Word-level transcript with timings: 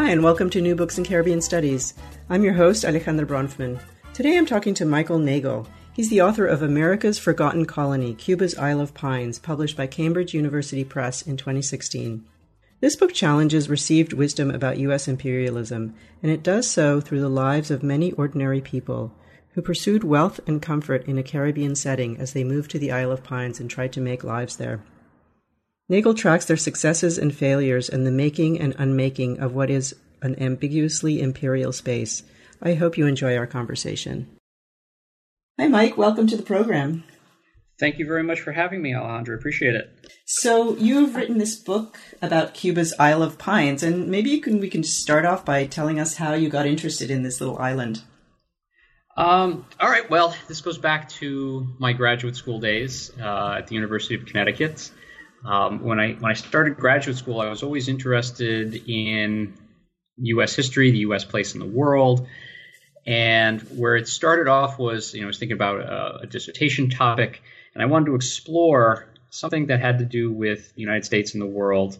Hi, 0.00 0.08
and 0.08 0.24
welcome 0.24 0.48
to 0.48 0.62
New 0.62 0.74
Books 0.74 0.96
in 0.96 1.04
Caribbean 1.04 1.42
Studies. 1.42 1.92
I'm 2.30 2.42
your 2.42 2.54
host, 2.54 2.84
Alejandra 2.84 3.26
Bronfman. 3.26 3.78
Today 4.14 4.38
I'm 4.38 4.46
talking 4.46 4.72
to 4.72 4.86
Michael 4.86 5.18
Neagle. 5.18 5.66
He's 5.92 6.08
the 6.08 6.22
author 6.22 6.46
of 6.46 6.62
America's 6.62 7.18
Forgotten 7.18 7.66
Colony 7.66 8.14
Cuba's 8.14 8.56
Isle 8.56 8.80
of 8.80 8.94
Pines, 8.94 9.38
published 9.38 9.76
by 9.76 9.86
Cambridge 9.86 10.32
University 10.32 10.84
Press 10.84 11.20
in 11.20 11.36
2016. 11.36 12.24
This 12.80 12.96
book 12.96 13.12
challenges 13.12 13.68
received 13.68 14.14
wisdom 14.14 14.50
about 14.50 14.78
U.S. 14.78 15.06
imperialism, 15.06 15.94
and 16.22 16.32
it 16.32 16.42
does 16.42 16.66
so 16.66 17.02
through 17.02 17.20
the 17.20 17.28
lives 17.28 17.70
of 17.70 17.82
many 17.82 18.12
ordinary 18.12 18.62
people 18.62 19.12
who 19.50 19.60
pursued 19.60 20.02
wealth 20.02 20.40
and 20.46 20.62
comfort 20.62 21.04
in 21.04 21.18
a 21.18 21.22
Caribbean 21.22 21.74
setting 21.74 22.16
as 22.16 22.32
they 22.32 22.42
moved 22.42 22.70
to 22.70 22.78
the 22.78 22.90
Isle 22.90 23.12
of 23.12 23.22
Pines 23.22 23.60
and 23.60 23.68
tried 23.68 23.92
to 23.92 24.00
make 24.00 24.24
lives 24.24 24.56
there. 24.56 24.80
Neagle 25.90 26.14
tracks 26.14 26.44
their 26.44 26.56
successes 26.56 27.18
and 27.18 27.34
failures 27.34 27.88
and 27.88 28.06
the 28.06 28.12
making 28.12 28.60
and 28.60 28.76
unmaking 28.78 29.40
of 29.40 29.56
what 29.56 29.70
is 29.70 29.92
an 30.22 30.40
ambiguously 30.40 31.20
imperial 31.20 31.72
space. 31.72 32.22
I 32.62 32.74
hope 32.74 32.96
you 32.96 33.06
enjoy 33.06 33.36
our 33.36 33.48
conversation. 33.48 34.28
Hi, 35.58 35.66
Mike. 35.66 35.96
Welcome 35.96 36.28
to 36.28 36.36
the 36.36 36.44
program. 36.44 37.02
Thank 37.80 37.98
you 37.98 38.06
very 38.06 38.22
much 38.22 38.38
for 38.38 38.52
having 38.52 38.80
me, 38.80 38.92
Alejandra. 38.92 39.34
Appreciate 39.34 39.74
it. 39.74 39.90
So, 40.26 40.76
you've 40.76 41.16
written 41.16 41.38
this 41.38 41.56
book 41.56 41.98
about 42.22 42.54
Cuba's 42.54 42.94
Isle 43.00 43.24
of 43.24 43.36
Pines, 43.36 43.82
and 43.82 44.06
maybe 44.06 44.30
you 44.30 44.40
can 44.40 44.60
we 44.60 44.70
can 44.70 44.84
start 44.84 45.24
off 45.24 45.44
by 45.44 45.66
telling 45.66 45.98
us 45.98 46.14
how 46.14 46.34
you 46.34 46.48
got 46.48 46.66
interested 46.66 47.10
in 47.10 47.24
this 47.24 47.40
little 47.40 47.58
island. 47.58 48.02
Um, 49.16 49.66
all 49.80 49.90
right. 49.90 50.08
Well, 50.08 50.36
this 50.46 50.60
goes 50.60 50.78
back 50.78 51.08
to 51.08 51.66
my 51.80 51.92
graduate 51.92 52.36
school 52.36 52.60
days 52.60 53.10
uh, 53.20 53.56
at 53.58 53.66
the 53.66 53.74
University 53.74 54.14
of 54.14 54.24
Connecticut. 54.24 54.92
Um, 55.44 55.82
when 55.82 55.98
I 55.98 56.12
when 56.12 56.30
I 56.30 56.34
started 56.34 56.76
graduate 56.76 57.16
school, 57.16 57.40
I 57.40 57.48
was 57.48 57.62
always 57.62 57.88
interested 57.88 58.74
in 58.88 59.54
U.S. 60.18 60.54
history, 60.54 60.90
the 60.90 60.98
U.S. 60.98 61.24
place 61.24 61.54
in 61.54 61.60
the 61.60 61.66
world, 61.66 62.26
and 63.06 63.60
where 63.76 63.96
it 63.96 64.06
started 64.08 64.48
off 64.48 64.78
was 64.78 65.14
you 65.14 65.20
know 65.20 65.26
I 65.26 65.28
was 65.28 65.38
thinking 65.38 65.56
about 65.56 65.80
a, 65.80 66.20
a 66.22 66.26
dissertation 66.26 66.90
topic, 66.90 67.42
and 67.74 67.82
I 67.82 67.86
wanted 67.86 68.06
to 68.06 68.14
explore 68.14 69.06
something 69.30 69.66
that 69.66 69.80
had 69.80 69.98
to 69.98 70.04
do 70.04 70.30
with 70.30 70.74
the 70.74 70.80
United 70.80 71.04
States 71.04 71.32
and 71.34 71.42
the 71.42 71.46
world. 71.46 71.98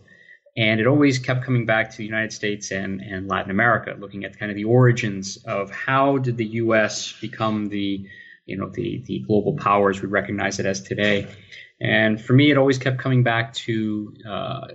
And 0.57 0.81
it 0.81 0.87
always 0.89 1.21
kept 1.21 1.45
coming 1.45 1.65
back 1.65 1.93
to 1.93 1.97
the 1.97 2.05
United 2.05 2.33
States 2.33 2.73
and, 2.73 3.01
and 3.01 3.29
Latin 3.29 3.53
America, 3.53 3.95
looking 3.97 4.25
at 4.25 4.37
kind 4.37 4.51
of 4.51 4.57
the 4.57 4.65
origins 4.65 5.37
of 5.45 5.71
how 5.71 6.19
did 6.19 6.37
the 6.37 6.45
U.S. 6.45 7.15
become 7.21 7.69
the 7.69 8.05
you 8.47 8.57
know 8.57 8.69
the 8.69 9.03
the 9.07 9.21
global 9.21 9.57
powers 9.57 10.03
we 10.03 10.09
recognize 10.09 10.59
it 10.59 10.67
as 10.67 10.83
today. 10.83 11.29
And 11.81 12.21
for 12.21 12.33
me, 12.35 12.51
it 12.51 12.59
always 12.59 12.79
kept 12.79 12.99
coming 12.99 13.23
back 13.23 13.55
to 13.55 14.15
uh, 14.29 14.69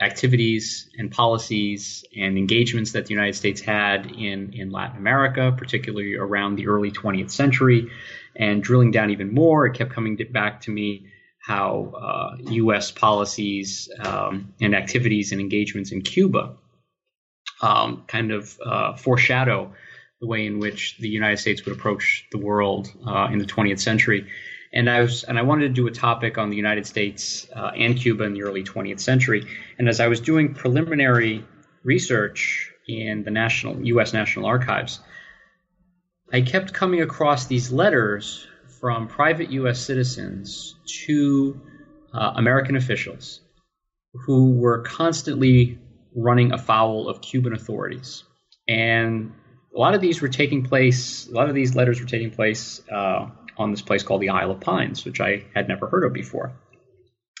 activities 0.00 0.88
and 0.96 1.10
policies 1.10 2.04
and 2.16 2.36
engagements 2.36 2.92
that 2.92 3.06
the 3.06 3.14
United 3.14 3.34
States 3.34 3.60
had 3.60 4.06
in, 4.06 4.52
in 4.52 4.70
Latin 4.70 4.96
America, 4.96 5.54
particularly 5.56 6.14
around 6.14 6.56
the 6.56 6.68
early 6.68 6.90
20th 6.90 7.30
century. 7.30 7.90
And 8.36 8.62
drilling 8.62 8.90
down 8.90 9.10
even 9.10 9.32
more, 9.32 9.66
it 9.66 9.74
kept 9.74 9.92
coming 9.92 10.16
back 10.30 10.62
to 10.62 10.70
me 10.70 11.06
how 11.40 11.92
uh, 11.96 12.36
U.S. 12.50 12.90
policies 12.90 13.88
um, 14.00 14.54
and 14.60 14.74
activities 14.74 15.32
and 15.32 15.40
engagements 15.40 15.92
in 15.92 16.02
Cuba 16.02 16.56
um, 17.62 18.04
kind 18.06 18.32
of 18.32 18.58
uh, 18.64 18.96
foreshadow 18.96 19.72
the 20.20 20.26
way 20.26 20.46
in 20.46 20.58
which 20.58 20.96
the 20.98 21.08
United 21.08 21.38
States 21.38 21.64
would 21.64 21.76
approach 21.76 22.26
the 22.32 22.38
world 22.38 22.92
uh, 23.06 23.28
in 23.32 23.38
the 23.38 23.44
20th 23.44 23.80
century 23.80 24.28
and 24.72 24.88
I 24.88 25.00
was 25.00 25.24
and 25.24 25.38
I 25.38 25.42
wanted 25.42 25.68
to 25.68 25.74
do 25.74 25.86
a 25.86 25.90
topic 25.90 26.38
on 26.38 26.50
the 26.50 26.56
United 26.56 26.86
States 26.86 27.46
uh, 27.54 27.70
and 27.76 27.96
Cuba 27.96 28.24
in 28.24 28.34
the 28.34 28.42
early 28.42 28.62
20th 28.62 29.00
century. 29.00 29.46
And 29.78 29.88
as 29.88 30.00
I 30.00 30.08
was 30.08 30.20
doing 30.20 30.54
preliminary 30.54 31.44
research 31.84 32.72
in 32.86 33.22
the 33.22 33.30
national 33.30 33.80
U.S. 33.86 34.12
National 34.12 34.46
Archives, 34.46 35.00
I 36.32 36.42
kept 36.42 36.72
coming 36.72 37.00
across 37.00 37.46
these 37.46 37.72
letters 37.72 38.46
from 38.80 39.08
private 39.08 39.50
U.S. 39.52 39.80
citizens 39.80 40.74
to 41.06 41.60
uh, 42.12 42.32
American 42.36 42.76
officials 42.76 43.40
who 44.12 44.52
were 44.52 44.82
constantly 44.82 45.78
running 46.14 46.52
afoul 46.52 47.08
of 47.08 47.20
Cuban 47.20 47.52
authorities. 47.52 48.24
And 48.66 49.32
a 49.74 49.78
lot 49.78 49.94
of 49.94 50.00
these 50.00 50.20
were 50.20 50.28
taking 50.28 50.64
place, 50.64 51.28
a 51.28 51.32
lot 51.32 51.48
of 51.48 51.54
these 51.54 51.74
letters 51.74 52.00
were 52.00 52.06
taking 52.06 52.30
place 52.30 52.82
uh, 52.90 53.28
on 53.58 53.70
this 53.70 53.82
place 53.82 54.02
called 54.02 54.22
the 54.22 54.30
Isle 54.30 54.52
of 54.52 54.60
Pines, 54.60 55.04
which 55.04 55.20
I 55.20 55.44
had 55.54 55.68
never 55.68 55.86
heard 55.88 56.04
of 56.04 56.12
before. 56.12 56.52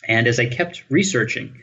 And 0.06 0.26
as 0.26 0.38
I 0.38 0.46
kept 0.46 0.84
researching, 0.90 1.60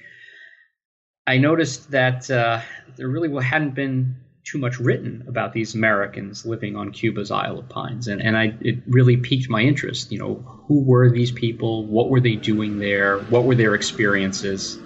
I 1.28 1.38
noticed 1.38 1.92
that 1.92 2.30
uh, 2.30 2.62
there 2.96 3.08
really 3.08 3.44
hadn't 3.44 3.76
been 3.76 4.16
too 4.44 4.60
much 4.60 4.80
written 4.80 5.24
about 5.28 5.54
these 5.54 5.74
Americans 5.74 6.46
living 6.46 6.76
on 6.76 6.92
Cuba's 6.92 7.32
Isle 7.32 7.60
of 7.60 7.70
Pines, 7.70 8.08
and 8.08 8.22
and 8.22 8.38
I 8.38 8.54
it 8.62 8.78
really 8.86 9.18
piqued 9.18 9.50
my 9.50 9.62
interest. 9.62 10.12
You 10.12 10.20
know, 10.20 10.36
who 10.68 10.84
were 10.84 11.10
these 11.10 11.32
people? 11.32 11.86
What 11.88 12.10
were 12.10 12.20
they 12.20 12.36
doing 12.36 12.78
there? 12.78 13.20
What 13.20 13.46
were 13.46 13.56
their 13.56 13.74
experiences? 13.74 14.78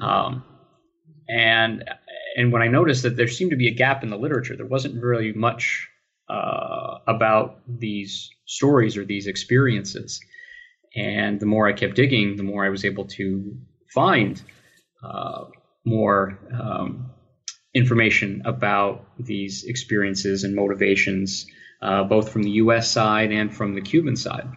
Um, 0.00 0.42
and 1.28 1.84
and 2.36 2.50
when 2.50 2.62
I 2.62 2.68
noticed 2.68 3.02
that 3.02 3.16
there 3.16 3.28
seemed 3.28 3.50
to 3.50 3.56
be 3.56 3.68
a 3.68 3.74
gap 3.74 4.02
in 4.02 4.08
the 4.08 4.16
literature, 4.16 4.56
there 4.56 4.66
wasn't 4.66 5.02
really 5.02 5.32
much 5.32 5.88
uh, 6.32 6.98
about 7.06 7.60
these 7.68 8.30
stories 8.46 8.96
or 8.96 9.04
these 9.04 9.26
experiences. 9.26 10.20
And 10.96 11.38
the 11.38 11.46
more 11.46 11.68
I 11.68 11.72
kept 11.72 11.94
digging, 11.94 12.36
the 12.36 12.42
more 12.42 12.64
I 12.64 12.70
was 12.70 12.84
able 12.84 13.06
to 13.18 13.56
find 13.92 14.42
uh, 15.02 15.44
more 15.84 16.38
um, 16.52 17.10
information 17.74 18.42
about 18.46 19.04
these 19.18 19.64
experiences 19.64 20.44
and 20.44 20.54
motivations, 20.54 21.46
uh, 21.82 22.04
both 22.04 22.32
from 22.32 22.42
the 22.42 22.50
U.S. 22.62 22.90
side 22.90 23.32
and 23.32 23.54
from 23.54 23.74
the 23.74 23.82
Cuban 23.82 24.16
side. 24.16 24.48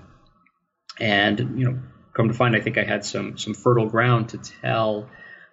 And 0.99 1.59
you 1.59 1.65
know, 1.65 1.79
come 2.13 2.29
to 2.29 2.33
find, 2.33 2.55
I 2.55 2.61
think 2.61 2.77
I 2.77 2.83
had 2.83 3.03
some 3.03 3.37
some 3.37 3.53
fertile 3.53 3.87
ground 3.87 4.29
to 4.29 4.37
tell 4.37 5.09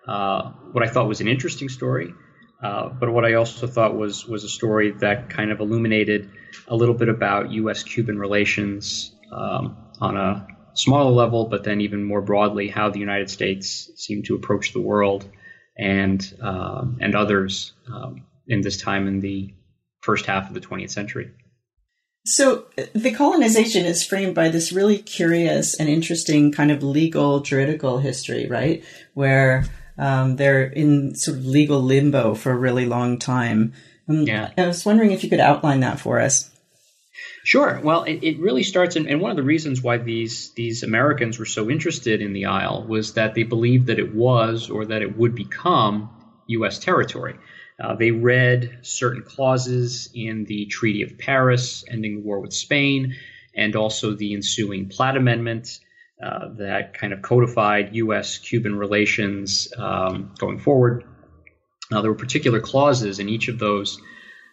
uh, 0.06 0.50
what 0.72 0.84
I 0.84 0.88
thought 0.88 1.08
was 1.08 1.20
an 1.20 1.28
interesting 1.28 1.68
story, 1.68 2.14
uh, 2.62 2.88
but 2.88 3.10
what 3.10 3.24
I 3.24 3.34
also 3.34 3.66
thought 3.66 3.96
was 3.96 4.26
was 4.26 4.44
a 4.44 4.48
story 4.48 4.92
that 5.00 5.30
kind 5.30 5.50
of 5.50 5.60
illuminated 5.60 6.30
a 6.68 6.76
little 6.76 6.94
bit 6.94 7.08
about 7.08 7.50
U.S.-Cuban 7.50 8.18
relations 8.18 9.14
um, 9.32 9.76
on 10.00 10.16
a 10.16 10.46
smaller 10.74 11.10
level, 11.10 11.46
but 11.46 11.64
then 11.64 11.80
even 11.80 12.04
more 12.04 12.22
broadly, 12.22 12.68
how 12.68 12.90
the 12.90 13.00
United 13.00 13.30
States 13.30 13.90
seemed 13.96 14.26
to 14.26 14.34
approach 14.34 14.72
the 14.72 14.80
world 14.80 15.28
and 15.76 16.34
uh, 16.40 16.84
and 17.00 17.14
others 17.14 17.72
um, 17.92 18.24
in 18.46 18.60
this 18.60 18.76
time 18.76 19.08
in 19.08 19.20
the 19.20 19.52
first 20.00 20.26
half 20.26 20.48
of 20.48 20.54
the 20.54 20.60
20th 20.60 20.90
century. 20.90 21.30
So 22.24 22.66
the 22.94 23.12
colonization 23.12 23.84
is 23.84 24.06
framed 24.06 24.34
by 24.36 24.48
this 24.48 24.72
really 24.72 24.98
curious 24.98 25.74
and 25.74 25.88
interesting 25.88 26.52
kind 26.52 26.70
of 26.70 26.82
legal 26.82 27.40
juridical 27.40 27.98
history, 27.98 28.46
right? 28.46 28.84
Where 29.14 29.64
um, 29.98 30.36
they're 30.36 30.64
in 30.64 31.14
sort 31.14 31.38
of 31.38 31.46
legal 31.46 31.82
limbo 31.82 32.34
for 32.34 32.52
a 32.52 32.56
really 32.56 32.87
long 32.87 33.19
time. 33.19 33.75
Um, 34.08 34.22
yeah. 34.22 34.50
I 34.56 34.66
was 34.66 34.84
wondering 34.84 35.12
if 35.12 35.25
you 35.25 35.31
could 35.31 35.40
outline 35.40 35.81
that 35.81 36.00
for 36.00 36.20
us. 36.20 36.50
Sure. 37.44 37.81
Well, 37.82 38.05
it, 38.05 38.20
it 38.22 38.40
really 38.40 38.62
starts, 38.62 38.96
in, 38.96 39.08
and 39.08 39.20
one 39.20 39.31
of 39.31 39.37
the 39.37 39.43
reasons 39.43 39.82
why 39.82 39.99
these 39.99 40.52
these 40.55 40.82
Americans 40.82 41.38
were 41.38 41.44
so 41.44 41.69
interested 41.69 42.22
in 42.22 42.32
the 42.32 42.46
Isle 42.46 42.84
was 42.87 43.14
that 43.14 43.34
they 43.34 43.43
believed 43.43 43.88
that 43.88 43.99
it 43.99 44.14
was 44.14 44.70
or 44.70 44.87
that 44.87 45.02
it 45.02 45.16
would 45.16 45.34
become 45.34 46.11
U.S. 46.46 46.78
territory. 46.78 47.37
Uh, 47.82 47.96
they 47.96 48.12
read 48.12 48.78
certain 48.82 49.22
clauses 49.22 50.08
in 50.14 50.44
the 50.44 50.66
Treaty 50.66 51.02
of 51.02 51.19
Paris, 51.19 51.84
ending 51.88 52.16
the 52.16 52.22
war 52.22 52.38
with 52.38 52.52
Spain, 52.52 53.16
and 53.55 53.75
also 53.75 54.14
the 54.14 54.34
ensuing 54.34 54.88
Platt 54.88 55.16
Amendment, 55.16 55.81
that 56.22 56.94
kind 56.94 57.12
of 57.12 57.22
codified 57.22 57.94
U.S. 57.96 58.38
Cuban 58.38 58.76
relations 58.76 59.69
um, 59.76 60.32
going 60.38 60.58
forward. 60.58 61.04
Now, 61.90 62.00
there 62.00 62.10
were 62.10 62.16
particular 62.16 62.60
clauses 62.60 63.19
in 63.19 63.28
each 63.28 63.48
of 63.48 63.58
those 63.58 64.00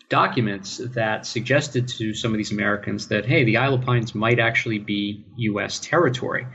documents 0.09 0.81
that 0.95 1.25
suggested 1.25 1.87
to 1.87 2.13
some 2.13 2.31
of 2.31 2.37
these 2.37 2.51
Americans 2.51 3.07
that, 3.09 3.25
hey, 3.25 3.43
the 3.43 3.57
Isle 3.57 3.75
of 3.75 3.81
Pines 3.81 4.13
might 4.15 4.39
actually 4.39 4.79
be 4.79 5.23
U.S. 5.37 5.79
territory. 5.79 6.47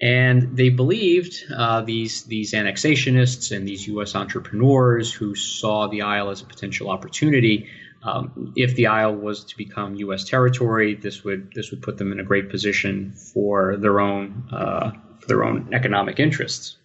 And 0.00 0.56
they 0.56 0.70
believed 0.70 1.36
uh, 1.54 1.82
these 1.82 2.24
these 2.24 2.52
annexationists 2.52 3.54
and 3.54 3.66
these 3.66 3.86
U.S. 3.88 4.14
entrepreneurs 4.14 5.12
who 5.12 5.34
saw 5.34 5.86
the 5.88 6.02
Isle 6.02 6.30
as 6.30 6.42
a 6.42 6.46
potential 6.46 6.90
opportunity. 6.90 7.68
Um, 8.04 8.52
if 8.54 8.74
the 8.76 8.88
Isle 8.88 9.14
was 9.14 9.44
to 9.46 9.56
become 9.56 9.94
U.S. 9.94 10.24
territory, 10.24 10.94
this 10.94 11.24
would 11.24 11.52
this 11.54 11.70
would 11.70 11.82
put 11.82 11.96
them 11.96 12.12
in 12.12 12.20
a 12.20 12.24
great 12.24 12.50
position 12.50 13.12
for 13.12 13.76
their 13.78 13.98
own 13.98 14.48
uh, 14.52 14.92
for 15.18 15.26
their 15.26 15.44
own 15.44 15.70
economic 15.72 16.20
interests. 16.20 16.76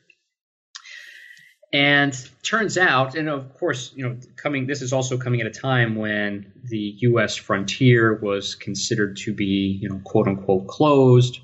And 1.71 2.15
turns 2.41 2.77
out, 2.77 3.13
and 3.15 3.29
of 3.29 3.53
course, 3.53 3.91
you 3.95 4.03
know, 4.03 4.17
coming 4.37 4.65
this 4.65 4.81
is 4.81 4.93
also 4.93 5.17
coming 5.17 5.41
at 5.41 5.47
a 5.47 5.51
time 5.51 5.95
when 5.95 6.51
the 6.63 6.95
U.S. 7.01 7.35
frontier 7.35 8.15
was 8.15 8.55
considered 8.55 9.17
to 9.17 9.33
be, 9.33 9.77
you 9.81 9.89
know, 9.89 9.99
quote 10.03 10.27
unquote 10.27 10.67
closed, 10.67 11.41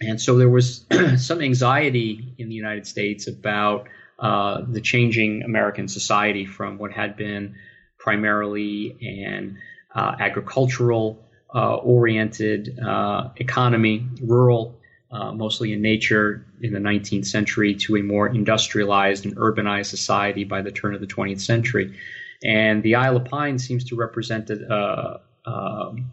and 0.00 0.20
so 0.20 0.36
there 0.36 0.50
was 0.50 0.84
some 1.16 1.40
anxiety 1.40 2.34
in 2.38 2.48
the 2.48 2.54
United 2.54 2.86
States 2.86 3.28
about 3.28 3.88
uh, 4.18 4.62
the 4.68 4.80
changing 4.80 5.42
American 5.44 5.88
society 5.88 6.44
from 6.44 6.76
what 6.76 6.92
had 6.92 7.16
been 7.16 7.54
primarily 8.00 8.96
an 9.00 9.58
uh, 9.94 10.16
agricultural 10.18 11.22
uh, 11.54 11.76
oriented 11.76 12.78
uh, 12.80 13.28
economy, 13.36 14.06
rural 14.22 14.80
uh, 15.12 15.32
mostly 15.32 15.72
in 15.72 15.82
nature 15.82 16.46
in 16.60 16.72
the 16.72 16.78
19th 16.78 17.26
century 17.26 17.74
to 17.74 17.96
a 17.96 18.02
more 18.02 18.28
industrialized 18.28 19.24
and 19.24 19.36
urbanized 19.36 19.86
society 19.86 20.44
by 20.44 20.62
the 20.62 20.70
turn 20.70 20.94
of 20.94 21.00
the 21.00 21.06
20th 21.06 21.40
century. 21.40 21.98
And 22.44 22.82
the 22.82 22.94
Isle 22.94 23.16
of 23.16 23.24
Pines 23.24 23.66
seems 23.66 23.84
to 23.86 23.96
represent 23.96 24.50
a, 24.50 25.20
um, 25.44 26.12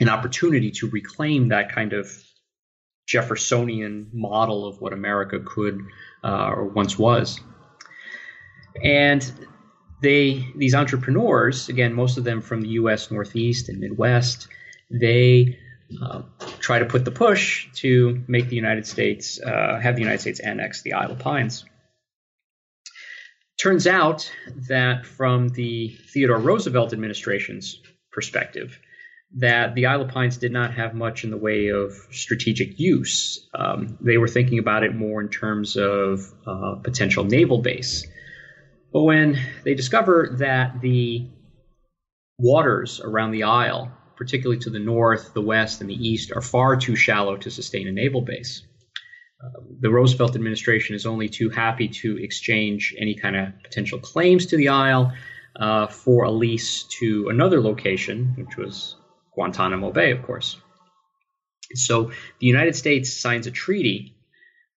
an 0.00 0.08
opportunity 0.08 0.70
to 0.70 0.88
reclaim 0.88 1.48
that 1.48 1.72
kind 1.72 1.92
of 1.92 2.10
Jeffersonian 3.06 4.10
model 4.12 4.66
of 4.66 4.80
what 4.80 4.92
America 4.92 5.40
could 5.40 5.80
uh, 6.22 6.50
or 6.50 6.66
once 6.66 6.98
was. 6.98 7.40
And 8.82 9.48
they, 10.00 10.46
these 10.56 10.74
entrepreneurs, 10.74 11.68
again, 11.68 11.92
most 11.92 12.18
of 12.18 12.24
them 12.24 12.40
from 12.40 12.62
the 12.62 12.68
U.S. 12.70 13.10
Northeast 13.10 13.68
and 13.68 13.80
Midwest, 13.80 14.48
they 14.90 15.58
uh, 16.02 16.22
try 16.58 16.78
to 16.78 16.84
put 16.84 17.04
the 17.04 17.10
push 17.10 17.68
to 17.74 18.22
make 18.28 18.48
the 18.48 18.56
United 18.56 18.86
States 18.86 19.40
uh, 19.40 19.78
have 19.80 19.96
the 19.96 20.02
United 20.02 20.20
States 20.20 20.40
annex 20.40 20.82
the 20.82 20.92
Isle 20.92 21.12
of 21.12 21.18
Pines. 21.18 21.64
Turns 23.60 23.86
out 23.86 24.30
that 24.68 25.04
from 25.04 25.48
the 25.48 25.88
Theodore 26.12 26.38
Roosevelt 26.38 26.92
administration's 26.92 27.80
perspective, 28.12 28.78
that 29.36 29.74
the 29.74 29.86
Isle 29.86 30.02
of 30.02 30.08
Pines 30.10 30.36
did 30.36 30.52
not 30.52 30.74
have 30.74 30.94
much 30.94 31.24
in 31.24 31.30
the 31.30 31.36
way 31.36 31.68
of 31.68 31.92
strategic 32.12 32.78
use. 32.78 33.46
Um, 33.54 33.98
they 34.00 34.16
were 34.16 34.28
thinking 34.28 34.58
about 34.58 34.84
it 34.84 34.94
more 34.94 35.20
in 35.20 35.28
terms 35.28 35.76
of 35.76 36.32
uh, 36.46 36.76
potential 36.76 37.24
naval 37.24 37.60
base. 37.60 38.06
But 38.92 39.02
when 39.02 39.38
they 39.64 39.74
discover 39.74 40.36
that 40.38 40.80
the 40.80 41.28
waters 42.38 43.00
around 43.00 43.32
the 43.32 43.44
Isle 43.44 43.92
particularly 44.18 44.58
to 44.58 44.70
the 44.70 44.80
north, 44.80 45.32
the 45.32 45.40
west, 45.40 45.80
and 45.80 45.88
the 45.88 45.94
east, 45.94 46.32
are 46.34 46.42
far 46.42 46.76
too 46.76 46.96
shallow 46.96 47.36
to 47.36 47.50
sustain 47.50 47.86
a 47.86 47.92
naval 47.92 48.20
base. 48.20 48.62
Uh, 49.42 49.60
the 49.80 49.90
Roosevelt 49.90 50.34
administration 50.34 50.96
is 50.96 51.06
only 51.06 51.28
too 51.28 51.48
happy 51.48 51.86
to 51.86 52.18
exchange 52.18 52.94
any 52.98 53.14
kind 53.14 53.36
of 53.36 53.62
potential 53.62 54.00
claims 54.00 54.46
to 54.46 54.56
the 54.56 54.68
Isle 54.68 55.12
uh, 55.54 55.86
for 55.86 56.24
a 56.24 56.30
lease 56.30 56.82
to 56.98 57.28
another 57.28 57.60
location, 57.60 58.34
which 58.36 58.56
was 58.56 58.96
Guantanamo 59.34 59.92
Bay, 59.92 60.10
of 60.10 60.24
course. 60.24 60.56
So 61.74 62.10
the 62.40 62.46
United 62.46 62.74
States 62.74 63.12
signs 63.12 63.46
a 63.46 63.52
treaty 63.52 64.16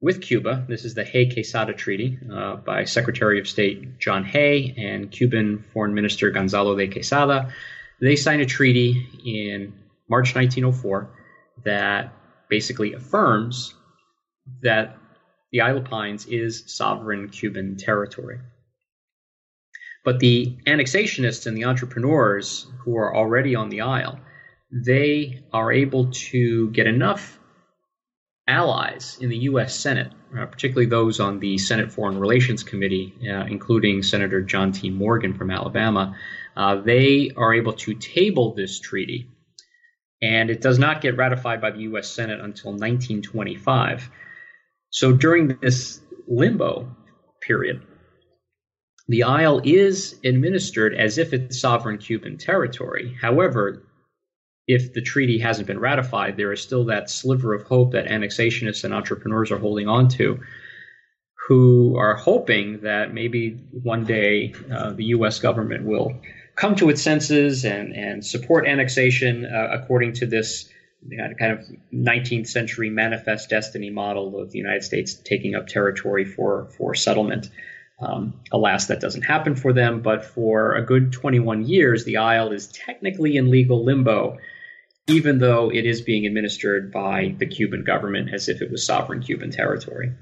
with 0.01 0.23
Cuba. 0.23 0.65
This 0.69 0.85
is 0.85 0.95
the 0.95 1.05
Hay 1.05 1.31
Quesada 1.31 1.75
Treaty 1.75 2.19
uh, 2.33 2.57
by 2.57 2.85
Secretary 2.85 3.39
of 3.39 3.49
State 3.49 3.99
John 3.99 4.25
Hay 4.25 4.75
and 4.79 5.11
Cuban 5.11 5.65
Foreign 5.73 5.95
Minister 5.95 6.31
Gonzalo 6.31 6.75
de 6.75 6.89
Quesada. 6.89 7.53
They 8.01 8.17
signed 8.17 8.41
a 8.41 8.47
treaty 8.47 9.07
in 9.25 9.75
March 10.09 10.35
1904 10.35 11.11
that 11.65 12.13
basically 12.49 12.95
affirms 12.95 13.75
that 14.63 14.97
the 15.53 15.61
Isle 15.61 15.79
of 15.79 15.85
Pines 15.85 16.27
is 16.27 16.65
sovereign 16.67 17.29
Cuban 17.29 17.77
territory. 17.77 18.41
But 20.03 20.19
the 20.19 20.57
annexationists 20.67 21.47
and 21.47 21.57
the 21.57 21.65
entrepreneurs 21.65 22.67
who 22.79 22.97
are 22.97 23.15
already 23.15 23.55
on 23.55 23.69
the 23.69 23.83
Isle, 23.83 24.19
they 24.73 25.45
are 25.53 25.71
able 25.71 26.11
to 26.11 26.71
get 26.71 26.87
enough 26.87 27.40
allies 28.51 29.17
in 29.21 29.29
the 29.29 29.37
U.S. 29.51 29.75
Senate, 29.75 30.13
uh, 30.37 30.45
particularly 30.47 30.87
those 30.87 31.21
on 31.21 31.39
the 31.39 31.57
Senate 31.57 31.93
Foreign 31.93 32.19
Relations 32.19 32.63
Committee, 32.63 33.15
uh, 33.23 33.45
including 33.47 34.03
Senator 34.03 34.43
John 34.43 34.73
T. 34.73 34.91
Morgan 34.91 35.35
from 35.35 35.51
Alabama, 35.51 36.17
uh, 36.57 36.77
they 36.77 37.31
are 37.37 37.55
able 37.55 37.73
to 37.75 37.95
table 37.95 38.55
this 38.55 38.81
treaty, 38.81 39.29
and 40.21 40.51
it 40.51 40.61
does 40.61 40.79
not 40.79 41.01
get 41.01 41.17
ratified 41.17 41.61
by 41.61 41.71
the 41.71 41.83
U.S. 41.83 42.11
Senate 42.11 42.41
until 42.41 42.73
1925. 42.73 44.11
So 44.91 45.13
during 45.13 45.57
this 45.63 46.01
limbo 46.27 46.95
period, 47.41 47.83
the 49.07 49.23
Isle 49.23 49.61
is 49.65 50.19
administered 50.25 50.95
as 50.95 51.19
if 51.19 51.33
it's 51.33 51.61
sovereign 51.61 51.99
Cuban 51.99 52.37
territory. 52.37 53.17
However, 53.21 53.85
if 54.67 54.93
the 54.93 55.03
treaty 55.03 55.39
hasn't 55.39 55.67
been 55.67 55.81
ratified, 55.81 56.37
there 56.37 56.53
is 56.53 56.61
still 56.61 56.85
that 56.87 57.11
sliver 57.11 57.55
of 57.55 57.63
hope 57.63 57.93
that 57.93 58.07
annexationists 58.07 58.85
and 58.85 58.95
entrepreneurs 58.95 59.51
are 59.51 59.59
holding 59.59 59.89
on 59.89 60.09
to, 60.09 60.41
who 61.49 61.97
are 61.99 62.15
hoping 62.15 62.81
that 62.83 63.13
maybe 63.13 63.59
one 63.83 64.05
day 64.05 64.55
uh, 64.73 64.93
the 64.93 65.07
U.S. 65.07 65.41
government 65.41 65.85
will 65.85 66.15
come 66.55 66.77
to 66.77 66.91
its 66.91 67.03
senses 67.03 67.65
and, 67.65 67.95
and 67.95 68.25
support 68.25 68.67
annexation 68.67 69.47
uh, 69.47 69.69
according 69.73 70.13
to 70.13 70.27
this 70.27 70.69
kind 71.39 71.53
of 71.53 71.65
19th 71.93 72.47
century 72.47 72.91
manifest 72.91 73.49
destiny 73.49 73.91
model 73.91 74.39
of 74.39 74.51
the 74.51 74.59
United 74.59 74.83
States 74.83 75.15
taking 75.15 75.55
up 75.55 75.67
territory 75.67 76.25
for, 76.25 76.69
for 76.77 76.95
settlement. 76.95 77.49
Um, 78.01 78.41
alas, 78.53 78.87
that 78.87 79.01
doesn't 79.01 79.23
happen 79.23 79.55
for 79.55 79.73
them, 79.73 80.01
but 80.01 80.25
for 80.25 80.75
a 80.75 80.83
good 80.83 81.13
21 81.13 81.67
years, 81.67 82.05
the 82.05 82.19
Isle 82.19 82.53
is 82.53 82.69
technically 82.69 83.37
in 83.37 83.51
legal 83.51 83.85
limbo, 83.85 84.39
even 85.09 85.39
though 85.39 85.71
it 85.71 85.87
is 85.87 86.01
being 86.01 86.27
administered 86.27 86.93
by 86.93 87.35
the 87.39 87.47
Cuban 87.47 87.85
government 87.85 88.33
as 88.33 88.49
if 88.49 88.63
it 88.63 88.71
was 88.71 88.87
sovereign 88.87 89.23
Cuban 89.23 89.51
territory. 89.51 90.13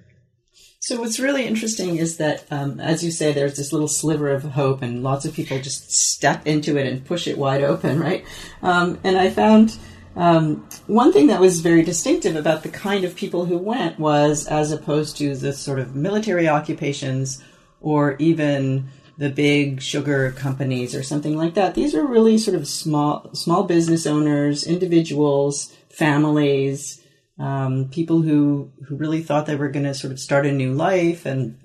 So 0.81 1.01
what's 1.01 1.19
really 1.19 1.45
interesting 1.45 1.97
is 1.97 2.19
that, 2.19 2.45
um, 2.51 2.79
as 2.79 3.05
you 3.05 3.11
say, 3.11 3.33
there's 3.33 3.57
this 3.57 3.73
little 3.73 3.89
sliver 3.89 4.31
of 4.31 4.43
hope, 4.45 4.81
and 4.81 5.03
lots 5.03 5.25
of 5.25 5.35
people 5.35 5.59
just 5.59 5.91
step 5.91 6.47
into 6.47 6.77
it 6.77 6.87
and 6.87 7.05
push 7.05 7.27
it 7.27 7.37
wide 7.37 7.63
open, 7.63 7.99
right? 8.01 8.25
Um, 8.63 8.99
and 9.03 9.19
I 9.19 9.29
found 9.29 9.77
um, 10.15 10.69
one 10.87 11.13
thing 11.13 11.27
that 11.27 11.41
was 11.41 11.61
very 11.61 11.83
distinctive 11.83 12.37
about 12.37 12.63
the 12.63 12.69
kind 12.69 13.05
of 13.05 13.17
people 13.17 13.45
who 13.45 13.59
went 13.59 13.99
was, 13.99 14.47
as 14.47 14.71
opposed 14.71 15.17
to 15.19 15.35
the 15.35 15.53
sort 15.53 15.79
of 15.79 15.97
military 15.97 16.49
occupations 16.49 17.43
or 17.81 18.17
even 18.19 18.89
the 19.19 19.29
big 19.29 19.83
sugar 19.83 20.33
companies 20.33 20.95
or 20.95 21.03
something 21.03 21.37
like 21.37 21.55
that. 21.55 21.75
These 21.75 21.95
are 21.95 22.07
really 22.07 22.39
sort 22.39 22.57
of 22.57 22.67
small 22.67 23.35
small 23.35 23.65
business 23.65 24.07
owners, 24.07 24.65
individuals, 24.65 25.73
families 25.91 27.03
um, 27.39 27.89
people 27.89 28.23
who 28.23 28.71
who 28.87 28.97
really 28.97 29.23
thought 29.23 29.47
they 29.47 29.57
were 29.57 29.69
going 29.69 29.85
to 29.85 29.95
sort 29.95 30.13
of 30.13 30.21
start 30.21 30.47
a 30.47 30.53
new 30.53 30.73
life 30.73 31.25
and 31.25 31.59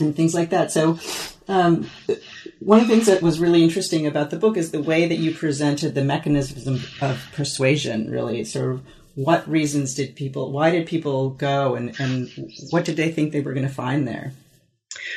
and 0.00 0.14
things 0.16 0.34
like 0.34 0.50
that. 0.50 0.72
So. 0.72 0.98
Um, 1.50 1.88
one 2.58 2.80
of 2.80 2.88
the 2.88 2.92
things 2.92 3.06
that 3.06 3.22
was 3.22 3.40
really 3.40 3.64
interesting 3.64 4.06
about 4.06 4.28
the 4.28 4.36
book 4.36 4.58
is 4.58 4.70
the 4.70 4.82
way 4.82 5.08
that 5.08 5.16
you 5.16 5.34
presented 5.34 5.94
the 5.94 6.04
mechanism 6.04 6.78
of 7.00 7.26
persuasion, 7.32 8.10
really. 8.10 8.44
Sort 8.44 8.72
of 8.72 8.82
what 9.14 9.48
reasons 9.48 9.94
did 9.94 10.14
people, 10.14 10.52
why 10.52 10.70
did 10.70 10.86
people 10.86 11.30
go, 11.30 11.74
and, 11.74 11.98
and 11.98 12.28
what 12.68 12.84
did 12.84 12.98
they 12.98 13.10
think 13.10 13.32
they 13.32 13.40
were 13.40 13.54
going 13.54 13.66
to 13.66 13.72
find 13.72 14.06
there? 14.06 14.34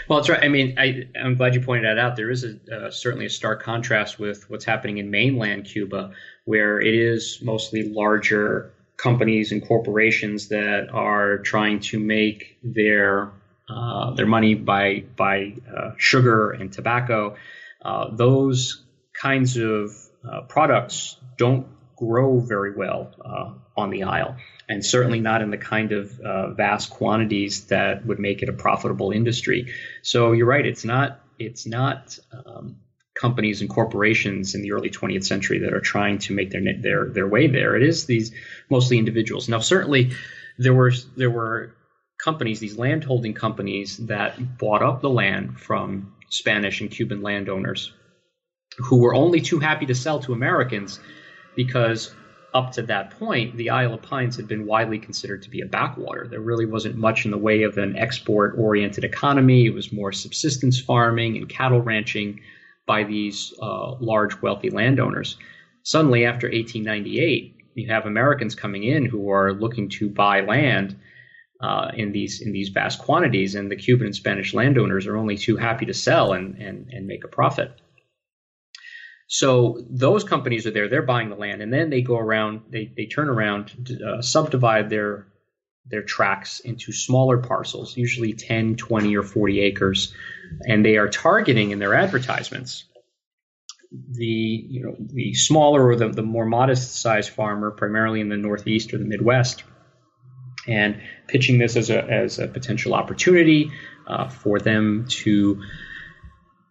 Well, 0.08 0.20
that's 0.20 0.30
right. 0.30 0.44
I 0.44 0.48
mean, 0.48 0.78
I, 0.78 1.08
am 1.16 1.36
glad 1.36 1.56
you 1.56 1.62
pointed 1.62 1.86
that 1.86 1.98
out. 1.98 2.16
There 2.16 2.30
is 2.30 2.44
a, 2.44 2.58
uh, 2.74 2.92
certainly 2.92 3.26
a 3.26 3.30
stark 3.30 3.64
contrast 3.64 4.20
with 4.20 4.50
what's 4.50 4.66
happening 4.66 4.98
in 4.98 5.12
mainland 5.12 5.66
Cuba, 5.66 6.12
where 6.46 6.80
it 6.80 6.94
is 6.94 7.40
mostly 7.42 7.90
larger 7.90 8.74
companies 8.98 9.52
and 9.52 9.66
corporations 9.66 10.50
that 10.50 10.90
are 10.92 11.40
trying 11.40 11.80
to 11.80 12.00
make 12.00 12.58
their 12.64 13.32
uh, 13.70 14.12
their 14.12 14.28
money 14.28 14.54
by 14.54 15.04
by 15.16 15.54
uh, 15.76 15.92
sugar 15.98 16.52
and 16.52 16.72
tobacco. 16.72 17.36
Uh, 17.82 18.16
those 18.16 18.84
kinds 19.14 19.58
of 19.58 19.92
uh, 20.30 20.42
products 20.42 21.18
don't 21.38 21.68
grow 21.96 22.40
very 22.40 22.74
well 22.76 23.12
uh, 23.24 23.54
on 23.80 23.90
the 23.90 24.04
Isle, 24.04 24.36
and 24.72 24.86
certainly 24.86 25.20
not 25.20 25.42
in 25.42 25.52
the 25.52 25.58
kind 25.58 25.92
of 25.92 26.18
uh, 26.22 26.54
vast 26.54 26.90
quantities 26.90 27.66
that 27.66 28.06
would 28.06 28.20
make 28.20 28.42
it 28.42 28.48
a 28.48 28.54
profitable 28.54 29.12
industry. 29.12 29.74
So 30.02 30.32
you're 30.32 30.48
right; 30.48 30.66
it's 30.66 30.86
not 30.86 31.20
it's 31.38 31.68
not 31.68 32.18
um, 32.32 32.78
companies 33.14 33.60
and 33.60 33.70
corporations 33.70 34.56
in 34.56 34.62
the 34.62 34.72
early 34.72 34.90
20th 34.90 35.26
century 35.26 35.60
that 35.60 35.74
are 35.74 35.82
trying 35.82 36.20
to 36.20 36.34
make 36.34 36.52
their 36.52 36.62
their 36.80 37.10
their 37.10 37.28
way 37.28 37.48
there. 37.48 37.76
It 37.76 37.84
is 37.84 38.06
these 38.06 38.32
mostly 38.70 38.98
individuals. 38.98 39.50
Now, 39.50 39.60
certainly, 39.60 40.12
there 40.58 40.74
were 40.74 40.94
there 41.18 41.32
were 41.32 41.76
companies, 42.24 42.62
these 42.62 42.78
landholding 42.78 43.34
companies 43.34 43.98
that 44.08 44.58
bought 44.58 44.82
up 44.82 45.02
the 45.02 45.10
land 45.10 45.60
from 45.60 46.14
Spanish 46.30 46.80
and 46.80 46.90
Cuban 46.90 47.22
landowners 47.22 47.92
who 48.78 49.02
were 49.02 49.14
only 49.14 49.42
too 49.42 49.60
happy 49.60 49.88
to 49.88 49.96
sell 49.96 50.22
to 50.22 50.32
Americans 50.32 51.02
because 51.58 52.16
up 52.54 52.72
to 52.74 52.82
that 52.84 53.12
point, 53.20 53.56
the 53.58 53.70
Isle 53.70 53.94
of 53.94 54.02
Pines 54.02 54.36
had 54.36 54.48
been 54.48 54.66
widely 54.66 55.00
considered 55.00 55.42
to 55.44 55.50
be 55.50 55.62
a 55.62 55.66
backwater. 55.66 56.28
There 56.28 56.42
really 56.42 56.66
wasn't 56.66 56.98
much 56.98 57.26
in 57.26 57.32
the 57.32 57.38
way 57.38 57.64
of 57.64 57.78
an 57.78 57.96
export 57.96 58.56
oriented 58.58 59.04
economy. 59.04 59.66
It 59.66 59.74
was 59.74 59.94
more 59.94 60.12
subsistence 60.12 60.80
farming 60.80 61.38
and 61.38 61.48
cattle 61.48 61.82
ranching 61.82 62.42
by 62.86 63.04
these 63.04 63.54
uh, 63.62 63.96
large, 64.00 64.42
wealthy 64.42 64.70
landowners. 64.70 65.38
Suddenly, 65.84 66.26
after 66.26 66.48
1898, 66.48 67.56
you 67.76 67.88
have 67.88 68.06
Americans 68.06 68.54
coming 68.54 68.84
in 68.84 69.06
who 69.06 69.32
are 69.32 69.54
looking 69.54 69.90
to 69.90 70.10
buy 70.10 70.42
land 70.42 70.96
uh, 71.62 71.92
in 71.96 72.12
these 72.12 72.42
in 72.42 72.52
these 72.52 72.70
vast 72.70 73.00
quantities, 73.00 73.56
and 73.56 73.72
the 73.72 73.76
Cuban 73.76 74.08
and 74.08 74.16
Spanish 74.16 74.54
landowners 74.54 75.08
are 75.08 75.16
only 75.16 75.38
too 75.38 75.58
happy 75.58 75.86
to 75.86 75.94
sell 75.94 76.34
and 76.34 76.56
and, 76.58 76.90
and 76.92 77.08
make 77.08 77.24
a 77.24 77.28
profit. 77.28 77.72
So 79.34 79.80
those 79.90 80.26
companies 80.26 80.68
are 80.68 80.72
there; 80.72 80.90
they're 80.90 81.04
buying 81.04 81.30
the 81.30 81.38
land, 81.38 81.62
and 81.62 81.72
then 81.72 81.90
they 81.90 82.02
go 82.02 82.18
around, 82.18 82.64
they 82.70 82.92
they 82.98 83.06
turn 83.06 83.30
around, 83.30 83.72
uh, 84.06 84.22
subdivide 84.22 84.90
their 84.90 85.28
their 85.86 86.04
tracts 86.04 86.60
into 86.60 86.92
smaller 86.92 87.38
parcels, 87.38 87.96
usually 87.96 88.34
10, 88.34 88.76
20, 88.76 89.16
or 89.16 89.24
40 89.24 89.62
acres, 89.62 90.14
and 90.68 90.84
they 90.84 90.98
are 90.98 91.08
targeting 91.08 91.72
in 91.72 91.80
their 91.80 91.94
advertisements 91.94 92.84
the 93.92 94.26
you 94.26 94.84
know 94.84 94.96
the 95.00 95.34
smaller 95.34 95.88
or 95.88 95.96
the, 95.96 96.10
the 96.10 96.22
more 96.22 96.46
modest 96.46 96.96
sized 97.02 97.30
farmer, 97.30 97.72
primarily 97.72 98.20
in 98.20 98.28
the 98.28 98.36
Northeast 98.38 98.94
or 98.94 98.98
the 98.98 99.06
Midwest, 99.06 99.64
and 100.68 101.02
pitching 101.30 101.58
this 101.58 101.78
as 101.78 101.90
a 101.90 102.04
as 102.04 102.38
a 102.38 102.50
potential 102.50 102.94
opportunity 102.94 103.72
uh, 104.08 104.28
for 104.28 104.60
them 104.60 105.06
to 105.08 105.64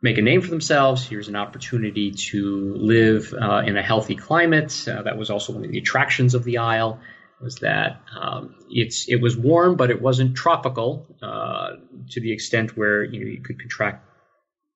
make 0.02 0.18
a 0.18 0.22
name 0.22 0.40
for 0.40 0.48
themselves. 0.48 1.06
Here's 1.06 1.28
an 1.28 1.36
opportunity 1.36 2.12
to 2.12 2.74
live 2.76 3.34
uh, 3.34 3.62
in 3.66 3.76
a 3.76 3.82
healthy 3.82 4.16
climate. 4.16 4.88
Uh, 4.88 5.02
that 5.02 5.16
was 5.16 5.30
also 5.30 5.52
one 5.52 5.64
of 5.64 5.70
the 5.70 5.78
attractions 5.78 6.34
of 6.34 6.44
the 6.44 6.58
Isle. 6.58 7.00
Was 7.40 7.56
that 7.56 8.02
um, 8.18 8.54
it's 8.68 9.08
it 9.08 9.16
was 9.16 9.34
warm, 9.34 9.76
but 9.76 9.90
it 9.90 10.02
wasn't 10.02 10.36
tropical 10.36 11.06
uh, 11.22 11.70
to 12.10 12.20
the 12.20 12.32
extent 12.32 12.76
where 12.76 13.02
you 13.02 13.20
know 13.20 13.30
you 13.30 13.40
could 13.40 13.58
contract 13.58 14.06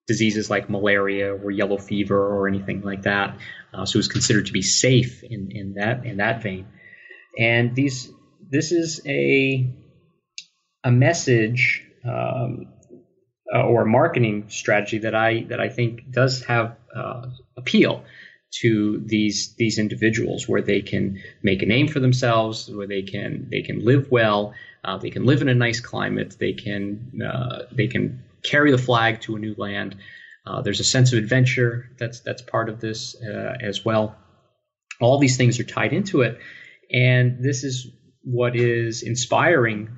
diseases 0.06 0.48
like 0.48 0.70
malaria 0.70 1.34
or 1.34 1.50
yellow 1.50 1.78
fever 1.78 2.18
or 2.18 2.48
anything 2.48 2.82
like 2.82 3.02
that. 3.02 3.38
Uh, 3.72 3.84
so 3.84 3.96
it 3.96 4.00
was 4.00 4.08
considered 4.08 4.46
to 4.46 4.52
be 4.52 4.62
safe 4.62 5.22
in, 5.22 5.50
in 5.50 5.74
that 5.74 6.06
in 6.06 6.18
that 6.18 6.42
vein. 6.42 6.66
And 7.38 7.74
these 7.74 8.10
this 8.50 8.72
is 8.72 9.02
a 9.06 9.70
a 10.82 10.90
message 10.90 11.84
um, 12.06 12.73
uh, 13.54 13.62
or 13.62 13.84
marketing 13.84 14.46
strategy 14.48 14.98
that 14.98 15.14
I 15.14 15.44
that 15.44 15.60
I 15.60 15.68
think 15.68 16.10
does 16.10 16.44
have 16.44 16.76
uh, 16.94 17.26
appeal 17.56 18.04
to 18.60 19.02
these 19.04 19.54
these 19.56 19.78
individuals, 19.78 20.48
where 20.48 20.62
they 20.62 20.80
can 20.80 21.22
make 21.42 21.62
a 21.62 21.66
name 21.66 21.88
for 21.88 22.00
themselves, 22.00 22.68
where 22.68 22.86
they 22.86 23.02
can 23.02 23.48
they 23.50 23.62
can 23.62 23.84
live 23.84 24.10
well, 24.10 24.54
uh, 24.84 24.98
they 24.98 25.10
can 25.10 25.24
live 25.24 25.42
in 25.42 25.48
a 25.48 25.54
nice 25.54 25.80
climate, 25.80 26.36
they 26.38 26.52
can 26.52 27.20
uh, 27.22 27.62
they 27.72 27.86
can 27.86 28.24
carry 28.42 28.70
the 28.70 28.78
flag 28.78 29.20
to 29.22 29.36
a 29.36 29.38
new 29.38 29.54
land. 29.56 29.96
Uh, 30.46 30.60
there's 30.60 30.80
a 30.80 30.84
sense 30.84 31.12
of 31.12 31.18
adventure 31.18 31.90
that's 31.98 32.20
that's 32.20 32.42
part 32.42 32.68
of 32.68 32.80
this 32.80 33.16
uh, 33.22 33.54
as 33.60 33.84
well. 33.84 34.16
All 35.00 35.18
these 35.18 35.36
things 35.36 35.58
are 35.58 35.64
tied 35.64 35.92
into 35.92 36.22
it, 36.22 36.38
and 36.92 37.42
this 37.42 37.64
is 37.64 37.86
what 38.22 38.56
is 38.56 39.02
inspiring 39.02 39.90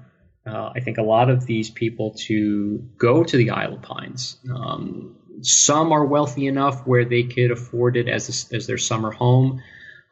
uh, 0.47 0.73
I 0.75 0.81
think 0.81 0.99
a 0.99 1.03
lot 1.03 1.29
of 1.29 1.45
these 1.47 1.71
people 1.71 2.15
to 2.27 2.89
go 2.97 3.25
to 3.25 3.37
the 3.37 3.51
Isle 3.51 3.75
of 3.75 3.83
Pines. 3.83 4.39
Um, 4.55 5.17
some 5.43 5.93
are 5.93 6.05
wealthy 6.05 6.47
enough 6.47 6.87
where 6.87 7.05
they 7.05 7.25
could 7.25 7.51
afford 7.51 7.97
it 7.97 8.09
as 8.09 8.51
a, 8.53 8.57
as 8.57 8.67
their 8.67 8.79
summer 8.79 9.11
home. 9.11 9.63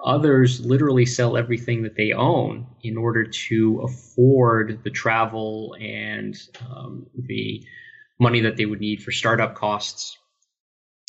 Others 0.05 0.61
literally 0.61 1.07
sell 1.07 1.37
everything 1.37 1.85
that 1.85 1.97
they 1.97 2.13
own 2.13 2.67
in 2.83 2.97
order 2.97 3.25
to 3.25 3.81
afford 3.83 4.83
the 4.83 4.91
travel 4.91 5.77
and 5.81 6.37
um, 6.69 7.07
the 7.17 7.65
money 8.19 8.41
that 8.41 8.57
they 8.57 8.67
would 8.67 8.81
need 8.81 9.03
for 9.03 9.13
startup 9.13 9.55
costs 9.55 10.19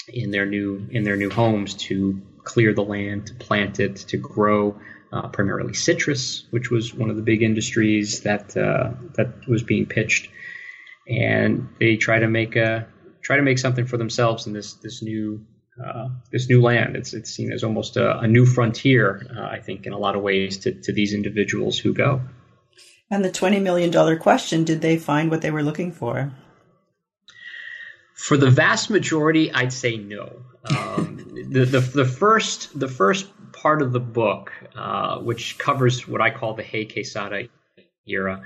in 0.08 0.32
their 0.32 0.46
new 0.46 0.88
in 0.92 1.04
their 1.04 1.18
new 1.18 1.30
homes 1.30 1.74
to 1.74 2.22
clear 2.44 2.74
the 2.74 2.84
land, 2.84 3.28
to 3.28 3.34
plant 3.34 3.80
it, 3.80 3.96
to 3.96 4.18
grow 4.18 4.80
uh, 5.12 5.28
primarily 5.30 5.74
citrus, 5.74 6.46
which 6.52 6.70
was 6.70 6.94
one 6.94 7.10
of 7.10 7.16
the 7.16 7.22
big 7.22 7.42
industries 7.42 8.22
that 8.22 8.56
uh, 8.58 8.92
that 9.16 9.48
was 9.48 9.64
being 9.64 9.86
pitched, 9.86 10.30
and 11.08 11.70
they 11.80 11.98
try 11.98 12.20
to 12.20 12.28
make 12.28 12.56
a 12.56 12.88
try 13.22 13.38
to 13.38 13.42
make 13.42 13.58
something 13.58 13.86
for 13.86 13.98
themselves 13.98 14.48
in 14.48 14.54
this 14.54 14.74
this 14.76 15.02
new 15.02 15.46
uh, 15.84 16.08
this 16.32 16.48
new 16.50 16.62
land. 16.62 16.96
It's 16.96 17.14
it's 17.14 17.32
seen 17.32 17.52
as 17.52 17.64
almost 17.64 17.98
a, 17.98 18.20
a 18.20 18.28
new 18.28 18.46
frontier, 18.46 19.28
uh, 19.36 19.42
I 19.42 19.60
think, 19.60 19.86
in 19.86 19.94
a 19.94 19.98
lot 19.98 20.16
of 20.16 20.22
ways 20.22 20.60
to, 20.60 20.72
to 20.72 20.94
these 20.94 21.14
individuals 21.14 21.78
who 21.78 21.94
go. 21.94 22.22
And 23.12 23.24
the 23.24 23.32
twenty 23.32 23.60
million 23.60 23.92
dollar 23.92 24.16
question: 24.16 24.64
Did 24.64 24.82
they 24.82 24.98
find 24.98 25.30
what 25.30 25.42
they 25.42 25.52
were 25.52 25.64
looking 25.64 25.92
for? 25.92 26.32
For 28.16 28.38
the 28.38 28.50
vast 28.50 28.90
majority, 28.90 29.52
I'd 29.52 29.74
say 29.74 29.98
no. 29.98 30.44
Um, 30.64 31.18
the, 31.50 31.66
the 31.66 31.80
the 31.80 32.06
first 32.06 32.78
the 32.80 32.88
first 32.88 33.28
part 33.66 33.82
of 33.82 33.92
the 33.92 34.00
book, 34.00 34.52
uh, 34.76 35.18
which 35.18 35.58
covers 35.58 36.08
what 36.08 36.22
I 36.22 36.30
call 36.30 36.54
the 36.54 36.62
Hay 36.62 36.86
Quesada 36.86 37.48
era, 38.08 38.44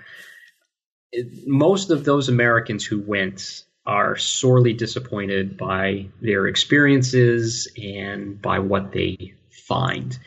it, 1.12 1.46
most 1.46 1.90
of 1.92 2.06
those 2.06 2.30
Americans 2.30 2.86
who 2.86 3.02
went 3.02 3.66
are 3.86 4.16
sorely 4.16 4.72
disappointed 4.72 5.58
by 5.58 6.08
their 6.22 6.48
experiences 6.48 7.68
and 7.76 8.42
by 8.42 8.60
what 8.60 8.94
they 8.94 9.34
find. 9.68 10.18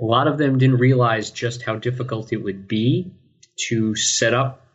A 0.00 0.04
lot 0.04 0.26
of 0.26 0.36
them 0.36 0.58
didn't 0.58 0.78
realize 0.78 1.30
just 1.30 1.62
how 1.62 1.76
difficult 1.76 2.32
it 2.32 2.38
would 2.38 2.66
be 2.66 3.12
to 3.68 3.94
set 3.94 4.34
up 4.34 4.66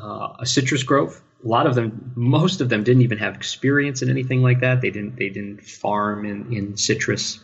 uh, 0.00 0.34
a 0.38 0.46
citrus 0.46 0.84
grove. 0.84 1.20
A 1.44 1.48
lot 1.48 1.66
of 1.66 1.74
them, 1.74 2.12
most 2.14 2.60
of 2.60 2.68
them, 2.68 2.84
didn't 2.84 3.02
even 3.02 3.18
have 3.18 3.34
experience 3.34 4.02
in 4.02 4.08
anything 4.08 4.40
like 4.40 4.60
that. 4.60 4.80
They 4.80 4.90
didn't. 4.90 5.16
They 5.16 5.30
didn't 5.30 5.64
farm 5.64 6.24
in, 6.24 6.52
in 6.52 6.76
citrus 6.76 7.40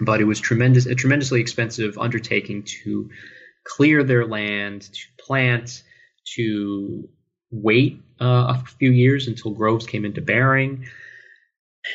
but 0.00 0.20
it 0.20 0.24
was 0.24 0.40
tremendous 0.40 0.86
a 0.86 0.94
tremendously 0.94 1.40
expensive 1.40 1.98
undertaking 1.98 2.62
to 2.62 3.10
clear 3.64 4.04
their 4.04 4.26
land, 4.26 4.82
to 4.82 5.00
plant, 5.18 5.82
to 6.34 7.08
wait 7.50 8.00
uh, 8.20 8.54
a 8.54 8.64
few 8.78 8.90
years 8.90 9.28
until 9.28 9.52
groves 9.52 9.86
came 9.86 10.04
into 10.04 10.20
bearing. 10.20 10.86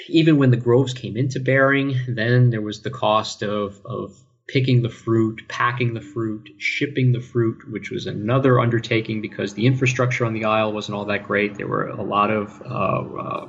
Even 0.07 0.37
when 0.37 0.51
the 0.51 0.57
groves 0.57 0.93
came 0.93 1.17
into 1.17 1.39
bearing, 1.39 1.95
then 2.07 2.49
there 2.49 2.61
was 2.61 2.81
the 2.81 2.89
cost 2.89 3.43
of, 3.43 3.81
of 3.85 4.17
picking 4.47 4.81
the 4.81 4.89
fruit, 4.89 5.41
packing 5.47 5.93
the 5.93 6.01
fruit, 6.01 6.49
shipping 6.57 7.11
the 7.11 7.19
fruit, 7.19 7.69
which 7.69 7.91
was 7.91 8.05
another 8.05 8.59
undertaking 8.59 9.21
because 9.21 9.53
the 9.53 9.65
infrastructure 9.65 10.25
on 10.25 10.33
the 10.33 10.45
Isle 10.45 10.73
wasn't 10.73 10.95
all 10.95 11.05
that 11.05 11.23
great. 11.23 11.55
There 11.55 11.67
were 11.67 11.87
a 11.87 12.03
lot 12.03 12.31
of, 12.31 12.61
uh, 12.65 13.19
uh, 13.19 13.47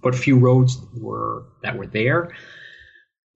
but 0.00 0.14
few 0.14 0.38
roads 0.38 0.78
were 0.94 1.44
that 1.62 1.76
were 1.76 1.86
there 1.86 2.32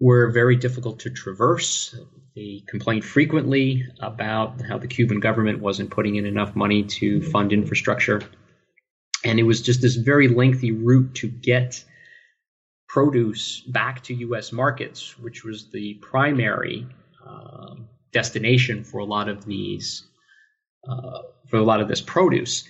were 0.01 0.31
very 0.31 0.57
difficult 0.57 1.01
to 1.01 1.11
traverse. 1.11 1.95
They 2.35 2.63
complained 2.67 3.05
frequently 3.05 3.87
about 4.01 4.61
how 4.61 4.79
the 4.79 4.87
Cuban 4.87 5.21
government 5.21 5.61
wasn't 5.61 5.91
putting 5.91 6.17
in 6.17 6.27
enough 6.27 6.55
money 6.55 6.83
to 6.85 7.23
fund 7.23 7.53
infrastructure. 7.53 8.21
And 9.25 9.39
it 9.39 9.45
was 9.45 9.63
just 9.63 9.81
this 9.81 9.97
very 9.97 10.29
lengthy 10.29 10.71
route 10.73 11.15
to 11.17 11.29
get 11.29 11.83
produce 12.89 13.61
back 13.63 14.03
to 14.05 14.15
U.S. 14.15 14.53
markets, 14.53 15.19
which 15.19 15.45
was 15.45 15.71
the 15.71 15.95
primary 15.95 16.87
uh, 17.27 17.75
destination 18.13 18.85
for 18.85 18.99
a 18.99 19.05
lot 19.05 19.29
of 19.29 19.45
these, 19.45 20.05
uh, 20.89 21.23
for 21.49 21.57
a 21.57 21.65
lot 21.65 21.81
of 21.81 21.89
this 21.89 22.01
produce 22.01 22.65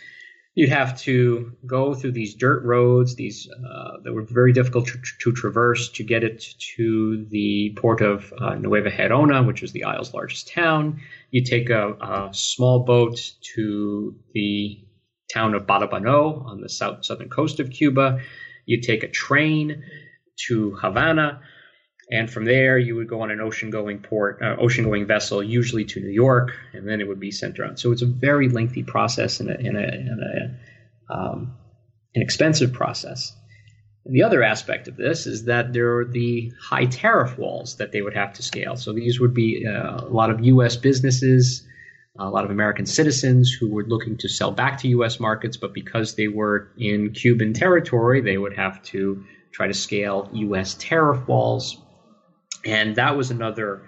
you'd 0.56 0.70
have 0.70 0.98
to 0.98 1.52
go 1.66 1.94
through 1.94 2.12
these 2.12 2.34
dirt 2.34 2.64
roads, 2.64 3.14
these 3.14 3.46
uh, 3.48 3.98
that 4.02 4.12
were 4.12 4.22
very 4.22 4.54
difficult 4.54 4.86
to, 4.86 4.98
to, 5.20 5.32
traverse 5.32 5.90
to 5.90 6.02
get 6.02 6.24
it 6.24 6.42
to 6.76 7.26
the 7.28 7.76
port 7.76 8.00
of 8.00 8.32
uh, 8.40 8.54
Nueva 8.54 8.90
Gerona, 8.90 9.46
which 9.46 9.60
was 9.60 9.72
the 9.72 9.84
Isle's 9.84 10.14
largest 10.14 10.48
town. 10.48 11.02
You 11.30 11.44
take 11.44 11.68
a, 11.68 11.92
a, 11.92 12.30
small 12.32 12.80
boat 12.80 13.32
to 13.54 14.16
the 14.32 14.82
town 15.32 15.54
of 15.54 15.66
Batabano 15.66 16.46
on 16.46 16.62
the 16.62 16.70
south 16.70 17.04
southern 17.04 17.28
coast 17.28 17.60
of 17.60 17.70
Cuba. 17.70 18.20
You 18.64 18.80
take 18.80 19.02
a 19.02 19.08
train 19.08 19.84
to 20.48 20.74
Havana. 20.76 21.42
And 22.10 22.30
from 22.30 22.44
there, 22.44 22.78
you 22.78 22.94
would 22.94 23.08
go 23.08 23.22
on 23.22 23.30
an 23.30 23.40
ocean-going 23.40 24.00
port, 24.00 24.40
uh, 24.40 24.56
ocean-going 24.58 25.06
vessel, 25.06 25.42
usually 25.42 25.84
to 25.86 26.00
New 26.00 26.10
York, 26.10 26.52
and 26.72 26.88
then 26.88 27.00
it 27.00 27.08
would 27.08 27.18
be 27.18 27.32
sent 27.32 27.58
around. 27.58 27.78
So 27.78 27.90
it's 27.90 28.02
a 28.02 28.06
very 28.06 28.48
lengthy 28.48 28.84
process 28.84 29.40
and, 29.40 29.50
a, 29.50 29.58
and, 29.58 29.76
a, 29.76 29.88
and 29.88 30.22
a, 30.22 31.12
um, 31.12 31.56
an 32.14 32.22
expensive 32.22 32.72
process. 32.72 33.32
And 34.04 34.14
the 34.14 34.22
other 34.22 34.44
aspect 34.44 34.86
of 34.86 34.96
this 34.96 35.26
is 35.26 35.46
that 35.46 35.72
there 35.72 35.98
are 35.98 36.04
the 36.04 36.52
high 36.60 36.86
tariff 36.86 37.36
walls 37.38 37.78
that 37.78 37.90
they 37.90 38.02
would 38.02 38.14
have 38.14 38.34
to 38.34 38.42
scale. 38.42 38.76
So 38.76 38.92
these 38.92 39.18
would 39.18 39.34
be 39.34 39.66
uh, 39.66 40.04
a 40.04 40.08
lot 40.08 40.30
of 40.30 40.44
U.S. 40.44 40.76
businesses 40.76 41.66
a 42.18 42.30
lot 42.30 42.44
of 42.44 42.50
American 42.50 42.86
citizens 42.86 43.52
who 43.52 43.70
were 43.70 43.84
looking 43.84 44.16
to 44.18 44.28
sell 44.28 44.50
back 44.50 44.80
to 44.80 44.88
U.S. 44.88 45.20
markets, 45.20 45.56
but 45.56 45.74
because 45.74 46.14
they 46.14 46.28
were 46.28 46.68
in 46.78 47.12
Cuban 47.12 47.52
territory, 47.52 48.20
they 48.20 48.38
would 48.38 48.56
have 48.56 48.82
to 48.84 49.24
try 49.52 49.66
to 49.66 49.74
scale 49.74 50.28
U.S. 50.32 50.76
tariff 50.78 51.26
walls. 51.28 51.80
And 52.66 52.96
that 52.96 53.16
was 53.16 53.30
another 53.30 53.82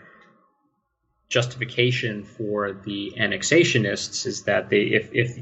justification 1.29 2.25
for 2.25 2.73
the 2.73 3.13
annexationists 3.19 4.27
is 4.27 4.45
that 4.45 4.71
they, 4.71 4.83
if, 4.83 5.11
if 5.13 5.37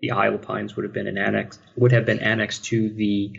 the 0.00 0.12
Isle 0.12 0.36
of 0.36 0.42
Pines 0.42 0.76
would 0.76 0.84
have 0.84 0.92
been 0.92 1.08
an 1.08 1.18
annex, 1.18 1.58
would 1.76 1.92
have 1.92 2.06
been 2.06 2.20
annexed 2.20 2.64
to 2.66 2.90
the 2.90 3.32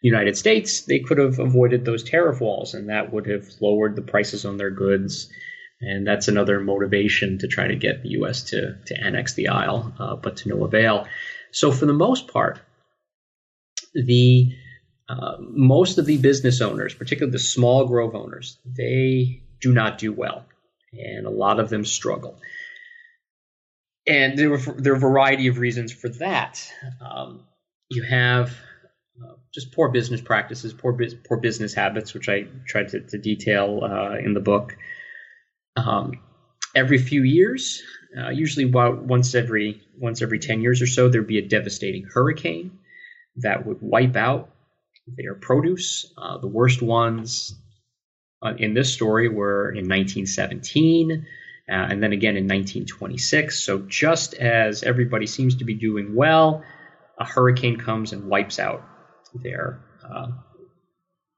United 0.00 0.36
States, 0.36 0.82
they 0.82 1.00
could 1.00 1.18
have 1.18 1.38
avoided 1.38 1.84
those 1.84 2.02
tariff 2.02 2.40
walls, 2.40 2.74
and 2.74 2.88
that 2.88 3.12
would 3.12 3.26
have 3.26 3.44
lowered 3.60 3.94
the 3.94 4.02
prices 4.02 4.44
on 4.44 4.56
their 4.56 4.70
goods 4.70 5.28
and 5.80 6.06
that's 6.06 6.28
another 6.28 6.60
motivation 6.60 7.38
to 7.38 7.46
try 7.46 7.66
to 7.68 7.76
get 7.76 8.02
the 8.02 8.10
U.S. 8.10 8.42
to 8.44 8.76
to 8.86 9.00
annex 9.00 9.34
the 9.34 9.48
Isle, 9.48 9.94
uh, 9.98 10.16
but 10.16 10.36
to 10.38 10.48
no 10.48 10.64
avail. 10.64 11.06
So 11.52 11.70
for 11.70 11.86
the 11.86 11.92
most 11.92 12.28
part, 12.28 12.60
the 13.94 14.52
uh, 15.08 15.36
most 15.40 15.98
of 15.98 16.06
the 16.06 16.18
business 16.18 16.60
owners, 16.60 16.94
particularly 16.94 17.32
the 17.32 17.38
small 17.38 17.86
grove 17.86 18.14
owners, 18.14 18.58
they 18.66 19.42
do 19.60 19.72
not 19.72 19.98
do 19.98 20.12
well, 20.12 20.44
and 20.92 21.26
a 21.26 21.30
lot 21.30 21.60
of 21.60 21.70
them 21.70 21.84
struggle. 21.84 22.38
And 24.06 24.38
there 24.38 24.50
were 24.50 24.58
there 24.58 24.92
are 24.92 24.96
a 24.96 25.00
variety 25.00 25.48
of 25.48 25.58
reasons 25.58 25.92
for 25.92 26.08
that. 26.10 26.62
Um, 27.00 27.44
you 27.88 28.02
have 28.02 28.50
uh, 29.22 29.34
just 29.52 29.72
poor 29.72 29.88
business 29.88 30.20
practices, 30.20 30.74
poor 30.74 30.98
poor 31.26 31.38
business 31.38 31.72
habits, 31.72 32.12
which 32.12 32.28
I 32.28 32.46
tried 32.66 32.88
to, 32.88 33.00
to 33.00 33.18
detail 33.18 33.80
uh, 33.82 34.18
in 34.18 34.34
the 34.34 34.40
book. 34.40 34.76
Um, 35.76 36.20
every 36.74 36.98
few 36.98 37.22
years, 37.22 37.82
uh, 38.18 38.28
usually 38.28 38.66
once 38.66 39.34
every 39.34 39.82
once 39.96 40.20
every 40.20 40.38
ten 40.38 40.60
years 40.60 40.82
or 40.82 40.86
so, 40.86 41.08
there'd 41.08 41.26
be 41.26 41.38
a 41.38 41.48
devastating 41.48 42.04
hurricane 42.04 42.78
that 43.36 43.64
would 43.64 43.78
wipe 43.80 44.16
out 44.16 44.50
their 45.16 45.34
produce. 45.34 46.12
Uh, 46.16 46.38
the 46.38 46.48
worst 46.48 46.82
ones 46.82 47.54
uh, 48.42 48.54
in 48.58 48.74
this 48.74 48.92
story 48.92 49.28
were 49.28 49.70
in 49.70 49.88
1917. 49.88 51.26
Uh, 51.70 51.72
and 51.72 52.02
then 52.02 52.12
again 52.12 52.36
in 52.36 52.44
1926. 52.44 53.62
So, 53.62 53.80
just 53.80 54.32
as 54.32 54.82
everybody 54.82 55.26
seems 55.26 55.56
to 55.56 55.64
be 55.64 55.74
doing 55.74 56.14
well, 56.14 56.64
a 57.18 57.26
hurricane 57.26 57.76
comes 57.76 58.14
and 58.14 58.24
wipes 58.24 58.58
out 58.58 58.82
their 59.34 59.80
uh, 60.02 60.28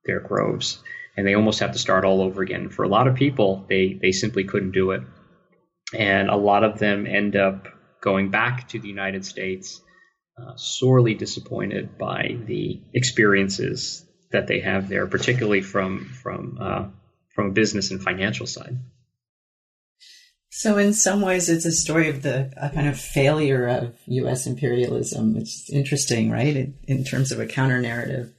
their 0.04 0.20
groves 0.20 0.78
and 1.16 1.26
they 1.26 1.34
almost 1.34 1.60
have 1.60 1.72
to 1.72 1.78
start 1.78 2.04
all 2.04 2.22
over 2.22 2.42
again. 2.42 2.70
For 2.70 2.82
a 2.82 2.88
lot 2.88 3.06
of 3.06 3.14
people, 3.14 3.66
they 3.68 3.98
they 4.00 4.12
simply 4.12 4.44
couldn't 4.44 4.72
do 4.72 4.92
it, 4.92 5.02
and 5.92 6.30
a 6.30 6.36
lot 6.36 6.64
of 6.64 6.78
them 6.78 7.06
end 7.06 7.36
up 7.36 7.68
going 8.00 8.30
back 8.30 8.68
to 8.68 8.78
the 8.78 8.88
United 8.88 9.24
States, 9.24 9.82
uh, 10.40 10.56
sorely 10.56 11.14
disappointed 11.14 11.98
by 11.98 12.36
the 12.46 12.80
experiences 12.94 14.04
that 14.30 14.46
they 14.46 14.60
have 14.60 14.88
there, 14.88 15.06
particularly 15.06 15.60
from 15.60 16.06
from 16.06 16.58
uh, 16.60 16.84
from 17.34 17.46
a 17.46 17.52
business 17.52 17.90
and 17.90 18.02
financial 18.02 18.46
side. 18.46 18.78
So, 20.52 20.78
in 20.78 20.94
some 20.94 21.20
ways, 21.20 21.48
it's 21.48 21.64
a 21.64 21.72
story 21.72 22.08
of 22.08 22.22
the 22.22 22.52
kind 22.74 22.88
of 22.88 22.98
failure 22.98 23.66
of 23.66 23.96
U.S. 24.06 24.46
imperialism. 24.46 25.36
It's 25.36 25.70
interesting, 25.70 26.30
right? 26.30 26.56
In, 26.56 26.74
in 26.88 27.04
terms 27.04 27.32
of 27.32 27.40
a 27.40 27.46
counter 27.46 27.80
narrative. 27.80 28.32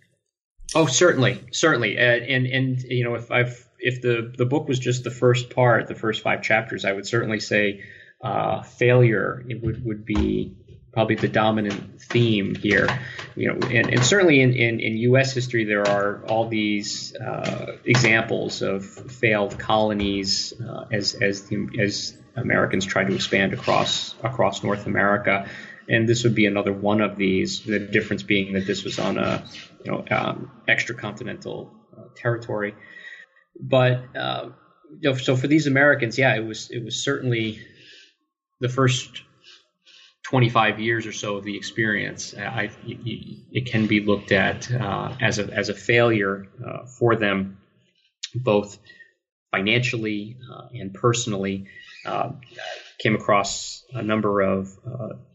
Oh, 0.75 0.86
certainly, 0.86 1.41
certainly, 1.51 1.98
uh, 1.98 2.01
and 2.01 2.46
and 2.46 2.81
you 2.84 3.03
know, 3.03 3.15
if 3.15 3.31
I've 3.31 3.67
if 3.79 4.01
the 4.01 4.34
the 4.38 4.46
book 4.46 4.67
was 4.67 4.79
just 4.79 5.03
the 5.03 5.12
first 5.12 5.50
part, 5.50 5.88
the 5.88 5.96
first 5.96 6.22
five 6.22 6.41
chapters, 6.41 6.86
I 6.86 6.91
would 6.91 7.08
certainly 7.08 7.39
say 7.39 7.81
uh, 8.22 8.62
failure 8.62 9.43
it 9.50 9.63
would 9.63 9.84
would 9.86 10.05
be 10.05 10.55
probably 10.94 11.16
the 11.16 11.28
dominant 11.28 12.02
theme 12.02 12.56
here. 12.56 12.88
You 13.36 13.54
know, 13.54 13.68
and, 13.68 13.90
and 13.90 14.04
certainly 14.04 14.42
in, 14.42 14.54
in, 14.54 14.80
in 14.80 14.98
U.S. 14.98 15.34
history, 15.34 15.66
there 15.66 15.88
are 15.88 16.24
all 16.25 16.48
these 16.48 17.16
uh, 17.16 17.77
examples 17.86 18.62
of 18.62 18.86
failed 18.86 19.58
colonies 19.58 20.54
uh, 20.62 20.86
as 20.92 21.16
as 21.16 21.44
the, 21.44 21.68
as 21.80 22.18
Americans 22.36 22.86
tried 22.86 23.08
to 23.08 23.16
expand 23.16 23.54
across 23.54 24.16
across 24.24 24.64
North 24.64 24.86
America 24.86 25.50
and 25.92 26.08
this 26.08 26.24
would 26.24 26.36
be 26.36 26.46
another 26.46 26.72
one 26.72 27.01
of 27.01 27.18
these. 27.18 27.62
The 27.62 27.80
difference 27.80 28.24
being 28.24 28.54
that 28.54 28.66
this 28.66 28.84
was 28.84 28.98
on 28.98 29.18
a 29.18 29.44
you 29.84 29.92
know 29.92 30.06
um, 30.10 30.51
extracontinental 30.68 31.70
uh, 31.96 32.04
territory. 32.16 32.75
But 33.60 34.04
uh, 34.16 34.50
so 35.18 35.36
for 35.36 35.48
these 35.48 35.68
Americans, 35.68 36.18
yeah, 36.18 36.36
it 36.36 36.46
was 36.46 36.70
it 36.72 36.84
was 36.84 37.04
certainly 37.04 37.60
the 38.60 38.70
first 38.70 39.24
25 40.31 40.79
years 40.79 41.05
or 41.05 41.11
so 41.11 41.35
of 41.35 41.44
the 41.44 41.57
experience. 41.57 42.33
I, 42.33 42.72
it 42.87 43.65
can 43.65 43.87
be 43.87 44.00
looked 44.00 44.31
at 44.31 44.72
uh, 44.72 45.13
as 45.20 45.39
a 45.39 45.53
as 45.53 45.67
a 45.67 45.74
failure 45.74 46.48
uh, 46.65 46.85
for 46.85 47.17
them, 47.17 47.57
both 48.33 48.79
financially 49.51 50.37
uh, 50.50 50.67
and 50.74 50.94
personally. 50.94 51.67
Uh, 52.05 52.31
came 52.98 53.13
across 53.13 53.83
a 53.91 54.01
number 54.01 54.39
of 54.41 54.70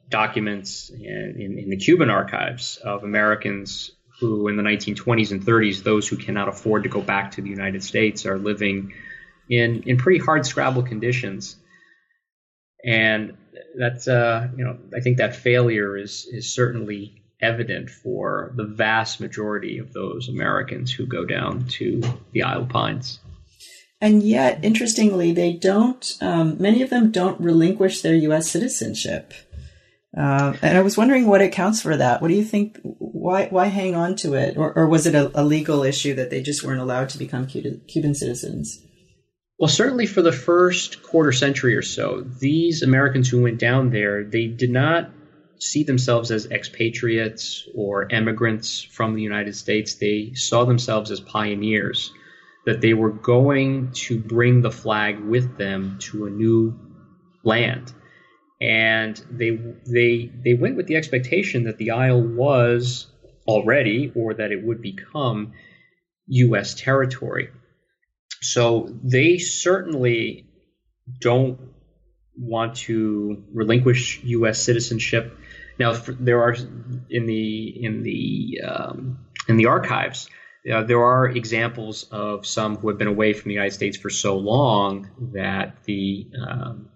documents 0.09 0.88
in, 0.88 1.37
in, 1.38 1.59
in, 1.59 1.68
the 1.68 1.76
Cuban 1.76 2.11
archives 2.11 2.78
of 2.78 3.04
Americans 3.04 3.90
who, 4.20 4.48
in 4.48 4.56
the 4.56 4.62
1920s 4.62 5.30
and 5.30 5.42
30s, 5.44 5.82
those 5.82 6.09
who 6.09 6.16
cannot 6.16 6.48
afford 6.48 6.85
to 6.85 6.88
go 6.88 7.02
back 7.02 7.32
to 7.32 7.42
the 7.42 7.50
United 7.50 7.85
States 7.85 8.24
are 8.24 8.38
living 8.38 8.94
in, 9.48 9.82
in 9.82 9.98
pretty 9.98 10.24
hard 10.24 10.46
scrabble 10.46 10.82
conditions. 10.82 11.56
And 12.85 13.37
that's, 13.79 14.09
uh, 14.09 14.49
you 14.57 14.65
know, 14.65 14.79
I 14.95 15.01
think 15.01 15.19
that 15.19 15.37
failure 15.37 15.97
is, 15.97 16.27
is 16.31 16.55
certainly 16.55 17.23
evident 17.41 17.91
for 17.91 18.53
the 18.57 18.65
vast 18.65 19.21
majority 19.21 19.79
of 19.79 19.93
those 19.93 20.29
Americans 20.29 20.93
who 20.93 21.07
go 21.07 21.25
down 21.25 21.67
to 21.67 22.03
the 22.33 22.43
Isle 22.43 22.67
Pines. 22.67 23.19
And 24.01 24.23
yet, 24.23 24.61
interestingly, 24.62 25.33
they 25.33 25.55
don't, 25.55 26.17
um, 26.21 26.57
many 26.61 26.83
of 26.83 26.91
them 26.91 27.11
don't 27.11 27.41
relinquish 27.41 28.03
their 28.03 28.15
U.S. 28.15 28.51
citizenship. 28.51 29.33
Uh, 30.17 30.55
and 30.62 30.79
I 30.79 30.83
was 30.83 30.97
wondering 30.97 31.27
what 31.27 31.43
accounts 31.43 31.83
for 31.83 31.97
that. 31.97 32.23
What 32.23 32.29
do 32.29 32.35
you 32.35 32.45
think? 32.45 32.79
Why 32.83 33.49
why 33.49 33.67
hang 33.67 33.95
on 33.95 34.17
to 34.17 34.33
it, 34.33 34.57
or, 34.57 34.73
or 34.73 34.89
was 34.89 35.07
it 35.07 35.15
a, 35.15 35.31
a, 35.39 35.45
legal 35.45 35.83
issue 35.83 36.15
that 36.15 36.31
they 36.31 36.41
just 36.41 36.62
weren't 36.62 36.81
allowed 36.81 37.11
to 37.11 37.19
become 37.19 37.47
Cuban 37.47 38.15
citizens? 38.15 38.83
Well, 39.59 39.69
certainly 39.69 40.07
for 40.07 40.23
the 40.23 40.33
first 40.33 41.03
quarter 41.03 41.33
century 41.33 41.75
or 41.77 41.83
so, 41.83 42.25
these 42.40 42.83
Americans 42.83 43.29
who 43.29 43.42
went 43.42 43.59
down 43.59 43.90
there, 43.90 44.25
they 44.25 44.47
did 44.47 44.71
not 44.71 45.11
see 45.59 45.83
themselves 45.83 46.31
as 46.31 46.51
expatriates 46.51 47.66
or 47.75 48.07
emigrants 48.12 48.83
from 48.83 49.14
the 49.14 49.23
United 49.23 49.57
States. 49.57 49.95
They 49.95 50.33
saw 50.35 50.64
themselves 50.64 51.11
as 51.11 51.21
pioneers, 51.21 52.12
that 52.66 52.83
they 52.83 52.92
were 52.92 53.12
going 53.12 53.92
to 53.92 54.19
bring 54.19 54.61
the 54.61 54.71
flag 54.71 55.21
with 55.21 55.57
them 55.57 55.97
to 56.01 56.27
a 56.27 56.31
new 56.31 56.75
land 57.45 57.92
and 58.61 59.23
they 59.31 59.59
they 59.87 60.31
they 60.45 60.55
went 60.55 60.77
with 60.77 60.87
the 60.87 60.97
expectation 60.97 61.64
that 61.64 61.79
the 61.79 61.90
Isle 61.90 62.23
was 62.23 63.07
already 63.47 64.12
or 64.14 64.35
that 64.35 64.53
it 64.53 64.64
would 64.64 64.81
become 64.81 65.53
U.S. 66.29 66.75
territory. 66.75 67.51
So 68.52 68.88
they 69.02 69.38
certainly 69.38 70.46
don't 71.20 71.59
want 72.37 72.76
to 72.76 73.44
relinquish 73.52 74.20
U.S. 74.24 74.62
citizenship. 74.62 75.37
Now 75.78 75.92
there 75.92 76.42
are 76.42 76.54
in 77.11 77.26
the 77.26 77.85
in 77.85 78.02
the 78.02 78.61
um, 78.66 79.26
in 79.48 79.56
the 79.56 79.66
archives. 79.66 80.28
Uh, 80.70 80.82
there 80.82 81.02
are 81.02 81.28
examples 81.28 82.04
of 82.11 82.44
some 82.44 82.76
who 82.76 82.88
have 82.88 82.98
been 82.98 83.06
away 83.06 83.32
from 83.32 83.50
the 83.50 83.54
United 83.54 83.72
States 83.72 83.96
for 83.96 84.11
so 84.11 84.37
long 84.37 85.09
that 85.32 85.85
the 85.85 86.28
um, 86.48 86.88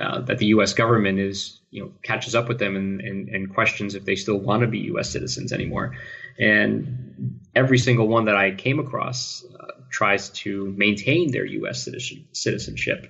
uh, 0.00 0.20
that 0.22 0.38
the 0.38 0.46
U.S. 0.46 0.74
government 0.74 1.20
is, 1.20 1.60
you 1.70 1.82
know, 1.84 1.92
catches 2.02 2.34
up 2.34 2.48
with 2.48 2.58
them 2.58 2.74
and, 2.74 3.00
and, 3.00 3.28
and 3.28 3.54
questions 3.54 3.94
if 3.94 4.04
they 4.04 4.16
still 4.16 4.38
want 4.38 4.62
to 4.62 4.66
be 4.66 4.78
U.S. 4.78 5.10
citizens 5.10 5.52
anymore. 5.52 5.96
And 6.38 7.40
every 7.54 7.78
single 7.78 8.08
one 8.08 8.24
that 8.24 8.34
I 8.34 8.50
came 8.50 8.80
across 8.80 9.44
uh, 9.44 9.73
tries 9.94 10.30
to 10.30 10.74
maintain 10.76 11.30
their 11.30 11.44
U.S. 11.44 11.84
Citizen, 11.84 12.26
citizenship. 12.32 13.06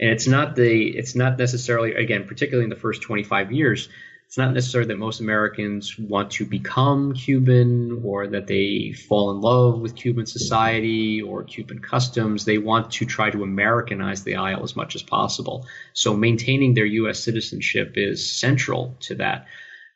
And 0.00 0.10
it's 0.10 0.26
not 0.26 0.56
the 0.56 0.88
it's 0.88 1.14
not 1.14 1.38
necessarily 1.38 1.94
again, 1.94 2.24
particularly 2.26 2.64
in 2.64 2.70
the 2.70 2.76
first 2.76 3.02
25 3.02 3.52
years, 3.52 3.88
it's 4.26 4.38
not 4.38 4.52
necessarily 4.52 4.88
that 4.88 4.98
most 4.98 5.20
Americans 5.20 5.96
want 5.98 6.32
to 6.32 6.44
become 6.44 7.14
Cuban 7.14 8.02
or 8.04 8.26
that 8.26 8.48
they 8.48 8.92
fall 8.92 9.30
in 9.30 9.40
love 9.40 9.78
with 9.78 9.94
Cuban 9.94 10.26
society 10.26 11.22
or 11.22 11.44
Cuban 11.44 11.78
customs. 11.78 12.44
They 12.44 12.58
want 12.58 12.90
to 12.92 13.06
try 13.06 13.30
to 13.30 13.44
Americanize 13.44 14.24
the 14.24 14.34
Isle 14.34 14.64
as 14.64 14.74
much 14.74 14.96
as 14.96 15.02
possible. 15.02 15.66
So 15.92 16.16
maintaining 16.16 16.74
their 16.74 16.86
U.S. 16.86 17.20
citizenship 17.20 17.92
is 17.94 18.28
central 18.28 18.96
to 19.00 19.14
that. 19.16 19.46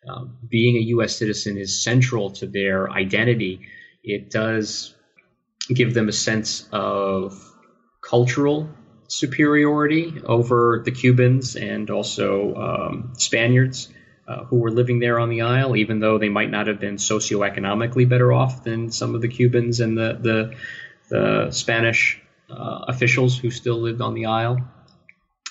Um, 0.09 0.39
being 0.49 0.77
a 0.77 0.87
U.S. 0.95 1.17
citizen 1.17 1.59
is 1.59 1.83
central 1.83 2.31
to 2.31 2.47
their 2.47 2.89
identity. 2.91 3.63
It 4.05 4.31
does 4.31 4.95
give 5.69 5.95
them 5.95 6.09
a 6.09 6.13
sense 6.13 6.69
of 6.73 7.39
cultural 8.03 8.69
superiority 9.09 10.21
over 10.25 10.83
the 10.85 10.91
Cubans 10.91 11.57
and 11.57 11.91
also 11.91 12.55
um, 12.55 13.13
Spaniards 13.17 13.89
uh, 14.29 14.45
who 14.45 14.59
were 14.59 14.71
living 14.71 15.01
there 15.01 15.19
on 15.19 15.29
the 15.29 15.43
Isle, 15.43 15.77
even 15.77 15.99
though 15.99 16.19
they 16.19 16.29
might 16.29 16.51
not 16.51 16.69
have 16.69 16.79
been 16.79 16.97
socioeconomically 16.97 18.09
better 18.09 18.33
off 18.33 18.63
than 18.63 18.93
some 18.93 19.15
of 19.15 19.21
the 19.21 19.29
Cubans 19.29 19.81
and 19.81 19.99
the 19.99 20.19
the, 20.21 20.57
the 21.09 21.51
Spanish 21.51 22.21
uh, 22.49 22.85
officials 22.87 23.37
who 23.37 23.51
still 23.51 23.81
lived 23.81 24.01
on 24.01 24.15
the 24.15 24.27
Isle. 24.27 24.59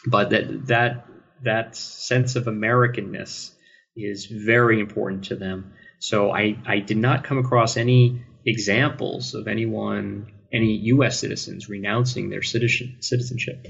But 0.05 0.29
that 0.29 0.67
that 0.67 1.05
that 1.43 1.75
sense 1.75 2.35
of 2.37 2.45
Americanness 2.45 3.51
is 3.95 4.25
very 4.25 4.79
important 4.79 5.25
to 5.25 5.35
them. 5.35 5.73
So 5.99 6.31
I, 6.31 6.57
I 6.65 6.79
did 6.79 6.97
not 6.97 7.25
come 7.25 7.37
across 7.37 7.75
any 7.75 8.23
examples 8.45 9.33
of 9.33 9.47
anyone, 9.47 10.31
any 10.51 10.73
U.S. 10.93 11.19
citizens 11.19 11.69
renouncing 11.69 12.29
their 12.29 12.41
citizen, 12.41 12.97
citizenship. 12.99 13.67